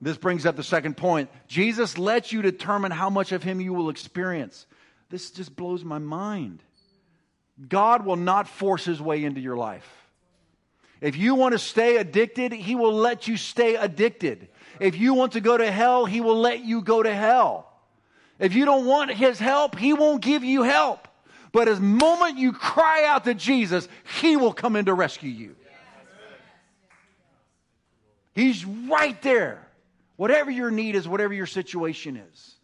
This 0.00 0.18
brings 0.18 0.44
up 0.44 0.56
the 0.56 0.62
second 0.62 0.96
point. 0.96 1.30
Jesus 1.48 1.96
lets 1.96 2.32
you 2.32 2.42
determine 2.42 2.92
how 2.92 3.08
much 3.08 3.32
of 3.32 3.42
Him 3.42 3.60
you 3.60 3.72
will 3.72 3.88
experience. 3.88 4.66
This 5.08 5.30
just 5.30 5.56
blows 5.56 5.84
my 5.84 5.98
mind. 5.98 6.62
God 7.68 8.04
will 8.04 8.16
not 8.16 8.48
force 8.48 8.84
His 8.84 9.00
way 9.00 9.24
into 9.24 9.40
your 9.40 9.56
life. 9.56 9.88
If 11.00 11.16
you 11.16 11.34
want 11.34 11.52
to 11.52 11.58
stay 11.58 11.96
addicted, 11.96 12.52
He 12.52 12.74
will 12.74 12.92
let 12.92 13.26
you 13.26 13.36
stay 13.36 13.76
addicted. 13.76 14.48
If 14.80 14.98
you 14.98 15.14
want 15.14 15.32
to 15.32 15.40
go 15.40 15.56
to 15.56 15.70
hell, 15.70 16.04
He 16.04 16.20
will 16.20 16.38
let 16.40 16.64
you 16.64 16.82
go 16.82 17.02
to 17.02 17.14
hell. 17.14 17.66
If 18.38 18.54
you 18.54 18.66
don't 18.66 18.84
want 18.84 19.10
His 19.10 19.38
help, 19.38 19.78
He 19.78 19.94
won't 19.94 20.20
give 20.20 20.44
you 20.44 20.62
help. 20.62 21.08
But 21.52 21.68
as 21.68 21.80
moment 21.80 22.36
you 22.36 22.52
cry 22.52 23.06
out 23.06 23.24
to 23.24 23.32
Jesus, 23.32 23.88
He 24.20 24.36
will 24.36 24.52
come 24.52 24.76
in 24.76 24.84
to 24.86 24.94
rescue 24.94 25.30
you. 25.30 25.56
He's 28.34 28.62
right 28.66 29.20
there. 29.22 29.65
Whatever 30.16 30.50
your 30.50 30.70
need 30.70 30.94
is, 30.94 31.06
whatever 31.06 31.34
your 31.34 31.46
situation 31.46 32.16
is. 32.16 32.54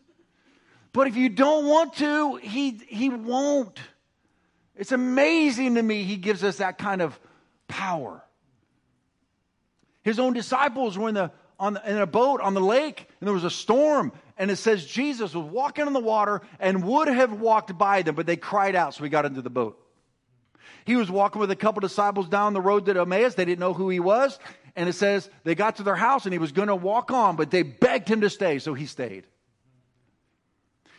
But 0.93 1.07
if 1.07 1.17
you 1.17 1.29
don't 1.29 1.67
want 1.67 1.95
to, 1.95 2.37
he, 2.37 2.81
he 2.89 3.09
won't. 3.09 3.79
It's 4.77 4.93
amazing 4.93 5.77
to 5.77 5.83
me 5.83 6.05
he 6.05 6.17
gives 6.17 6.45
us 6.45 6.59
that 6.59 6.79
kind 6.79 7.03
of 7.03 7.19
power. 7.69 8.23
His 10.03 10.19
own 10.19 10.33
disciples 10.33 10.99
were 10.99 11.09
in, 11.09 11.15
the, 11.15 11.31
on 11.59 11.75
the, 11.75 11.91
in 11.91 11.99
a 11.99 12.07
boat 12.07 12.41
on 12.41 12.55
the 12.55 12.61
lake, 12.61 13.07
and 13.21 13.27
there 13.27 13.35
was 13.35 13.45
a 13.45 13.51
storm, 13.51 14.13
and 14.37 14.51
it 14.51 14.57
says 14.57 14.85
Jesus 14.85 15.35
was 15.35 15.45
walking 15.45 15.87
on 15.87 15.93
the 15.93 16.01
water 16.01 16.43
and 16.59 16.85
would 16.85 17.09
have 17.09 17.33
walked 17.33 17.77
by 17.79 18.03
them, 18.03 18.15
but 18.15 18.27
they 18.27 18.37
cried 18.37 18.75
out, 18.75 18.95
so 18.95 19.05
he 19.05 19.11
got 19.11 19.25
into 19.25 19.43
the 19.43 19.51
boat. 19.51 19.79
He 20.85 20.97
was 20.97 21.11
walking 21.11 21.41
with 21.41 21.51
a 21.51 21.57
couple 21.57 21.81
disciples 21.81 22.29
down 22.29 22.55
the 22.55 22.61
road 22.61 22.87
to 22.87 23.01
Emmaus. 23.01 23.35
They 23.35 23.45
didn't 23.45 23.61
know 23.61 23.75
who 23.75 23.89
he 23.89 24.01
was. 24.01 24.39
And 24.75 24.89
it 24.89 24.95
says 24.95 25.29
they 25.45 25.55
got 25.55 25.77
to 25.77 25.83
their 25.83 25.97
house 25.97 26.25
and 26.25 26.33
he 26.33 26.39
was 26.39 26.53
going 26.53 26.69
to 26.69 26.77
walk 26.77 27.11
on, 27.11 27.37
but 27.37 27.51
they 27.51 27.63
begged 27.63 28.09
him 28.09 28.23
to 28.23 28.31
stay, 28.31 28.59
so 28.59 28.75
he 28.75 28.87
stayed. 28.87 29.27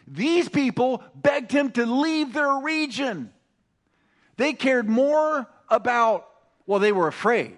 These 0.08 0.50
people 0.50 1.04
begged 1.16 1.52
him 1.52 1.72
to 1.72 1.86
leave 1.86 2.34
their 2.34 2.58
region. 2.58 3.32
They 4.38 4.54
cared 4.54 4.90
more 4.90 5.48
about, 5.70 6.28
well, 6.66 6.80
they 6.80 6.92
were 6.92 7.08
afraid. 7.08 7.58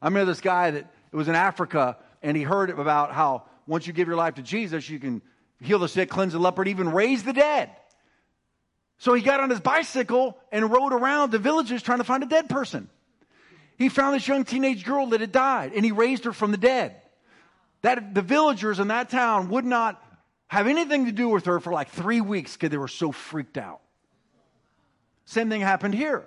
I 0.00 0.06
remember 0.06 0.30
this 0.30 0.40
guy 0.40 0.70
that 0.70 0.86
it 1.12 1.16
was 1.16 1.28
in 1.28 1.34
Africa 1.34 1.98
and 2.22 2.36
he 2.36 2.42
heard 2.42 2.70
about 2.70 3.12
how 3.12 3.44
once 3.66 3.86
you 3.86 3.92
give 3.92 4.06
your 4.06 4.16
life 4.16 4.34
to 4.34 4.42
Jesus, 4.42 4.88
you 4.88 4.98
can 4.98 5.22
heal 5.60 5.78
the 5.78 5.88
sick, 5.88 6.08
cleanse 6.08 6.32
the 6.32 6.38
leopard, 6.38 6.68
even 6.68 6.90
raise 6.90 7.24
the 7.24 7.32
dead. 7.32 7.70
So 8.98 9.12
he 9.14 9.22
got 9.22 9.40
on 9.40 9.50
his 9.50 9.60
bicycle 9.60 10.38
and 10.50 10.70
rode 10.70 10.92
around 10.92 11.30
the 11.30 11.38
villages 11.38 11.82
trying 11.82 11.98
to 11.98 12.04
find 12.04 12.22
a 12.22 12.26
dead 12.26 12.48
person. 12.48 12.88
He 13.78 13.88
found 13.88 14.14
this 14.14 14.26
young 14.26 14.44
teenage 14.44 14.84
girl 14.84 15.08
that 15.08 15.20
had 15.20 15.32
died 15.32 15.72
and 15.74 15.84
he 15.84 15.92
raised 15.92 16.24
her 16.24 16.32
from 16.32 16.50
the 16.50 16.56
dead. 16.56 16.96
That 17.82 18.14
the 18.14 18.22
villagers 18.22 18.78
in 18.78 18.88
that 18.88 19.10
town 19.10 19.50
would 19.50 19.64
not 19.64 20.02
have 20.48 20.66
anything 20.66 21.06
to 21.06 21.12
do 21.12 21.28
with 21.28 21.46
her 21.46 21.60
for 21.60 21.72
like 21.72 21.90
three 21.90 22.20
weeks 22.20 22.54
because 22.54 22.70
they 22.70 22.78
were 22.78 22.88
so 22.88 23.12
freaked 23.12 23.58
out. 23.58 23.80
Same 25.24 25.50
thing 25.50 25.60
happened 25.60 25.94
here. 25.94 26.24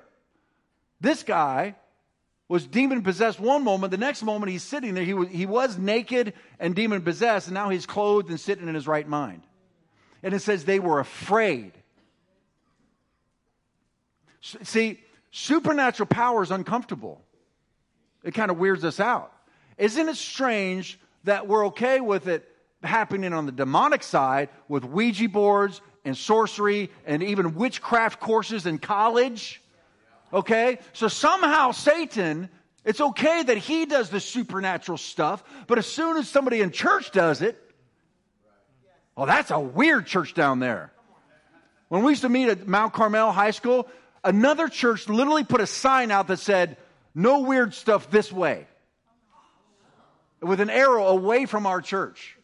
This 1.02 1.24
guy 1.24 1.76
was 2.50 2.66
demon 2.66 3.04
possessed 3.04 3.40
one 3.40 3.64
moment, 3.64 3.92
the 3.92 3.98
next 3.98 4.24
moment 4.24 4.52
he's 4.52 4.64
sitting 4.64 4.94
there. 4.94 5.04
He 5.04 5.14
was, 5.14 5.30
he 5.30 5.46
was 5.46 5.78
naked 5.78 6.34
and 6.60 6.76
demon 6.76 7.02
possessed, 7.02 7.48
and 7.48 7.54
now 7.54 7.70
he's 7.70 7.86
clothed 7.86 8.30
and 8.30 8.40
sitting 8.40 8.68
in 8.68 8.76
his 8.76 8.88
right 8.88 9.08
mind. 9.08 9.44
And 10.24 10.34
it 10.34 10.40
says 10.40 10.66
they 10.66 10.80
were 10.80 11.00
afraid. 11.00 11.72
See, 14.42 15.00
supernatural 15.32 16.08
power 16.08 16.44
is 16.44 16.52
uncomfortable. 16.52 17.22
It 18.24 18.34
kind 18.34 18.52
of 18.52 18.58
weirds 18.58 18.84
us 18.84 19.00
out. 19.00 19.32
Isn't 19.78 20.10
it 20.10 20.18
strange 20.18 21.00
that 21.24 21.48
we're 21.48 21.68
okay 21.68 22.00
with 22.02 22.28
it 22.28 22.48
happening 22.84 23.34
on 23.34 23.46
the 23.46 23.52
demonic 23.52 24.04
side 24.04 24.50
with 24.68 24.84
Ouija 24.84 25.30
boards 25.30 25.82
and 26.06 26.18
sorcery 26.18 26.90
and 27.06 27.24
even 27.24 27.56
witchcraft 27.56 28.20
courses 28.20 28.66
in 28.66 28.78
college? 28.78 29.62
Okay? 30.34 30.80
So 30.94 31.08
somehow 31.08 31.72
Satan 31.72 32.50
It's 32.86 33.02
okay 33.02 33.44
that 33.44 33.58
he 33.58 33.86
does 33.86 34.10
the 34.10 34.20
supernatural 34.20 34.98
stuff, 34.98 35.44
but 35.68 35.78
as 35.78 35.86
soon 35.86 36.18
as 36.18 36.28
somebody 36.30 36.62
in 36.62 36.72
church 36.72 37.12
does 37.12 37.42
it, 37.42 37.62
oh, 39.18 39.26
that's 39.26 39.52
a 39.52 39.60
weird 39.60 40.06
church 40.06 40.34
down 40.34 40.60
there. 40.60 40.92
When 41.90 42.04
we 42.04 42.14
used 42.14 42.22
to 42.22 42.30
meet 42.30 42.50
at 42.50 42.68
Mount 42.68 42.94
Carmel 42.94 43.32
High 43.32 43.52
School, 43.52 43.88
another 44.24 44.70
church 44.70 45.10
literally 45.10 45.44
put 45.44 45.60
a 45.60 45.68
sign 45.68 46.10
out 46.12 46.28
that 46.28 46.40
said, 46.40 46.78
no 47.14 47.40
weird 47.40 47.74
stuff 47.74 48.10
this 48.10 48.32
way. 48.32 48.68
With 50.42 50.62
an 50.62 50.70
arrow 50.70 51.08
away 51.08 51.46
from 51.46 51.66
our 51.66 51.82
church. 51.82 52.38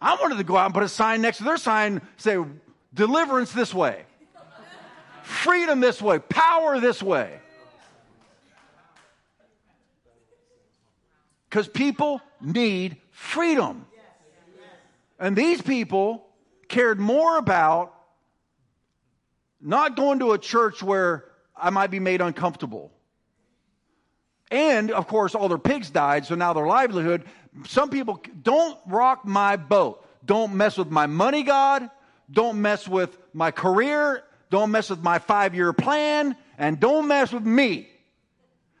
I 0.00 0.16
wanted 0.16 0.38
to 0.38 0.44
go 0.44 0.56
out 0.56 0.66
and 0.66 0.74
put 0.74 0.82
a 0.82 0.88
sign 0.88 1.22
next 1.22 1.38
to 1.38 1.44
their 1.44 1.56
sign, 1.56 2.02
say, 2.16 2.36
deliverance 2.92 3.52
this 3.52 3.72
way, 3.72 4.04
freedom 5.22 5.80
this 5.80 6.02
way, 6.02 6.18
power 6.18 6.80
this 6.80 7.02
way. 7.02 7.38
Because 11.48 11.68
people 11.68 12.20
need 12.40 12.96
freedom. 13.10 13.86
And 15.20 15.36
these 15.36 15.62
people 15.62 16.26
cared 16.66 16.98
more 16.98 17.36
about 17.36 17.94
not 19.60 19.94
going 19.94 20.18
to 20.18 20.32
a 20.32 20.38
church 20.38 20.82
where 20.82 21.26
I 21.56 21.70
might 21.70 21.90
be 21.90 22.00
made 22.00 22.20
uncomfortable. 22.20 22.90
And 24.52 24.90
of 24.90 25.08
course, 25.08 25.34
all 25.34 25.48
their 25.48 25.56
pigs 25.56 25.88
died, 25.88 26.26
so 26.26 26.34
now 26.34 26.52
their 26.52 26.66
livelihood. 26.66 27.24
Some 27.66 27.88
people 27.88 28.22
don't 28.42 28.78
rock 28.86 29.24
my 29.24 29.56
boat. 29.56 30.06
Don't 30.26 30.54
mess 30.54 30.76
with 30.76 30.90
my 30.90 31.06
money, 31.06 31.42
God. 31.42 31.88
Don't 32.30 32.60
mess 32.60 32.86
with 32.86 33.16
my 33.32 33.50
career. 33.50 34.22
Don't 34.50 34.70
mess 34.70 34.90
with 34.90 35.02
my 35.02 35.18
five 35.18 35.54
year 35.54 35.72
plan. 35.72 36.36
And 36.58 36.78
don't 36.78 37.08
mess 37.08 37.32
with 37.32 37.44
me. 37.46 37.88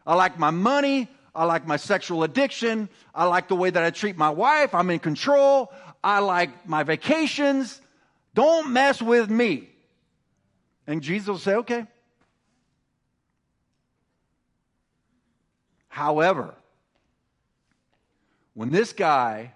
I 0.06 0.14
like 0.14 0.38
my 0.38 0.50
money. 0.50 1.08
I 1.34 1.46
like 1.46 1.66
my 1.66 1.78
sexual 1.78 2.22
addiction. 2.22 2.90
I 3.14 3.24
like 3.24 3.48
the 3.48 3.56
way 3.56 3.70
that 3.70 3.82
I 3.82 3.88
treat 3.88 4.18
my 4.18 4.28
wife. 4.28 4.74
I'm 4.74 4.90
in 4.90 4.98
control. 4.98 5.72
I 6.04 6.18
like 6.18 6.68
my 6.68 6.82
vacations. 6.82 7.80
Don't 8.34 8.74
mess 8.74 9.00
with 9.00 9.30
me. 9.30 9.70
And 10.86 11.00
Jesus 11.00 11.28
will 11.28 11.38
say, 11.38 11.54
okay. 11.54 11.86
However, 15.92 16.54
when 18.54 18.70
this 18.70 18.94
guy 18.94 19.52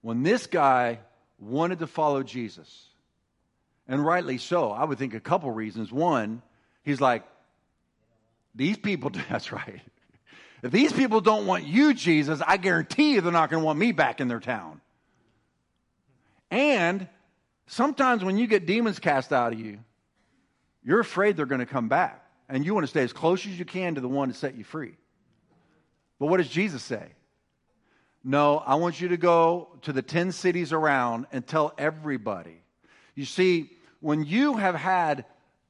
when 0.00 0.22
this 0.22 0.46
guy 0.46 1.00
wanted 1.38 1.80
to 1.80 1.86
follow 1.86 2.22
Jesus, 2.22 2.86
and 3.86 4.02
rightly 4.02 4.38
so, 4.38 4.70
I 4.70 4.84
would 4.84 4.96
think 4.96 5.12
a 5.12 5.20
couple 5.20 5.50
reasons. 5.50 5.92
One, 5.92 6.40
he's 6.84 7.02
like, 7.02 7.24
these 8.54 8.78
people, 8.78 9.10
that's 9.28 9.52
right. 9.52 9.82
If 10.62 10.72
these 10.72 10.94
people 10.94 11.20
don't 11.20 11.46
want 11.46 11.66
you, 11.66 11.92
Jesus, 11.92 12.40
I 12.44 12.56
guarantee 12.56 13.12
you 13.12 13.20
they're 13.20 13.30
not 13.30 13.50
going 13.50 13.60
to 13.60 13.66
want 13.66 13.78
me 13.78 13.92
back 13.92 14.22
in 14.22 14.28
their 14.28 14.40
town. 14.40 14.80
And 16.50 17.06
Sometimes 17.72 18.22
when 18.22 18.36
you 18.36 18.46
get 18.46 18.66
demons 18.66 18.98
cast 18.98 19.32
out 19.32 19.54
of 19.54 19.58
you, 19.58 19.78
you're 20.84 21.00
afraid 21.00 21.38
they're 21.38 21.46
going 21.46 21.60
to 21.60 21.66
come 21.66 21.88
back. 21.88 22.22
And 22.46 22.66
you 22.66 22.74
want 22.74 22.84
to 22.84 22.88
stay 22.88 23.02
as 23.02 23.14
close 23.14 23.46
as 23.46 23.58
you 23.58 23.64
can 23.64 23.94
to 23.94 24.02
the 24.02 24.10
one 24.10 24.28
to 24.28 24.34
set 24.34 24.56
you 24.56 24.62
free. 24.62 24.92
But 26.18 26.26
what 26.26 26.36
does 26.36 26.50
Jesus 26.50 26.82
say? 26.82 27.14
No, 28.22 28.58
I 28.58 28.74
want 28.74 29.00
you 29.00 29.08
to 29.08 29.16
go 29.16 29.68
to 29.82 29.92
the 29.94 30.02
10 30.02 30.32
cities 30.32 30.74
around 30.74 31.28
and 31.32 31.46
tell 31.46 31.72
everybody. 31.78 32.60
You 33.14 33.24
see, 33.24 33.70
when 34.00 34.22
you 34.26 34.58
have 34.58 34.74
had 34.74 35.24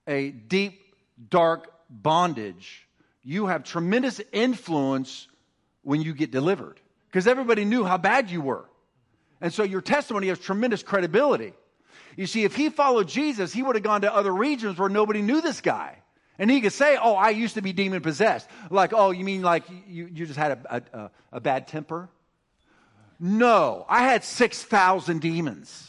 a 0.08 0.30
deep, 0.32 0.82
dark 1.30 1.72
bondage, 1.88 2.88
you 3.22 3.46
have 3.46 3.62
tremendous 3.62 4.20
influence 4.32 5.28
when 5.82 6.02
you 6.02 6.14
get 6.14 6.32
delivered 6.32 6.80
because 7.06 7.28
everybody 7.28 7.64
knew 7.64 7.84
how 7.84 7.96
bad 7.96 8.28
you 8.28 8.40
were. 8.40 8.64
And 9.40 9.54
so 9.54 9.62
your 9.62 9.82
testimony 9.82 10.26
has 10.26 10.40
tremendous 10.40 10.82
credibility. 10.82 11.52
You 12.16 12.26
see, 12.26 12.44
if 12.44 12.54
he 12.54 12.68
followed 12.68 13.08
Jesus, 13.08 13.52
he 13.52 13.62
would 13.62 13.76
have 13.76 13.82
gone 13.82 14.02
to 14.02 14.14
other 14.14 14.32
regions 14.32 14.78
where 14.78 14.88
nobody 14.88 15.22
knew 15.22 15.40
this 15.40 15.60
guy. 15.60 15.98
And 16.38 16.50
he 16.50 16.60
could 16.60 16.72
say, 16.72 16.98
Oh, 17.00 17.14
I 17.14 17.30
used 17.30 17.54
to 17.54 17.62
be 17.62 17.72
demon 17.72 18.02
possessed. 18.02 18.48
Like, 18.70 18.92
oh, 18.94 19.10
you 19.10 19.24
mean 19.24 19.42
like 19.42 19.64
you, 19.86 20.08
you 20.12 20.26
just 20.26 20.38
had 20.38 20.52
a, 20.52 20.82
a, 20.92 21.10
a 21.32 21.40
bad 21.40 21.66
temper? 21.68 22.08
No, 23.20 23.86
I 23.88 24.02
had 24.02 24.24
6,000 24.24 25.20
demons. 25.20 25.88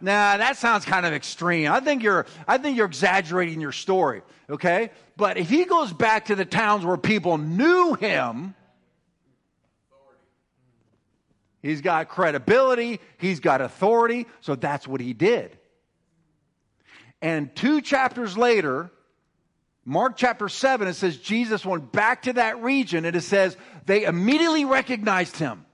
Nah, 0.00 0.38
that 0.38 0.56
sounds 0.56 0.84
kind 0.84 1.06
of 1.06 1.12
extreme. 1.12 1.70
I 1.70 1.78
think 1.78 2.02
you're, 2.02 2.26
I 2.48 2.58
think 2.58 2.76
you're 2.76 2.86
exaggerating 2.86 3.60
your 3.60 3.70
story. 3.70 4.22
Okay. 4.50 4.90
But 5.16 5.36
if 5.36 5.48
he 5.48 5.64
goes 5.64 5.92
back 5.92 6.26
to 6.26 6.34
the 6.34 6.44
towns 6.44 6.84
where 6.84 6.96
people 6.96 7.38
knew 7.38 7.94
him, 7.94 8.54
He's 11.62 11.80
got 11.80 12.08
credibility, 12.08 13.00
he's 13.18 13.38
got 13.38 13.60
authority, 13.60 14.26
so 14.40 14.56
that's 14.56 14.86
what 14.88 15.00
he 15.00 15.12
did. 15.12 15.56
And 17.20 17.54
two 17.54 17.80
chapters 17.80 18.36
later, 18.36 18.90
Mark 19.84 20.16
chapter 20.16 20.48
7, 20.48 20.88
it 20.88 20.94
says 20.94 21.16
Jesus 21.16 21.64
went 21.64 21.92
back 21.92 22.22
to 22.22 22.32
that 22.32 22.62
region 22.62 23.04
and 23.04 23.14
it 23.14 23.22
says 23.22 23.56
they 23.86 24.04
immediately 24.04 24.64
recognized 24.64 25.36
him. 25.36 25.64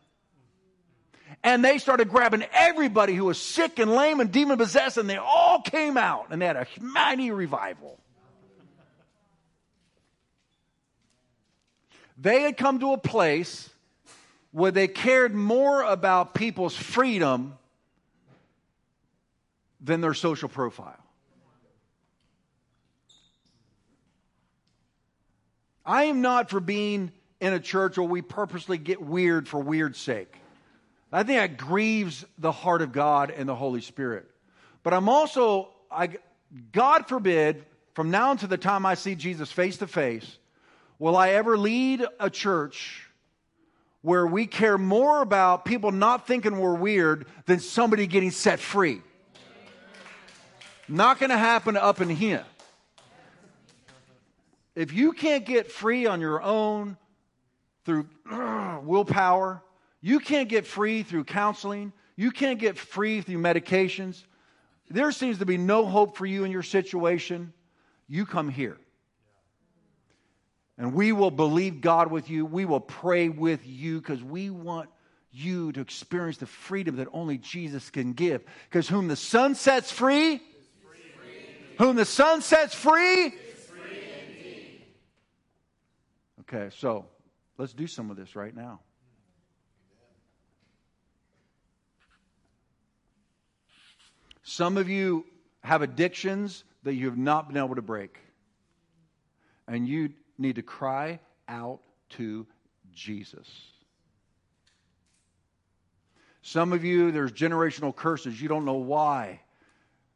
And 1.42 1.64
they 1.64 1.78
started 1.78 2.10
grabbing 2.10 2.44
everybody 2.52 3.14
who 3.14 3.24
was 3.24 3.40
sick 3.40 3.78
and 3.78 3.90
lame 3.92 4.20
and 4.20 4.30
demon 4.32 4.58
possessed, 4.58 4.98
and 4.98 5.08
they 5.08 5.18
all 5.18 5.62
came 5.62 5.96
out 5.96 6.26
and 6.30 6.42
they 6.42 6.46
had 6.46 6.56
a 6.56 6.66
mighty 6.80 7.30
revival. 7.30 7.98
They 12.18 12.42
had 12.42 12.56
come 12.56 12.80
to 12.80 12.92
a 12.92 12.98
place 12.98 13.70
where 14.50 14.70
they 14.70 14.88
cared 14.88 15.34
more 15.34 15.82
about 15.82 16.34
people's 16.34 16.76
freedom 16.76 17.58
than 19.80 20.00
their 20.00 20.14
social 20.14 20.48
profile. 20.48 20.98
I 25.84 26.04
am 26.04 26.20
not 26.20 26.50
for 26.50 26.60
being 26.60 27.12
in 27.40 27.52
a 27.52 27.60
church 27.60 27.96
where 27.96 28.06
we 28.06 28.20
purposely 28.20 28.78
get 28.78 29.00
weird 29.00 29.48
for 29.48 29.60
weird's 29.60 29.98
sake. 29.98 30.34
I 31.10 31.22
think 31.22 31.38
that 31.38 31.56
grieves 31.56 32.24
the 32.36 32.52
heart 32.52 32.82
of 32.82 32.92
God 32.92 33.30
and 33.30 33.48
the 33.48 33.54
Holy 33.54 33.80
Spirit. 33.80 34.26
But 34.82 34.92
I'm 34.92 35.08
also, 35.08 35.70
I, 35.90 36.10
God 36.72 37.08
forbid, 37.08 37.64
from 37.94 38.10
now 38.10 38.32
until 38.32 38.48
the 38.48 38.58
time 38.58 38.84
I 38.84 38.94
see 38.94 39.14
Jesus 39.14 39.50
face 39.50 39.78
to 39.78 39.86
face, 39.86 40.38
will 40.98 41.16
I 41.16 41.30
ever 41.30 41.56
lead 41.56 42.04
a 42.20 42.28
church 42.28 43.07
where 44.02 44.26
we 44.26 44.46
care 44.46 44.78
more 44.78 45.22
about 45.22 45.64
people 45.64 45.90
not 45.90 46.26
thinking 46.26 46.58
we're 46.58 46.74
weird 46.74 47.26
than 47.46 47.60
somebody 47.60 48.06
getting 48.06 48.30
set 48.30 48.60
free. 48.60 49.02
Not 50.88 51.18
going 51.18 51.30
to 51.30 51.38
happen 51.38 51.76
up 51.76 52.00
in 52.00 52.08
here. 52.08 52.44
If 54.74 54.92
you 54.92 55.12
can't 55.12 55.44
get 55.44 55.70
free 55.70 56.06
on 56.06 56.20
your 56.20 56.40
own 56.40 56.96
through 57.84 58.08
willpower, 58.82 59.62
you 60.00 60.20
can't 60.20 60.48
get 60.48 60.66
free 60.66 61.02
through 61.02 61.24
counseling, 61.24 61.92
you 62.16 62.30
can't 62.30 62.58
get 62.58 62.78
free 62.78 63.20
through 63.20 63.38
medications, 63.38 64.24
there 64.88 65.10
seems 65.12 65.38
to 65.38 65.46
be 65.46 65.58
no 65.58 65.84
hope 65.84 66.16
for 66.16 66.24
you 66.24 66.44
in 66.44 66.50
your 66.50 66.62
situation, 66.62 67.52
you 68.06 68.24
come 68.24 68.48
here. 68.48 68.78
And 70.78 70.94
we 70.94 71.10
will 71.10 71.32
believe 71.32 71.80
God 71.80 72.10
with 72.10 72.30
you. 72.30 72.46
We 72.46 72.64
will 72.64 72.80
pray 72.80 73.28
with 73.28 73.66
you 73.66 74.00
because 74.00 74.22
we 74.22 74.48
want 74.48 74.88
you 75.32 75.72
to 75.72 75.80
experience 75.80 76.38
the 76.38 76.46
freedom 76.46 76.96
that 76.96 77.08
only 77.12 77.36
Jesus 77.36 77.90
can 77.90 78.12
give. 78.12 78.44
Because 78.70 78.88
whom 78.88 79.08
the 79.08 79.16
Son 79.16 79.56
sets 79.56 79.90
free, 79.90 80.38
free. 80.38 80.42
whom 81.78 81.96
the 81.96 82.04
Son 82.04 82.40
sets 82.40 82.74
free, 82.74 83.30
free 83.30 84.84
okay, 86.42 86.74
so 86.76 87.06
let's 87.58 87.72
do 87.72 87.88
some 87.88 88.10
of 88.10 88.16
this 88.16 88.36
right 88.36 88.54
now. 88.54 88.78
Some 94.44 94.76
of 94.78 94.88
you 94.88 95.26
have 95.62 95.82
addictions 95.82 96.64
that 96.84 96.94
you 96.94 97.06
have 97.06 97.18
not 97.18 97.48
been 97.48 97.58
able 97.58 97.74
to 97.74 97.82
break. 97.82 98.16
And 99.66 99.86
you 99.86 100.10
need 100.38 100.56
to 100.56 100.62
cry 100.62 101.20
out 101.48 101.80
to 102.10 102.46
Jesus. 102.94 103.48
Some 106.42 106.72
of 106.72 106.84
you, 106.84 107.10
there's 107.10 107.32
generational 107.32 107.94
curses. 107.94 108.40
You 108.40 108.48
don't 108.48 108.64
know 108.64 108.74
why. 108.74 109.40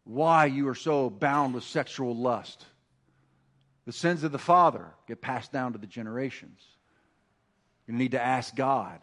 Why 0.04 0.46
you 0.46 0.68
are 0.68 0.74
so 0.74 1.10
bound 1.10 1.54
with 1.54 1.64
sexual 1.64 2.16
lust. 2.16 2.64
The 3.84 3.92
sins 3.92 4.24
of 4.24 4.32
the 4.32 4.38
father 4.38 4.86
get 5.06 5.20
passed 5.20 5.52
down 5.52 5.72
to 5.72 5.78
the 5.78 5.86
generations. 5.86 6.60
You 7.86 7.94
need 7.94 8.12
to 8.12 8.22
ask 8.22 8.54
God. 8.54 9.00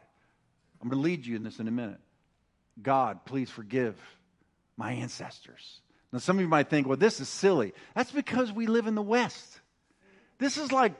I'm 0.81 0.89
going 0.89 1.01
to 1.01 1.03
lead 1.03 1.25
you 1.25 1.35
in 1.35 1.43
this 1.43 1.59
in 1.59 1.67
a 1.67 1.71
minute. 1.71 1.99
God, 2.81 3.25
please 3.25 3.49
forgive 3.49 3.95
my 4.77 4.93
ancestors. 4.93 5.81
Now, 6.11 6.19
some 6.19 6.37
of 6.37 6.41
you 6.41 6.47
might 6.47 6.69
think, 6.69 6.87
well, 6.87 6.97
this 6.97 7.19
is 7.19 7.29
silly. 7.29 7.73
That's 7.93 8.11
because 8.11 8.51
we 8.51 8.67
live 8.67 8.87
in 8.87 8.95
the 8.95 9.01
West. 9.01 9.59
This 10.39 10.57
is 10.57 10.71
like 10.71 10.93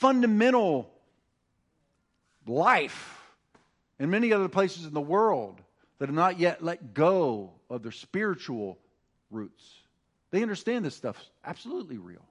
fundamental 0.00 0.90
life 2.46 3.20
in 3.98 4.08
many 4.08 4.32
other 4.32 4.48
places 4.48 4.86
in 4.86 4.94
the 4.94 5.00
world 5.00 5.60
that 5.98 6.08
have 6.08 6.16
not 6.16 6.40
yet 6.40 6.64
let 6.64 6.94
go 6.94 7.52
of 7.68 7.82
their 7.82 7.92
spiritual 7.92 8.78
roots. 9.30 9.62
They 10.30 10.40
understand 10.40 10.86
this 10.86 10.96
stuff's 10.96 11.28
absolutely 11.44 11.98
real. 11.98 12.24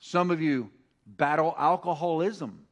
Some 0.00 0.32
of 0.32 0.42
you 0.42 0.70
battle 1.06 1.54
alcoholism. 1.56 2.66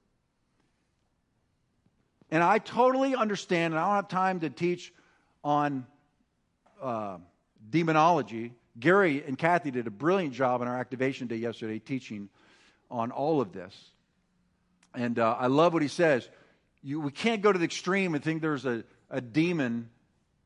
And 2.33 2.43
I 2.43 2.59
totally 2.59 3.15
understand, 3.15 3.73
and 3.73 3.81
I 3.81 3.87
don't 3.87 3.95
have 3.95 4.09
time 4.09 4.41
to 4.41 4.51
teach 4.51 4.93
on 5.45 5.87
uh, 6.83 7.19
demonology. 7.71 8.53
Gary 8.79 9.25
and 9.27 9.37
Kathy 9.37 9.71
did 9.71 9.87
a 9.87 9.91
brilliant 9.91 10.35
job 10.35 10.61
on 10.61 10.69
our 10.69 10.79
activation 10.79 11.27
day 11.27 11.37
yesterday 11.37 11.79
teaching 11.79 12.29
on 12.91 13.11
all 13.11 13.41
of 13.41 13.53
this. 13.53 13.75
And 14.95 15.19
uh, 15.19 15.37
I 15.39 15.47
love 15.49 15.73
what 15.73 15.83
he 15.83 15.89
says. 15.89 16.29
You, 16.83 17.01
we 17.01 17.11
can't 17.11 17.43
go 17.43 17.53
to 17.53 17.59
the 17.59 17.65
extreme 17.65 18.15
and 18.15 18.23
think 18.23 18.41
there's 18.41 18.65
a, 18.65 18.85
a 19.11 19.21
demon 19.21 19.91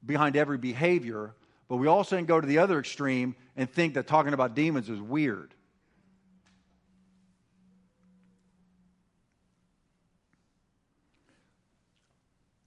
behind 0.04 0.36
every 0.36 0.58
behavior, 0.58 1.34
but 1.68 1.76
we 1.76 1.86
also 1.86 2.16
can 2.16 2.24
go 2.24 2.40
to 2.40 2.46
the 2.46 2.58
other 2.58 2.78
extreme 2.78 3.36
and 3.56 3.70
think 3.70 3.94
that 3.94 4.06
talking 4.06 4.32
about 4.32 4.54
demons 4.54 4.88
is 4.88 5.00
weird. 5.00 5.54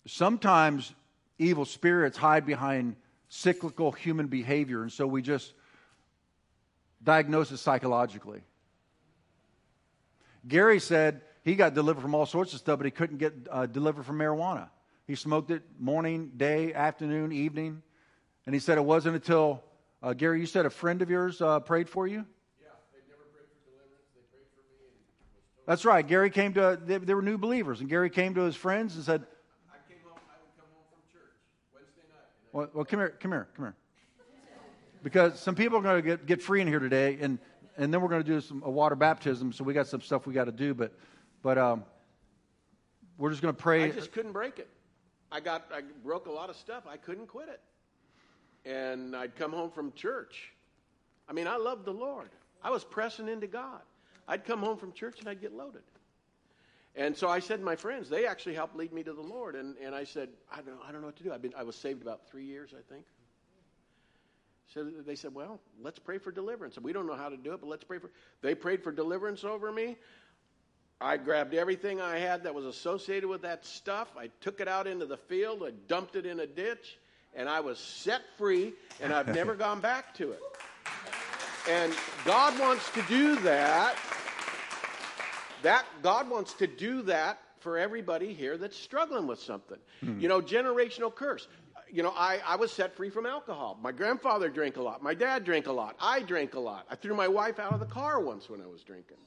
Sometimes 0.07 0.93
evil 1.39 1.66
spirits 1.66 2.16
hide 2.16 2.45
behind 2.45 2.95
cyclical 3.30 3.91
human 3.91 4.28
behavior, 4.28 4.82
and 4.82 4.91
so 4.91 5.07
we 5.07 5.21
just 5.21 5.53
diagnose 7.03 7.51
it 7.51 7.57
psychologically. 7.57 8.41
Gary 10.47 10.80
said 10.80 11.21
he 11.43 11.55
got 11.55 11.73
delivered 11.73 12.01
from 12.01 12.15
all 12.15 12.26
sorts 12.26 12.53
of 12.53 12.59
stuff, 12.59 12.80
but 12.80 12.86
he 12.86 12.91
couldn't 12.91 13.17
get 13.17 13.34
uh, 13.51 13.65
delivered 13.65 14.05
from 14.05 14.17
marijuana. 14.17 14.69
He 15.07 15.15
smoked 15.15 15.51
it 15.51 15.63
morning, 15.80 16.32
day, 16.36 16.73
afternoon, 16.73 17.32
evening. 17.32 17.84
And 18.45 18.53
he 18.53 18.59
said 18.59 18.78
it 18.78 18.86
wasn't 18.86 19.15
until, 19.15 19.63
uh, 20.01 20.13
Gary, 20.13 20.39
you 20.39 20.45
said 20.45 20.65
a 20.65 20.69
friend 20.69 21.01
of 21.01 21.09
yours 21.09 21.41
uh, 21.41 21.59
prayed 21.59 21.89
for 21.89 22.07
you? 22.07 22.26
Yeah, 22.61 22.69
they 22.93 23.01
never 23.09 23.26
prayed 23.34 23.49
for 23.49 23.57
deliverance. 23.65 24.09
They 24.13 24.21
prayed 24.30 24.49
for 24.53 24.61
me. 24.69 24.89
And 25.57 25.65
That's 25.65 25.86
right. 25.86 26.05
Gary 26.05 26.30
came 26.30 26.53
to, 26.53 26.80
they, 26.84 26.97
they 26.97 27.13
were 27.13 27.21
new 27.21 27.38
believers, 27.38 27.80
and 27.82 27.89
Gary 27.89 28.09
came 28.09 28.36
to 28.36 28.41
his 28.41 28.55
friends 28.55 28.95
and 28.95 29.03
said, 29.03 29.26
I 29.69 29.78
came 29.89 29.97
home, 30.05 30.17
I 30.30 30.38
would 30.41 30.53
come 30.57 30.69
home 30.73 30.86
from 30.93 31.01
church 31.13 31.38
Wednesday 31.73 32.05
night. 32.09 32.30
And 32.45 32.45
well, 32.56 32.70
well 32.74 32.86
come 32.86 33.01
here, 33.01 33.14
come 33.20 33.32
here, 33.32 33.47
come 33.56 33.66
here. 33.66 33.76
Because 35.03 35.39
some 35.39 35.56
people 35.56 35.78
are 35.78 35.82
going 35.82 36.01
to 36.01 36.01
get, 36.01 36.26
get 36.26 36.41
free 36.41 36.62
in 36.62 36.68
here 36.68 36.80
today, 36.80 37.18
and, 37.20 37.38
and 37.78 37.93
then 37.93 38.01
we're 38.01 38.08
going 38.08 38.24
to 38.24 38.28
do 38.28 38.39
some 38.39 38.64
a 38.66 38.72
water 38.72 38.95
baptism, 38.95 39.51
so 39.51 39.64
we 39.64 39.74
got 39.74 39.88
some 39.88 40.01
stuff 40.01 40.26
we 40.26 40.34
got 40.34 40.45
to 40.45 40.51
do, 40.51 40.74
but, 40.74 40.93
but 41.43 41.58
um, 41.58 41.84
we're 43.18 43.30
just 43.30 43.41
going 43.41 43.53
to 43.53 43.62
pray. 43.62 43.84
I 43.84 43.91
just 43.91 44.14
couldn't 44.14 44.32
break 44.32 44.58
it. 44.58 44.70
I 45.32 45.41
got, 45.41 45.66
I 45.72 45.82
broke 46.03 46.28
a 46.28 46.32
lot 46.32 46.49
of 46.49 46.56
stuff. 46.56 46.84
I 46.89 46.95
couldn't 46.95 47.28
quit 47.28 47.49
it. 47.49 47.62
And 48.68 49.16
I'd 49.16 49.36
come 49.36 49.51
home 49.51 49.70
from 49.70 49.91
church. 49.91 50.53
I 51.28 51.34
mean, 51.34 51.47
I 51.47 51.58
loved 51.58 51.84
the 51.84 51.93
Lord. 51.93 52.30
I 52.64 52.72
was 52.72 52.84
pressing 52.86 53.28
into 53.28 53.47
God. 53.47 53.82
I'd 54.28 54.45
come 54.45 54.62
home 54.62 54.78
from 54.78 54.93
church 54.93 55.20
and 55.20 55.28
I'd 55.28 55.41
get 55.41 55.53
loaded. 55.53 55.82
And 56.98 57.16
so 57.16 57.28
I 57.28 57.39
said 57.39 57.62
my 57.62 57.76
friends, 57.76 58.10
they 58.10 58.26
actually 58.26 58.56
helped 58.56 58.76
lead 58.76 58.93
me 58.93 59.04
to 59.04 59.14
the 59.14 59.22
Lord. 59.22 59.56
And, 59.56 59.76
and 59.84 59.93
I 59.93 60.06
said, 60.06 60.30
I 60.52 60.62
don't, 60.62 60.80
I 60.88 60.91
don't 60.91 61.02
know 61.02 61.08
what 61.08 61.18
to 61.18 61.24
do. 61.24 61.34
I've 61.34 61.41
been, 61.41 61.54
I 61.58 61.64
was 61.64 61.76
saved 61.76 62.02
about 62.02 62.28
three 62.30 62.46
years, 62.46 62.74
I 62.74 62.82
think. 62.93 63.06
So 64.74 64.84
they 65.06 65.16
said, 65.16 65.34
well, 65.34 65.60
let's 65.82 66.00
pray 66.00 66.18
for 66.18 66.32
deliverance. 66.32 66.78
And 66.78 66.86
we 66.86 66.93
don't 66.93 67.06
know 67.06 67.16
how 67.16 67.30
to 67.30 67.38
do 67.38 67.54
it, 67.54 67.62
but 67.62 67.68
let's 67.68 67.84
pray 67.84 68.00
for. 68.00 68.12
They 68.41 68.56
prayed 68.56 68.84
for 68.84 68.91
deliverance 68.91 69.43
over 69.43 69.72
me. 69.72 69.98
I 71.02 71.18
grabbed 71.18 71.54
everything 71.54 72.00
I 72.00 72.18
had 72.18 72.43
that 72.43 72.56
was 72.56 72.66
associated 72.66 73.28
with 73.28 73.41
that 73.41 73.66
stuff. 73.66 74.08
I 74.18 74.30
took 74.39 74.62
it 74.62 74.68
out 74.68 74.88
into 74.88 75.06
the 75.06 75.18
field. 75.18 75.64
I 75.66 75.72
dumped 75.88 76.16
it 76.16 76.26
in 76.26 76.39
a 76.39 76.48
ditch, 76.48 76.98
and 77.36 77.50
I 77.50 77.60
was 77.60 77.78
set 77.78 78.22
free, 78.38 78.74
and 79.02 79.14
I've 79.14 79.34
never 79.36 79.56
gone 79.56 79.82
back 79.82 80.14
to 80.16 80.32
it. 80.32 80.41
And 81.70 81.93
God 82.24 82.58
wants 82.60 82.89
to 82.91 83.02
do 83.04 83.36
that. 83.38 83.98
That 85.66 85.84
God 86.03 86.30
wants 86.30 86.53
to 86.53 86.68
do 86.68 87.01
that 87.03 87.39
for 87.57 87.80
everybody 87.80 88.36
here 88.36 88.55
that's 88.55 88.78
struggling 88.78 89.26
with 89.26 89.39
something. 89.39 89.80
Hmm. 90.01 90.20
You 90.20 90.28
know, 90.28 90.39
generational 90.39 91.13
curse. 91.13 91.47
You 91.91 92.03
know, 92.03 92.13
I, 92.16 92.39
I 92.45 92.55
was 92.55 92.72
set 92.72 92.95
free 92.95 93.09
from 93.09 93.26
alcohol. 93.26 93.80
My 93.82 93.91
grandfather 93.91 94.47
drank 94.47 94.78
a 94.78 94.84
lot. 94.84 95.01
My 95.01 95.16
dad 95.16 95.43
drank 95.43 95.66
a 95.66 95.72
lot. 95.72 95.95
I 95.99 96.22
drank 96.22 96.53
a 96.53 96.59
lot. 96.59 96.86
I 96.91 96.93
threw 96.93 97.16
my 97.16 97.28
wife 97.28 97.57
out 97.57 97.74
of 97.74 97.80
the 97.80 97.88
car 97.88 98.20
once 98.20 98.47
when 98.47 98.61
I 98.61 98.68
was 98.68 98.84
drinking. 98.84 99.18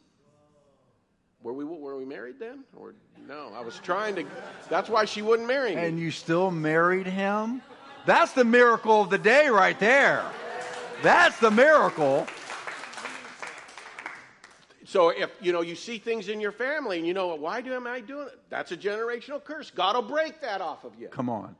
Were 1.43 1.55
we, 1.55 1.65
were 1.65 1.97
we 1.97 2.05
married 2.05 2.39
then? 2.39 2.63
Or 2.77 2.95
no? 3.27 3.51
I 3.53 3.61
was 3.61 3.81
trying 3.81 4.15
to. 4.15 4.25
That's 4.71 4.89
why 4.89 5.07
she 5.07 5.23
wouldn't 5.23 5.49
marry 5.49 5.75
me. 5.75 5.83
And 5.83 5.99
you 5.99 6.13
still 6.13 6.53
married 6.53 7.09
him? 7.09 7.63
That's 8.07 8.31
the 8.31 8.45
miracle 8.45 9.03
of 9.03 9.11
the 9.11 9.19
day 9.19 9.49
right 9.49 9.79
there. 9.81 10.25
That's 11.03 11.41
the 11.41 11.51
miracle. 11.51 12.29
So 14.89 15.11
if 15.11 15.31
you 15.43 15.53
know 15.53 15.61
you 15.61 15.75
see 15.75 15.99
things 15.99 16.31
in 16.31 16.41
your 16.41 16.51
family 16.51 16.97
and 16.97 17.07
you 17.07 17.13
know 17.13 17.35
why 17.35 17.61
do 17.61 17.75
am 17.75 17.87
I 17.87 18.01
doing 18.01 18.29
it? 18.29 18.39
That's 18.49 18.73
a 18.73 18.77
generational 18.77 19.45
curse. 19.45 19.71
God 19.71 19.97
will 19.97 20.03
break 20.03 20.41
that 20.41 20.63
off 20.63 20.85
of 20.85 20.99
you. 20.99 21.09
Come 21.09 21.29
on. 21.29 21.55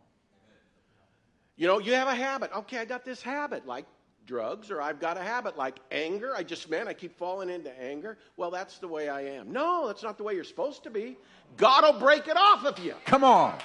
You 1.55 1.67
know, 1.67 1.79
you 1.79 1.93
have 1.93 2.09
a 2.09 2.15
habit. 2.15 2.51
Okay, 2.57 2.79
I 2.79 2.87
got 2.87 3.05
this 3.05 3.21
habit 3.21 3.67
like 3.67 3.85
drugs, 4.25 4.71
or 4.71 4.81
I've 4.81 4.99
got 4.99 5.19
a 5.19 5.23
habit 5.23 5.59
like 5.59 5.77
anger. 5.91 6.33
I 6.35 6.43
just 6.43 6.71
man, 6.71 6.89
I 6.89 6.95
keep 6.95 7.19
falling 7.19 7.51
into 7.51 7.71
anger. 7.79 8.17
Well, 8.39 8.51
that's 8.51 8.79
the 8.79 8.89
way 8.89 9.11
I 9.11 9.21
am. 9.21 9.53
No, 9.53 9.89
that's 9.89 10.03
not 10.03 10.17
the 10.17 10.25
way 10.25 10.33
you're 10.33 10.43
supposed 10.43 10.83
to 10.85 10.91
be. 10.91 11.19
God 11.59 11.85
will 11.85 12.01
break 12.01 12.29
it 12.29 12.37
off 12.39 12.65
of 12.65 12.79
you. 12.79 12.95
Come 13.05 13.25
on. 13.25 13.59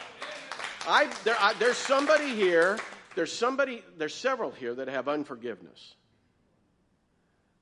I, 0.86 1.09
there, 1.24 1.38
I, 1.39 1.53
there's 1.53 1.78
somebody 1.78 2.36
here. 2.36 2.80
There's 3.16 3.32
somebody. 3.32 3.82
There's 3.97 4.14
several 4.14 4.51
here 4.51 4.76
that 4.76 4.89
have 4.89 5.07
unforgiveness. 5.07 5.95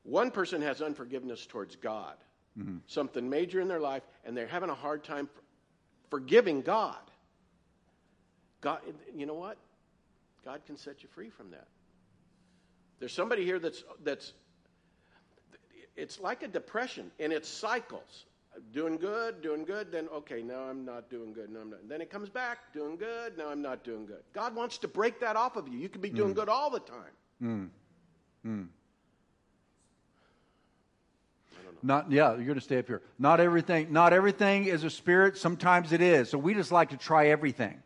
One 0.03 0.31
person 0.31 0.61
has 0.61 0.81
unforgiveness 0.81 1.45
towards 1.45 1.75
God, 1.75 2.15
mm-hmm. 2.57 2.77
something 2.87 3.29
major 3.29 3.61
in 3.61 3.67
their 3.67 3.79
life, 3.79 4.03
and 4.25 4.35
they're 4.35 4.47
having 4.47 4.69
a 4.69 4.75
hard 4.75 5.03
time 5.03 5.29
forgiving 6.09 6.61
God. 6.61 6.99
God, 8.61 8.79
you 9.15 9.25
know 9.25 9.35
what? 9.35 9.57
God 10.43 10.61
can 10.65 10.77
set 10.77 11.03
you 11.03 11.09
free 11.13 11.29
from 11.29 11.51
that. 11.51 11.67
There's 12.99 13.13
somebody 13.13 13.45
here 13.45 13.59
that's 13.59 13.83
that's. 14.03 14.33
It's 15.97 16.19
like 16.19 16.41
a 16.41 16.47
depression, 16.47 17.11
and 17.19 17.33
it 17.33 17.45
cycles. 17.45 18.25
Doing 18.73 18.97
good, 18.97 19.41
doing 19.41 19.63
good, 19.63 19.93
then 19.93 20.09
okay, 20.13 20.41
now 20.41 20.59
I'm 20.63 20.83
not 20.83 21.09
doing 21.09 21.31
good. 21.31 21.49
No, 21.49 21.61
I'm 21.61 21.69
not. 21.69 21.87
Then 21.87 22.01
it 22.01 22.09
comes 22.09 22.27
back, 22.27 22.73
doing 22.73 22.97
good. 22.97 23.37
Now 23.37 23.49
I'm 23.49 23.61
not 23.61 23.83
doing 23.83 24.05
good. 24.05 24.23
God 24.33 24.55
wants 24.55 24.77
to 24.79 24.89
break 24.89 25.21
that 25.21 25.37
off 25.37 25.55
of 25.55 25.69
you. 25.69 25.79
You 25.79 25.87
could 25.87 26.01
be 26.01 26.09
doing 26.09 26.33
mm. 26.33 26.35
good 26.35 26.49
all 26.49 26.69
the 26.69 26.79
time. 26.79 27.13
Mm. 27.41 27.69
Mm. 28.45 28.67
Not 31.83 32.11
yeah, 32.11 32.37
you're 32.37 32.55
to 32.55 32.61
stay 32.61 32.79
up 32.79 32.87
here. 32.87 33.01
Not 33.17 33.39
everything. 33.39 33.91
Not 33.91 34.13
everything 34.13 34.65
is 34.65 34.83
a 34.83 34.89
spirit. 34.89 35.37
Sometimes 35.37 35.91
it 35.91 36.01
is. 36.01 36.29
So 36.29 36.37
we 36.37 36.53
just 36.53 36.71
like 36.71 36.89
to 36.89 36.97
try 36.97 37.27
everything. 37.27 37.81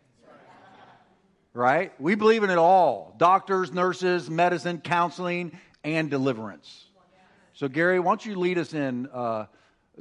Right? 1.54 1.93
We 2.02 2.16
believe 2.16 2.43
in 2.43 2.50
it 2.50 2.58
all: 2.58 3.16
doctors, 3.18 3.72
nurses, 3.72 4.30
medicine, 4.30 4.82
counseling, 4.82 5.58
and 5.84 6.10
deliverance. 6.10 6.86
So 7.54 7.70
Gary, 7.70 8.00
why 8.00 8.12
don't 8.12 8.26
you 8.26 8.38
lead 8.38 8.58
us 8.58 8.74
in 8.74 9.08
uh, 9.14 9.46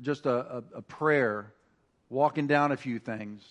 just 0.01 0.27
a, 0.27 0.57
a, 0.57 0.65
a 0.77 0.83
prayer, 0.83 1.53
walking 2.11 2.49
down 2.49 2.73
a 2.73 2.77
few 2.77 2.99
things, 2.99 3.45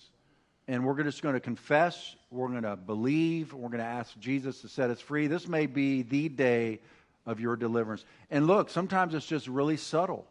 and 0.68 0.86
we're 0.86 1.02
just 1.02 1.22
going 1.22 1.36
to 1.36 1.39
confess. 1.39 2.18
We're 2.30 2.50
going 2.50 2.64
to 2.64 2.76
believe. 2.76 3.54
We're 3.54 3.70
going 3.70 3.80
to 3.80 3.86
ask 3.86 4.20
Jesus 4.20 4.60
to 4.62 4.68
set 4.68 4.89
us 4.89 5.00
free. 5.00 5.28
This 5.28 5.48
may 5.48 5.68
be 5.68 6.02
the 6.02 6.28
day 6.28 6.82
of 7.26 7.39
your 7.39 7.56
deliverance. 7.56 8.04
And 8.30 8.48
look, 8.48 8.70
sometimes 8.70 9.14
it's 9.14 9.26
just 9.26 9.48
really 9.48 9.78
subtle. 9.78 10.28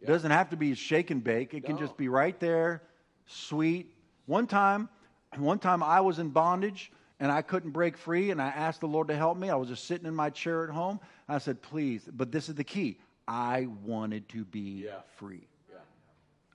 It 0.00 0.06
doesn't 0.06 0.30
have 0.30 0.50
to 0.50 0.56
be 0.56 0.74
shake 0.74 1.10
and 1.10 1.22
bake. 1.22 1.54
It 1.54 1.64
can 1.64 1.76
just 1.78 1.96
be 1.96 2.08
right 2.08 2.38
there, 2.38 2.82
sweet. 3.26 3.92
One 4.26 4.46
time, 4.46 4.88
one 5.36 5.58
time 5.58 5.82
I 5.82 6.00
was 6.00 6.18
in 6.18 6.30
bondage 6.30 6.92
and 7.20 7.32
I 7.32 7.42
couldn't 7.42 7.70
break 7.70 7.96
free, 7.96 8.30
and 8.30 8.40
I 8.40 8.48
asked 8.48 8.80
the 8.80 8.86
Lord 8.86 9.08
to 9.08 9.16
help 9.16 9.36
me. 9.36 9.50
I 9.50 9.56
was 9.56 9.68
just 9.68 9.86
sitting 9.86 10.06
in 10.06 10.14
my 10.14 10.30
chair 10.30 10.62
at 10.62 10.70
home. 10.70 11.00
I 11.28 11.38
said, 11.38 11.60
"Please," 11.60 12.08
but 12.12 12.30
this 12.30 12.48
is 12.48 12.54
the 12.54 12.62
key. 12.64 13.00
I 13.26 13.66
wanted 13.84 14.28
to 14.30 14.44
be 14.44 14.84
Yeah. 14.84 15.00
free. 15.16 15.48
Yeah. 15.68 15.78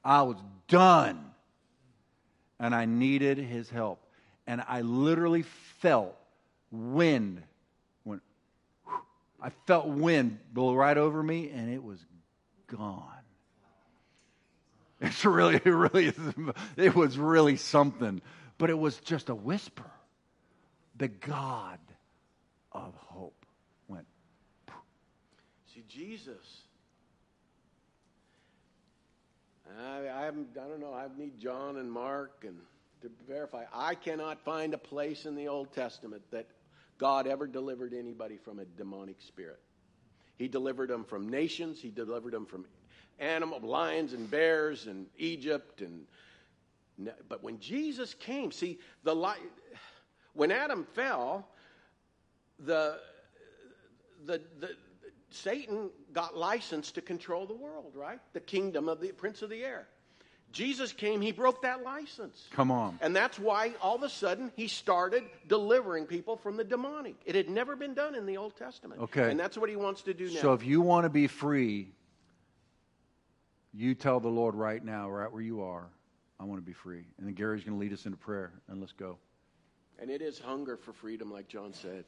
I 0.05 0.21
was 0.21 0.37
done, 0.69 1.33
and 2.59 2.73
I 2.73 2.85
needed 2.85 3.37
His 3.37 3.69
help. 3.69 3.99
And 4.47 4.63
I 4.67 4.81
literally 4.81 5.41
felt 5.41 6.15
wind. 6.71 7.43
When 8.03 8.21
I 9.41 9.49
felt 9.67 9.87
wind 9.87 10.39
blow 10.53 10.75
right 10.75 10.97
over 10.97 11.21
me, 11.21 11.49
and 11.49 11.69
it 11.69 11.83
was 11.83 12.05
gone. 12.67 13.22
It's 15.03 15.25
really, 15.25 15.55
it 15.55 15.65
really, 15.65 16.13
it 16.77 16.95
was 16.95 17.17
really 17.17 17.57
something. 17.57 18.21
But 18.57 18.69
it 18.69 18.77
was 18.79 18.97
just 18.97 19.29
a 19.29 19.35
whisper. 19.35 19.91
the 20.95 21.09
God 21.09 21.79
of 22.71 22.95
hope 22.95 23.45
went. 23.87 24.05
See, 25.73 25.83
Jesus. 25.87 26.61
I, 29.79 30.07
I, 30.07 30.25
haven't, 30.25 30.49
I 30.55 30.67
don't 30.67 30.79
know. 30.79 30.93
I 30.93 31.07
need 31.17 31.37
John 31.39 31.77
and 31.77 31.91
Mark 31.91 32.45
and 32.47 32.57
to 33.01 33.11
verify. 33.27 33.65
I 33.73 33.95
cannot 33.95 34.39
find 34.45 34.73
a 34.73 34.77
place 34.77 35.25
in 35.25 35.35
the 35.35 35.49
Old 35.49 35.73
Testament 35.73 36.21
that 36.31 36.47
God 36.97 37.27
ever 37.27 37.47
delivered 37.47 37.93
anybody 37.93 38.37
from 38.37 38.59
a 38.59 38.65
demonic 38.65 39.21
spirit. 39.21 39.59
He 40.37 40.47
delivered 40.47 40.89
them 40.89 41.03
from 41.03 41.27
nations. 41.27 41.81
He 41.81 41.89
delivered 41.89 42.33
them 42.33 42.45
from 42.45 42.65
animal 43.19 43.59
lions 43.59 44.13
and 44.13 44.29
bears 44.29 44.87
and 44.87 45.07
Egypt 45.17 45.81
and. 45.81 46.05
But 47.27 47.43
when 47.43 47.59
Jesus 47.59 48.13
came, 48.13 48.51
see 48.51 48.77
the 49.03 49.15
light. 49.15 49.39
When 50.33 50.51
Adam 50.51 50.85
fell, 50.93 51.47
the 52.59 52.99
the, 54.25 54.41
the 54.59 54.75
Satan 55.31 55.89
got 56.13 56.37
license 56.37 56.91
to 56.91 57.01
control 57.01 57.45
the 57.45 57.55
world, 57.55 57.93
right? 57.95 58.19
The 58.33 58.39
kingdom 58.39 58.87
of 58.87 59.01
the 59.01 59.11
prince 59.11 59.41
of 59.41 59.49
the 59.49 59.63
air. 59.63 59.87
Jesus 60.51 60.93
came, 60.93 61.19
he 61.19 61.31
broke 61.31 61.63
that 61.63 61.83
license. 61.83 62.47
Come 62.51 62.69
on. 62.69 62.99
And 63.01 63.15
that's 63.15 63.39
why 63.39 63.73
all 63.81 63.95
of 63.95 64.03
a 64.03 64.09
sudden 64.09 64.51
he 64.55 64.67
started 64.67 65.23
delivering 65.47 66.05
people 66.05 66.37
from 66.37 66.57
the 66.57 66.63
demonic. 66.63 67.15
It 67.25 67.33
had 67.33 67.49
never 67.49 67.75
been 67.75 67.95
done 67.95 68.13
in 68.13 68.27
the 68.27 68.37
Old 68.37 68.55
Testament. 68.55 69.01
Okay. 69.01 69.31
And 69.31 69.39
that's 69.39 69.57
what 69.57 69.69
he 69.69 69.75
wants 69.75 70.03
to 70.03 70.13
do 70.13 70.31
now. 70.31 70.39
So 70.39 70.53
if 70.53 70.63
you 70.63 70.79
want 70.81 71.05
to 71.05 71.09
be 71.09 71.25
free, 71.25 71.89
you 73.73 73.95
tell 73.95 74.19
the 74.19 74.29
Lord 74.29 74.55
right 74.55 74.83
now, 74.83 75.09
right 75.09 75.31
where 75.31 75.41
you 75.41 75.61
are, 75.61 75.89
I 76.39 76.43
want 76.45 76.61
to 76.61 76.65
be 76.65 76.73
free. 76.73 77.05
And 77.17 77.27
then 77.27 77.33
Gary's 77.33 77.63
going 77.63 77.77
to 77.77 77.79
lead 77.79 77.93
us 77.93 78.05
into 78.05 78.17
prayer, 78.17 78.51
and 78.67 78.79
let's 78.79 78.93
go. 78.93 79.17
And 79.99 80.09
it 80.09 80.21
is 80.21 80.39
hunger 80.39 80.77
for 80.77 80.93
freedom, 80.93 81.31
like 81.31 81.47
John 81.47 81.73
said. 81.73 82.05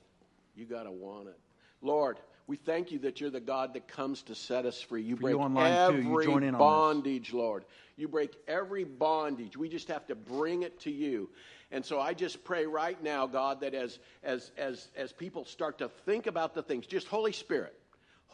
You 0.55 0.66
got 0.66 0.84
to 0.84 0.91
want 0.91 1.28
it. 1.28 1.39
Lord, 1.82 2.18
we 2.47 2.57
thank 2.57 2.91
you 2.91 2.99
that 2.99 3.20
you're 3.20 3.30
the 3.30 3.39
God 3.39 3.74
that 3.74 3.88
comes 3.88 4.24
to 4.24 4.36
set 4.36 4.66
us 4.66 4.80
free. 4.82 5.01
You 5.01 5.16
For 5.16 5.24
break 5.24 5.34
you 5.34 5.39
you 5.39 5.57
every 5.57 6.36
on 6.36 6.51
bondage, 6.53 7.34
Lord. 7.34 7.66
You 7.95 8.07
break 8.07 8.36
every 8.47 8.84
bondage. 8.84 9.57
We 9.57 9.70
just 9.70 9.88
have 9.88 10.05
to 10.07 10.16
bring 10.16 10.63
it 10.63 10.80
to 10.82 10.91
you. 10.91 11.30
And 11.72 11.84
so 11.84 11.99
I 11.99 12.13
just 12.13 12.43
pray 12.43 12.66
right 12.66 13.01
now, 13.01 13.26
God, 13.28 13.61
that 13.61 13.74
as 13.74 13.97
as 14.24 14.51
as 14.57 14.88
as 14.95 15.11
people 15.11 15.45
start 15.45 15.80
to 15.80 15.89
think 16.05 16.28
about 16.28 16.53
the 16.53 16.61
things, 16.61 16.86
just 16.86 17.07
Holy 17.07 17.32
Spirit, 17.32 17.78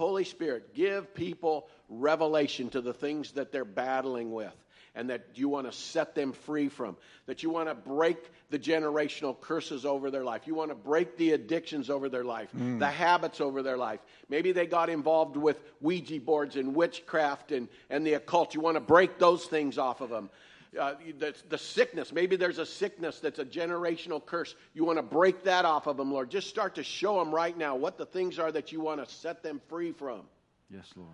Holy 0.01 0.23
Spirit, 0.23 0.73
give 0.73 1.13
people 1.13 1.69
revelation 1.87 2.71
to 2.71 2.81
the 2.81 2.91
things 2.91 3.33
that 3.33 3.51
they're 3.51 3.63
battling 3.63 4.31
with 4.31 4.55
and 4.95 5.11
that 5.11 5.27
you 5.35 5.47
want 5.47 5.71
to 5.71 5.71
set 5.71 6.15
them 6.15 6.33
free 6.33 6.69
from, 6.69 6.97
that 7.27 7.43
you 7.43 7.51
want 7.51 7.69
to 7.69 7.75
break 7.75 8.17
the 8.49 8.57
generational 8.57 9.39
curses 9.39 9.85
over 9.85 10.09
their 10.09 10.23
life. 10.23 10.47
You 10.47 10.55
want 10.55 10.71
to 10.71 10.75
break 10.75 11.17
the 11.17 11.33
addictions 11.33 11.91
over 11.91 12.09
their 12.09 12.23
life, 12.23 12.49
mm. 12.57 12.79
the 12.79 12.89
habits 12.89 13.39
over 13.39 13.61
their 13.61 13.77
life. 13.77 13.99
Maybe 14.27 14.51
they 14.51 14.65
got 14.65 14.89
involved 14.89 15.37
with 15.37 15.61
Ouija 15.81 16.19
boards 16.19 16.55
and 16.55 16.73
witchcraft 16.73 17.51
and, 17.51 17.67
and 17.91 18.03
the 18.03 18.13
occult. 18.13 18.55
You 18.55 18.61
want 18.61 18.77
to 18.77 18.81
break 18.81 19.19
those 19.19 19.45
things 19.45 19.77
off 19.77 20.01
of 20.01 20.09
them. 20.09 20.31
Uh, 20.79 20.93
the, 21.19 21.35
the 21.49 21.57
sickness, 21.57 22.13
maybe 22.13 22.37
there's 22.37 22.57
a 22.57 22.65
sickness 22.65 23.19
that's 23.19 23.39
a 23.39 23.45
generational 23.45 24.25
curse. 24.25 24.55
You 24.73 24.85
want 24.85 24.99
to 24.99 25.03
break 25.03 25.43
that 25.43 25.65
off 25.65 25.85
of 25.85 25.97
them, 25.97 26.13
Lord. 26.13 26.29
Just 26.29 26.47
start 26.47 26.75
to 26.75 26.83
show 26.83 27.19
them 27.19 27.35
right 27.35 27.57
now 27.57 27.75
what 27.75 27.97
the 27.97 28.05
things 28.05 28.39
are 28.39 28.51
that 28.53 28.71
you 28.71 28.79
want 28.79 29.05
to 29.05 29.13
set 29.13 29.43
them 29.43 29.59
free 29.67 29.91
from. 29.91 30.21
Yes, 30.69 30.89
Lord. 30.95 31.09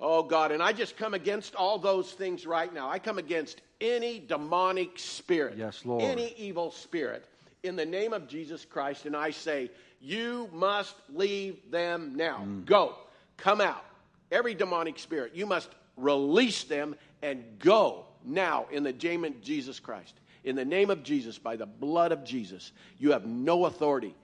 Oh 0.00 0.24
God, 0.24 0.50
and 0.50 0.60
I 0.60 0.72
just 0.72 0.96
come 0.96 1.14
against 1.14 1.54
all 1.54 1.78
those 1.78 2.12
things 2.12 2.46
right 2.46 2.72
now. 2.74 2.90
I 2.90 2.98
come 2.98 3.18
against 3.18 3.60
any 3.80 4.18
demonic 4.18 4.98
spirit, 4.98 5.56
Yes, 5.56 5.84
Lord. 5.84 6.02
any 6.02 6.34
evil 6.36 6.72
spirit 6.72 7.24
in 7.62 7.76
the 7.76 7.86
name 7.86 8.12
of 8.12 8.28
Jesus 8.28 8.64
Christ, 8.64 9.06
and 9.06 9.16
I 9.16 9.30
say, 9.30 9.70
you 10.00 10.50
must 10.52 10.94
leave 11.12 11.70
them 11.70 12.14
now. 12.14 12.42
Mm. 12.44 12.66
Go, 12.66 12.94
come 13.38 13.60
out. 13.60 13.84
Every 14.30 14.54
demonic 14.54 14.98
spirit, 14.98 15.34
you 15.34 15.46
must 15.46 15.70
release 15.96 16.64
them 16.64 16.96
and 17.24 17.42
go 17.58 18.04
now 18.22 18.66
in 18.70 18.82
the 18.82 18.92
name 18.92 19.24
of 19.24 19.40
Jesus 19.40 19.80
Christ. 19.80 20.14
In 20.44 20.56
the 20.56 20.64
name 20.64 20.90
of 20.90 21.02
Jesus, 21.02 21.38
by 21.38 21.56
the 21.56 21.64
blood 21.64 22.12
of 22.12 22.22
Jesus, 22.22 22.72
you 22.98 23.12
have 23.12 23.24
no 23.24 23.64
authority. 23.64 24.14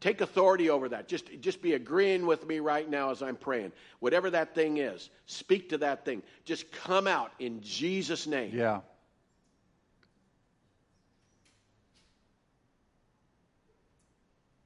Take 0.00 0.20
authority 0.20 0.68
over 0.68 0.90
that. 0.90 1.08
Just, 1.08 1.30
just 1.40 1.62
be 1.62 1.72
agreeing 1.72 2.26
with 2.26 2.46
me 2.46 2.60
right 2.60 2.88
now 2.88 3.10
as 3.10 3.22
I'm 3.22 3.36
praying. 3.36 3.72
Whatever 4.00 4.28
that 4.30 4.54
thing 4.54 4.76
is, 4.76 5.08
speak 5.24 5.70
to 5.70 5.78
that 5.78 6.04
thing. 6.04 6.22
Just 6.44 6.70
come 6.70 7.06
out 7.06 7.32
in 7.38 7.62
Jesus' 7.62 8.26
name. 8.26 8.50
Yeah. 8.54 8.80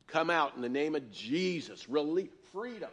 Come 0.08 0.28
out 0.28 0.56
in 0.56 0.62
the 0.62 0.68
name 0.68 0.96
of 0.96 1.08
Jesus. 1.12 1.88
Relief, 1.88 2.30
freedom. 2.52 2.90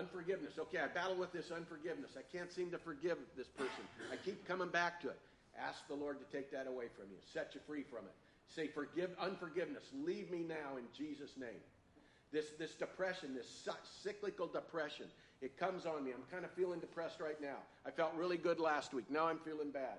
Unforgiveness. 0.00 0.54
Okay, 0.58 0.78
I 0.78 0.86
battle 0.86 1.16
with 1.16 1.30
this 1.30 1.50
unforgiveness. 1.50 2.12
I 2.16 2.24
can't 2.34 2.50
seem 2.50 2.70
to 2.70 2.78
forgive 2.78 3.18
this 3.36 3.48
person. 3.48 3.84
I 4.10 4.16
keep 4.16 4.48
coming 4.48 4.70
back 4.70 4.98
to 5.02 5.08
it. 5.08 5.18
Ask 5.60 5.86
the 5.88 5.94
Lord 5.94 6.16
to 6.20 6.36
take 6.36 6.50
that 6.52 6.66
away 6.66 6.86
from 6.96 7.10
you, 7.10 7.18
set 7.34 7.50
you 7.54 7.60
free 7.66 7.82
from 7.82 8.06
it. 8.06 8.14
Say, 8.48 8.66
forgive 8.68 9.10
unforgiveness. 9.20 9.84
Leave 10.02 10.30
me 10.30 10.38
now 10.48 10.78
in 10.78 10.84
Jesus' 10.96 11.36
name. 11.38 11.60
This, 12.32 12.46
this 12.58 12.72
depression, 12.74 13.34
this 13.34 13.68
cyclical 14.02 14.46
depression, 14.46 15.06
it 15.42 15.58
comes 15.58 15.84
on 15.84 16.02
me. 16.02 16.12
I'm 16.12 16.24
kind 16.32 16.44
of 16.44 16.50
feeling 16.52 16.80
depressed 16.80 17.20
right 17.20 17.40
now. 17.40 17.58
I 17.86 17.90
felt 17.90 18.14
really 18.14 18.38
good 18.38 18.58
last 18.58 18.94
week. 18.94 19.04
Now 19.10 19.26
I'm 19.26 19.38
feeling 19.38 19.70
bad. 19.70 19.98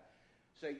Say, 0.59 0.77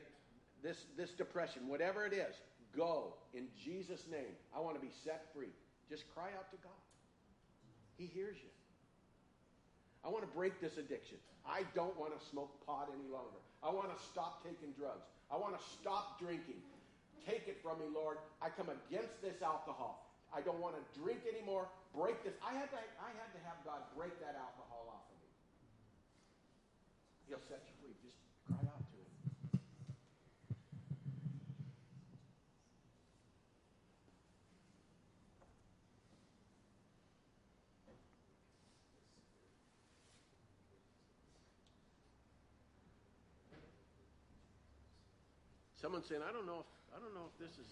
this, 0.64 0.86
this 0.98 1.12
depression, 1.12 1.68
whatever 1.68 2.06
it 2.06 2.14
is, 2.14 2.36
go 2.76 3.14
in 3.34 3.48
Jesus' 3.64 4.06
name. 4.12 4.34
I 4.56 4.60
want 4.60 4.76
to 4.76 4.82
be 4.82 4.92
set 5.04 5.26
free. 5.34 5.54
Just 5.90 6.06
cry 6.14 6.30
out 6.38 6.50
to 6.52 6.58
God. 6.58 6.74
He 7.98 8.08
hears 8.08 8.38
you. 8.42 8.50
I 10.04 10.10
want 10.10 10.26
to 10.26 10.32
break 10.34 10.60
this 10.60 10.78
addiction. 10.78 11.18
I 11.46 11.64
don't 11.76 11.98
want 11.98 12.18
to 12.18 12.22
smoke 12.26 12.50
pot 12.66 12.90
any 12.90 13.10
longer. 13.10 13.38
I 13.62 13.70
want 13.70 13.94
to 13.94 14.00
stop 14.10 14.44
taking 14.44 14.74
drugs. 14.74 15.06
I 15.30 15.38
want 15.38 15.54
to 15.58 15.64
stop 15.78 16.20
drinking. 16.20 16.62
Take 17.26 17.48
it 17.48 17.62
from 17.62 17.78
me, 17.78 17.86
Lord. 17.94 18.18
I 18.42 18.50
come 18.50 18.70
against 18.70 19.22
this 19.22 19.42
alcohol. 19.46 20.10
I 20.34 20.42
don't 20.42 20.60
want 20.60 20.74
to 20.74 20.84
drink 20.98 21.22
anymore. 21.30 21.70
Break 21.94 22.24
this. 22.24 22.34
I 22.42 22.54
had 22.58 22.72
to, 22.72 22.78
I 22.78 23.12
had 23.14 23.30
to 23.36 23.42
have 23.46 23.62
God 23.62 23.86
break 23.96 24.18
that 24.26 24.34
alcohol 24.34 24.90
off 24.90 25.06
of 25.06 25.18
me. 25.22 25.30
He'll 27.30 27.46
set 27.46 27.62
you 27.68 27.76
free. 27.78 27.94
Just 28.02 28.18
cry 28.48 28.58
out 28.66 28.82
to 28.82 28.98
him. 28.98 29.12
Someone's 45.92 46.08
saying, 46.08 46.22
I 46.26 46.32
don't 46.32 46.46
know 46.46 46.60
if 46.62 46.96
I 46.96 47.02
don't 47.02 47.14
know 47.14 47.28
if 47.28 47.38
this 47.46 47.58
is 47.60 47.70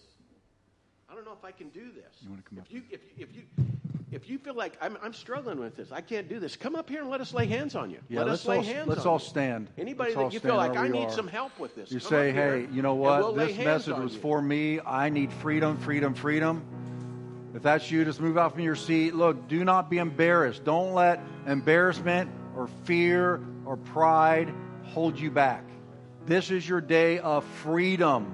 I 1.10 1.14
don't 1.14 1.24
know 1.24 1.32
if 1.32 1.42
I 1.42 1.52
can 1.52 1.70
do 1.70 1.90
this. 1.90 2.20
You 2.20 2.28
wanna 2.28 2.42
come 2.42 2.58
if 2.58 2.64
up 2.64 2.70
you 2.70 2.82
if 2.90 3.00
you 3.02 3.24
if 3.24 3.34
you 3.34 3.42
if 4.12 4.28
you 4.28 4.38
feel 4.38 4.52
like 4.52 4.76
I'm, 4.82 4.98
I'm 5.02 5.14
struggling 5.14 5.58
with 5.58 5.74
this, 5.74 5.90
I 5.90 6.02
can't 6.02 6.28
do 6.28 6.38
this. 6.38 6.54
Come 6.54 6.76
up 6.76 6.90
here 6.90 7.00
and 7.00 7.08
let 7.08 7.22
us 7.22 7.32
lay 7.32 7.46
hands 7.46 7.74
on 7.74 7.88
you. 7.90 7.96
Yeah, 8.10 8.18
let 8.18 8.28
let's 8.28 8.44
lay 8.44 8.56
all, 8.58 8.62
hands 8.62 8.88
let's 8.88 9.06
all 9.06 9.18
you. 9.18 9.24
stand. 9.24 9.68
Anybody 9.78 10.14
Let's 10.14 10.34
that 10.34 10.34
you 10.34 10.40
feel 10.40 10.56
like 10.56 10.76
I 10.76 10.88
need 10.88 11.04
are. 11.04 11.10
some 11.12 11.28
help 11.28 11.58
with 11.58 11.74
this, 11.74 11.90
You 11.90 11.98
say, 11.98 12.30
hey, 12.30 12.68
you 12.70 12.82
know 12.82 12.94
what? 12.94 13.20
we'll 13.20 13.32
this 13.32 13.56
message 13.56 13.96
was 13.96 14.12
you. 14.12 14.20
for 14.20 14.42
me. 14.42 14.80
I 14.84 15.08
need 15.08 15.32
freedom, 15.32 15.78
freedom, 15.78 16.12
freedom. 16.12 16.62
If 17.54 17.62
that's 17.62 17.90
you, 17.90 18.04
just 18.04 18.20
move 18.20 18.36
out 18.36 18.52
from 18.52 18.60
your 18.60 18.76
seat. 18.76 19.14
Look, 19.14 19.48
do 19.48 19.64
not 19.64 19.88
be 19.88 19.96
embarrassed. 19.96 20.64
Don't 20.64 20.92
let 20.92 21.20
embarrassment 21.46 22.30
or 22.54 22.68
fear 22.84 23.40
or 23.64 23.78
pride 23.78 24.52
hold 24.92 25.18
you 25.18 25.30
back. 25.30 25.64
This 26.30 26.52
is 26.52 26.68
your 26.68 26.80
day 26.80 27.18
of 27.18 27.44
freedom. 27.44 28.32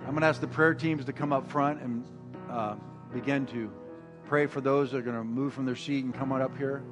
I'm 0.00 0.06
going 0.06 0.22
to 0.22 0.26
ask 0.26 0.40
the 0.40 0.46
prayer 0.46 0.72
teams 0.72 1.04
to 1.04 1.12
come 1.12 1.30
up 1.30 1.50
front 1.50 1.82
and 1.82 2.06
uh, 2.48 2.76
begin 3.12 3.44
to 3.48 3.70
pray 4.28 4.46
for 4.46 4.62
those 4.62 4.92
that 4.92 4.96
are 4.96 5.02
going 5.02 5.14
to 5.14 5.24
move 5.24 5.52
from 5.52 5.66
their 5.66 5.76
seat 5.76 6.06
and 6.06 6.14
come 6.14 6.32
on 6.32 6.40
up 6.40 6.56
here. 6.56 6.82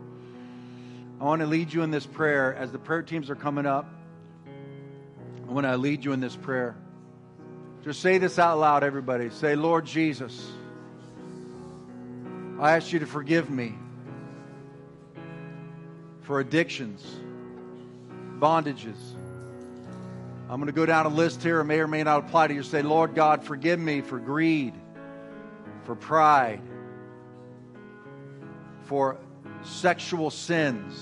I 1.22 1.24
want 1.24 1.40
to 1.40 1.46
lead 1.46 1.72
you 1.72 1.80
in 1.80 1.90
this 1.90 2.04
prayer 2.04 2.54
as 2.54 2.70
the 2.70 2.78
prayer 2.78 3.00
teams 3.00 3.30
are 3.30 3.34
coming 3.34 3.64
up. 3.64 3.88
I 5.48 5.52
want 5.52 5.64
to 5.64 5.74
lead 5.78 6.04
you 6.04 6.12
in 6.12 6.20
this 6.20 6.36
prayer. 6.36 6.76
Just 7.82 8.02
say 8.02 8.18
this 8.18 8.38
out 8.38 8.58
loud, 8.58 8.84
everybody. 8.84 9.30
Say, 9.30 9.56
Lord 9.56 9.86
Jesus, 9.86 10.52
I 12.60 12.76
ask 12.76 12.92
you 12.92 12.98
to 12.98 13.06
forgive 13.06 13.48
me 13.48 13.72
for 16.22 16.40
addictions, 16.40 17.04
bondages. 18.38 18.96
I'm 20.48 20.56
going 20.58 20.66
to 20.66 20.72
go 20.72 20.86
down 20.86 21.06
a 21.06 21.08
list 21.08 21.42
here. 21.42 21.60
It 21.60 21.64
may 21.64 21.80
or 21.80 21.88
may 21.88 22.02
not 22.02 22.24
apply 22.24 22.48
to 22.48 22.54
you. 22.54 22.62
Say, 22.62 22.82
Lord 22.82 23.14
God, 23.14 23.42
forgive 23.42 23.80
me 23.80 24.00
for 24.00 24.18
greed, 24.18 24.74
for 25.84 25.94
pride, 25.94 26.60
for 28.84 29.16
sexual 29.62 30.30
sins, 30.30 31.00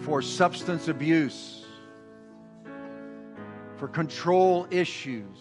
for 0.00 0.22
substance 0.22 0.88
abuse, 0.88 1.64
for 3.76 3.88
control 3.88 4.66
issues, 4.70 5.36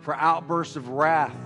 for 0.00 0.14
outbursts 0.14 0.76
of 0.76 0.88
wrath. 0.88 1.36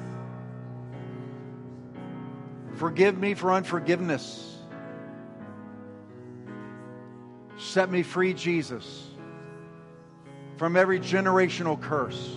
Forgive 2.78 3.18
me 3.18 3.34
for 3.34 3.52
unforgiveness. 3.52 4.56
Set 7.56 7.90
me 7.90 8.04
free, 8.04 8.34
Jesus, 8.34 9.04
from 10.58 10.76
every 10.76 11.00
generational 11.00 11.80
curse, 11.80 12.36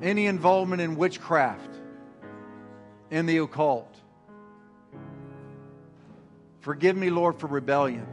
any 0.00 0.26
involvement 0.26 0.80
in 0.80 0.96
witchcraft, 0.96 1.74
in 3.10 3.26
the 3.26 3.36
occult. 3.36 3.94
Forgive 6.60 6.96
me, 6.96 7.10
Lord, 7.10 7.38
for 7.38 7.48
rebellion. 7.48 8.06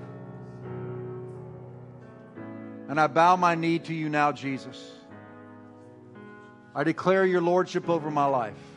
And 2.90 3.00
I 3.00 3.08
bow 3.08 3.38
my 3.38 3.56
knee 3.56 3.80
to 3.80 3.94
you 3.94 4.10
now, 4.10 4.34
Jesus. 4.34 4.92
I 6.76 6.84
declare 6.84 7.26
your 7.26 7.42
lordship 7.42 7.90
over 7.90 8.12
my 8.12 8.26
life. 8.26 8.75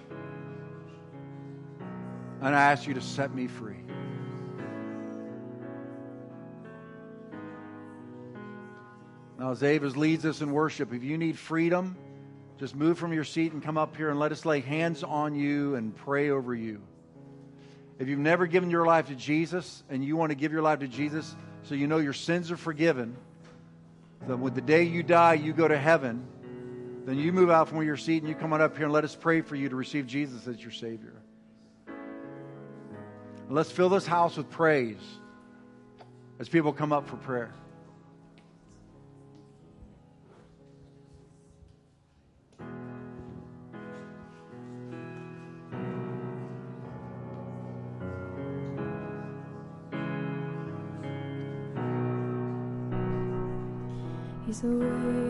And 2.41 2.55
I 2.55 2.73
ask 2.73 2.87
you 2.87 2.95
to 2.95 3.01
set 3.01 3.35
me 3.35 3.47
free. 3.47 3.83
Now, 9.39 9.53
as 9.53 9.63
Avis 9.63 9.97
leads 9.97 10.25
us 10.25 10.41
in 10.41 10.51
worship, 10.51 10.93
if 10.93 11.03
you 11.03 11.17
need 11.17 11.39
freedom, 11.39 11.97
just 12.59 12.75
move 12.75 12.99
from 12.99 13.13
your 13.13 13.25
seat 13.25 13.53
and 13.53 13.63
come 13.63 13.79
up 13.79 13.97
here 13.97 14.11
and 14.11 14.19
let 14.19 14.33
us 14.33 14.45
lay 14.45 14.61
hands 14.61 15.05
on 15.05 15.35
you 15.35 15.77
and 15.77 15.95
pray 15.95 16.31
over 16.31 16.55
you. 16.55 16.83
If 18.01 18.09
you've 18.09 18.19
never 18.19 18.47
given 18.47 18.71
your 18.71 18.85
life 18.85 19.07
to 19.09 19.15
Jesus 19.15 19.83
and 19.89 20.05
you 20.05 20.17
want 20.17 20.31
to 20.31 20.37
give 20.37 20.53
your 20.53 20.63
life 20.63 20.81
to 20.81 20.89
Jesus 20.89 21.35
so 21.63 21.75
you 21.75 21.87
know 21.87 21.99
your 21.99 22.13
sins 22.13 22.51
are 22.51 22.57
forgiven, 22.57 23.17
then 24.27 24.41
with 24.41 24.55
the 24.55 24.61
day 24.61 24.85
you 24.85 25.03
die, 25.03 25.35
you 25.35 25.53
go 25.53 25.69
to 25.69 25.79
heaven, 25.79 26.27
then 27.05 27.19
you 27.19 27.33
move 27.33 27.51
out 27.51 27.69
from 27.69 27.83
your 27.83 27.97
seat 27.97 28.23
and 28.23 28.29
you 28.29 28.35
come 28.35 28.53
on 28.53 28.61
up 28.61 28.77
here 28.77 28.85
and 28.85 28.93
let 28.93 29.05
us 29.05 29.15
pray 29.15 29.41
for 29.41 29.55
you 29.55 29.69
to 29.69 29.77
receive 29.77 30.07
Jesus 30.07 30.47
as 30.47 30.61
your 30.61 30.73
Savior. 30.73 31.15
And 33.49 33.57
let's 33.57 33.71
fill 33.71 33.89
this 33.89 34.07
house 34.07 34.37
with 34.37 34.51
praise 34.51 34.99
as 36.39 36.51
people 36.51 36.71
come 36.71 36.93
up 36.93 37.09
for 37.09 37.17
prayer. 37.17 37.51
He's 54.47 54.63
awakening 54.63 55.28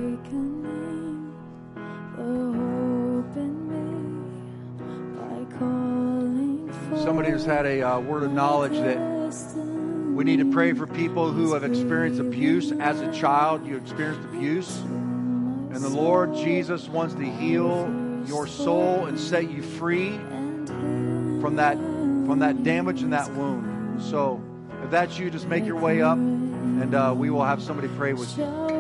has 7.39 7.47
had 7.47 7.67
a 7.67 7.83
uh, 7.83 8.01
word 8.01 8.25
of 8.25 8.33
knowledge 8.33 8.73
that 8.73 8.99
we 8.99 10.25
need 10.25 10.39
to 10.39 10.51
pray 10.51 10.73
for 10.73 10.89
people 10.89 11.31
who 11.31 11.55
have 11.55 11.63
experienced 11.63 12.19
abuse 12.19 12.73
as 12.73 13.01
a 13.01 13.13
child. 13.13 13.65
You 13.65 13.77
experienced 13.77 14.29
abuse. 14.29 14.79
And 14.81 15.77
the 15.77 15.89
Lord 15.89 16.35
Jesus 16.35 16.89
wants 16.89 17.15
to 17.15 17.25
heal 17.25 17.89
your 18.27 18.49
soul 18.49 19.07
and 19.07 19.21
set 19.21 19.49
you 19.49 19.63
free 19.63 20.17
from 20.17 21.55
that 21.57 21.77
from 21.77 22.41
that 22.41 22.65
damage 22.65 23.03
and 23.03 23.13
that 23.13 23.33
wound. 23.35 24.03
So 24.03 24.43
if 24.83 24.91
that's 24.91 25.17
you, 25.17 25.31
just 25.31 25.47
make 25.47 25.65
your 25.65 25.79
way 25.79 26.03
up 26.03 26.19
and 26.19 26.93
uh, 26.93 27.15
we 27.17 27.31
will 27.31 27.45
have 27.45 27.63
somebody 27.63 27.87
pray 27.87 28.15
with 28.15 28.37
you. 28.37 28.78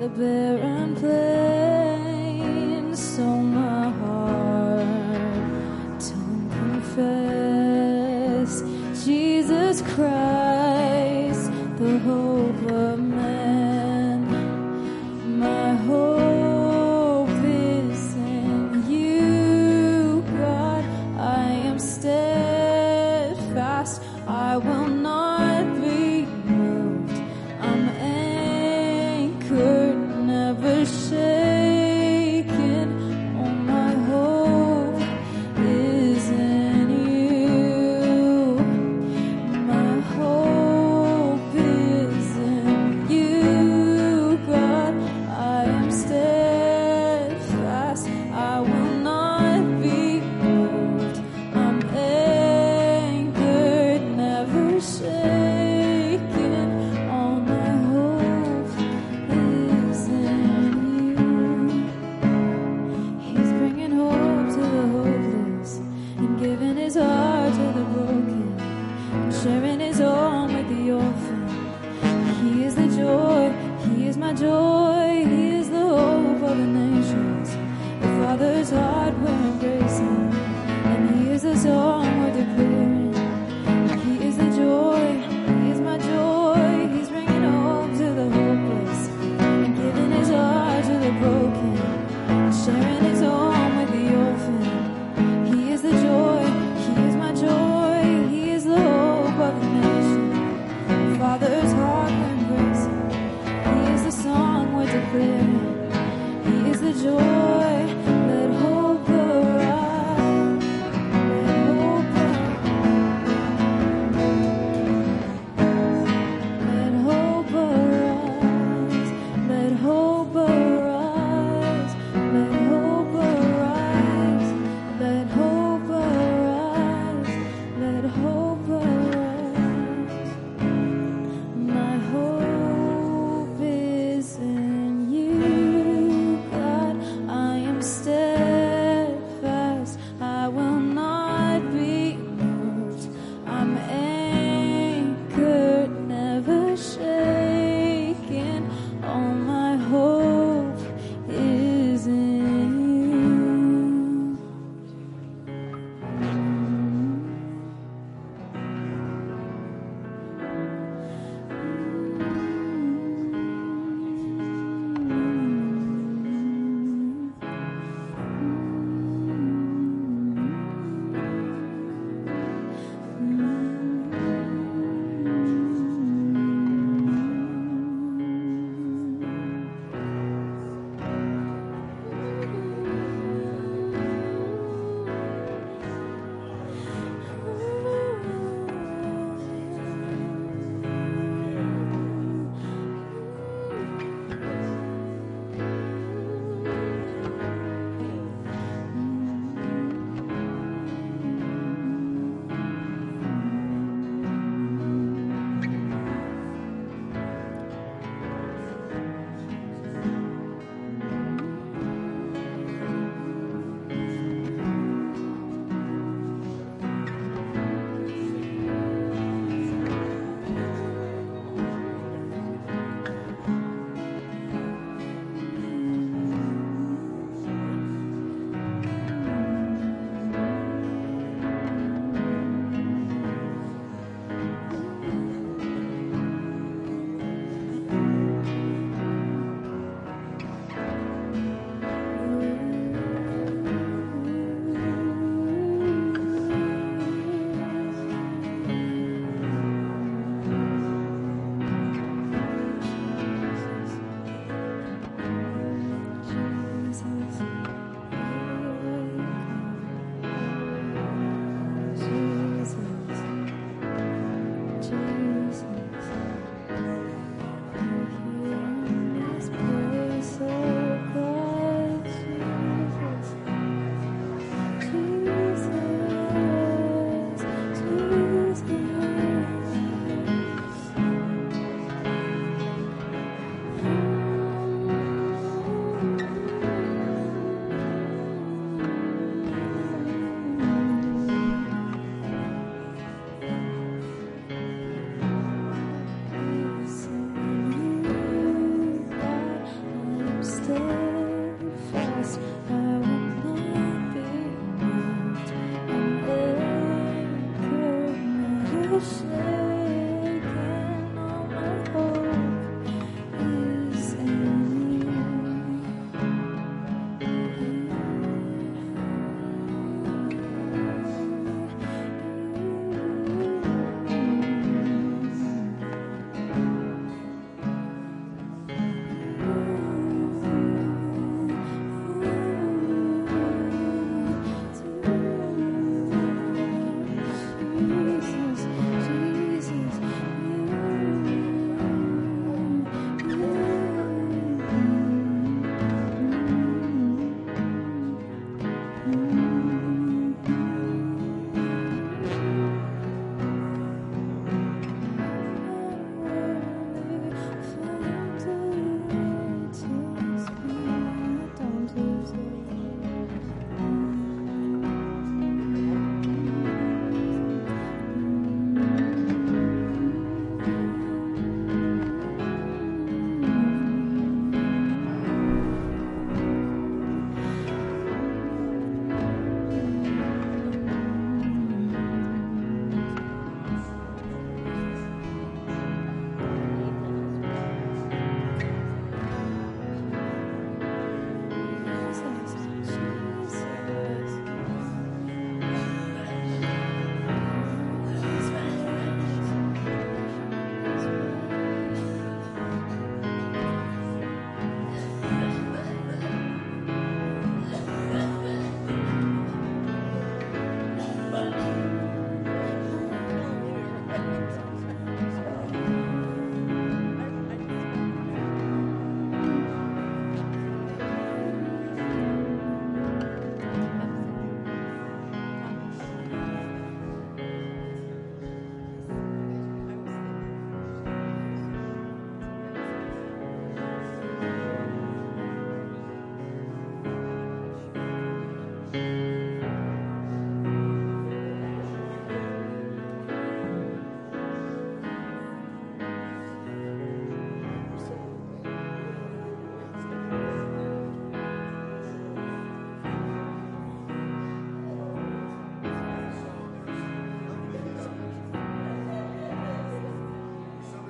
The 0.00 0.08
barren 0.10 0.94
plains, 0.94 1.57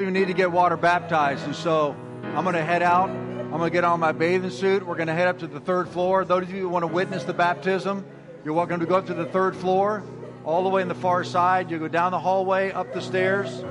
You 0.09 0.15
need 0.15 0.29
to 0.29 0.33
get 0.33 0.51
water 0.51 0.79
baptized, 0.79 1.45
and 1.45 1.55
so 1.55 1.95
I'm 2.23 2.43
going 2.43 2.55
to 2.55 2.65
head 2.65 2.83
out. 2.83 3.11
I'm 3.11 3.51
going 3.51 3.65
to 3.65 3.71
get 3.71 3.85
on 3.85 4.01
my 4.01 4.13
bathing 4.13 4.49
suit. 4.49 4.87
We're 4.87 4.95
going 4.95 5.09
to 5.09 5.13
head 5.13 5.29
up 5.29 5.41
to 5.41 5.47
the 5.47 5.61
third 5.61 5.87
floor. 5.87 6.25
Those 6.25 6.45
of 6.45 6.51
you 6.51 6.63
who 6.63 6.71
want 6.71 6.85
to 6.85 6.87
witness 6.87 7.25
the 7.25 7.35
baptism, 7.35 8.07
you're 8.43 8.55
welcome 8.55 8.81
to 8.81 8.87
go 8.87 8.95
up 8.95 9.05
to 9.09 9.13
the 9.13 9.27
third 9.27 9.55
floor, 9.55 10.03
all 10.47 10.63
the 10.63 10.71
way 10.71 10.81
in 10.81 10.89
the 10.89 10.95
far 10.95 11.25
side. 11.25 11.71
You 11.71 11.79
go 11.79 11.89
down 11.89 12.13
the 12.13 12.19
hallway, 12.19 12.73
up 12.73 12.95
the 12.95 13.03
stairs, 13.03 13.63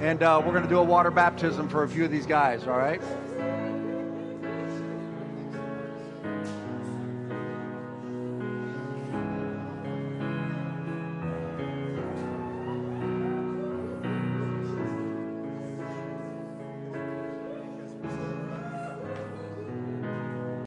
and 0.00 0.20
uh, 0.20 0.42
we're 0.44 0.50
going 0.50 0.64
to 0.64 0.68
do 0.68 0.78
a 0.78 0.82
water 0.82 1.12
baptism 1.12 1.68
for 1.68 1.84
a 1.84 1.88
few 1.88 2.04
of 2.04 2.10
these 2.10 2.26
guys. 2.26 2.66
All 2.66 2.76
right. 2.76 3.00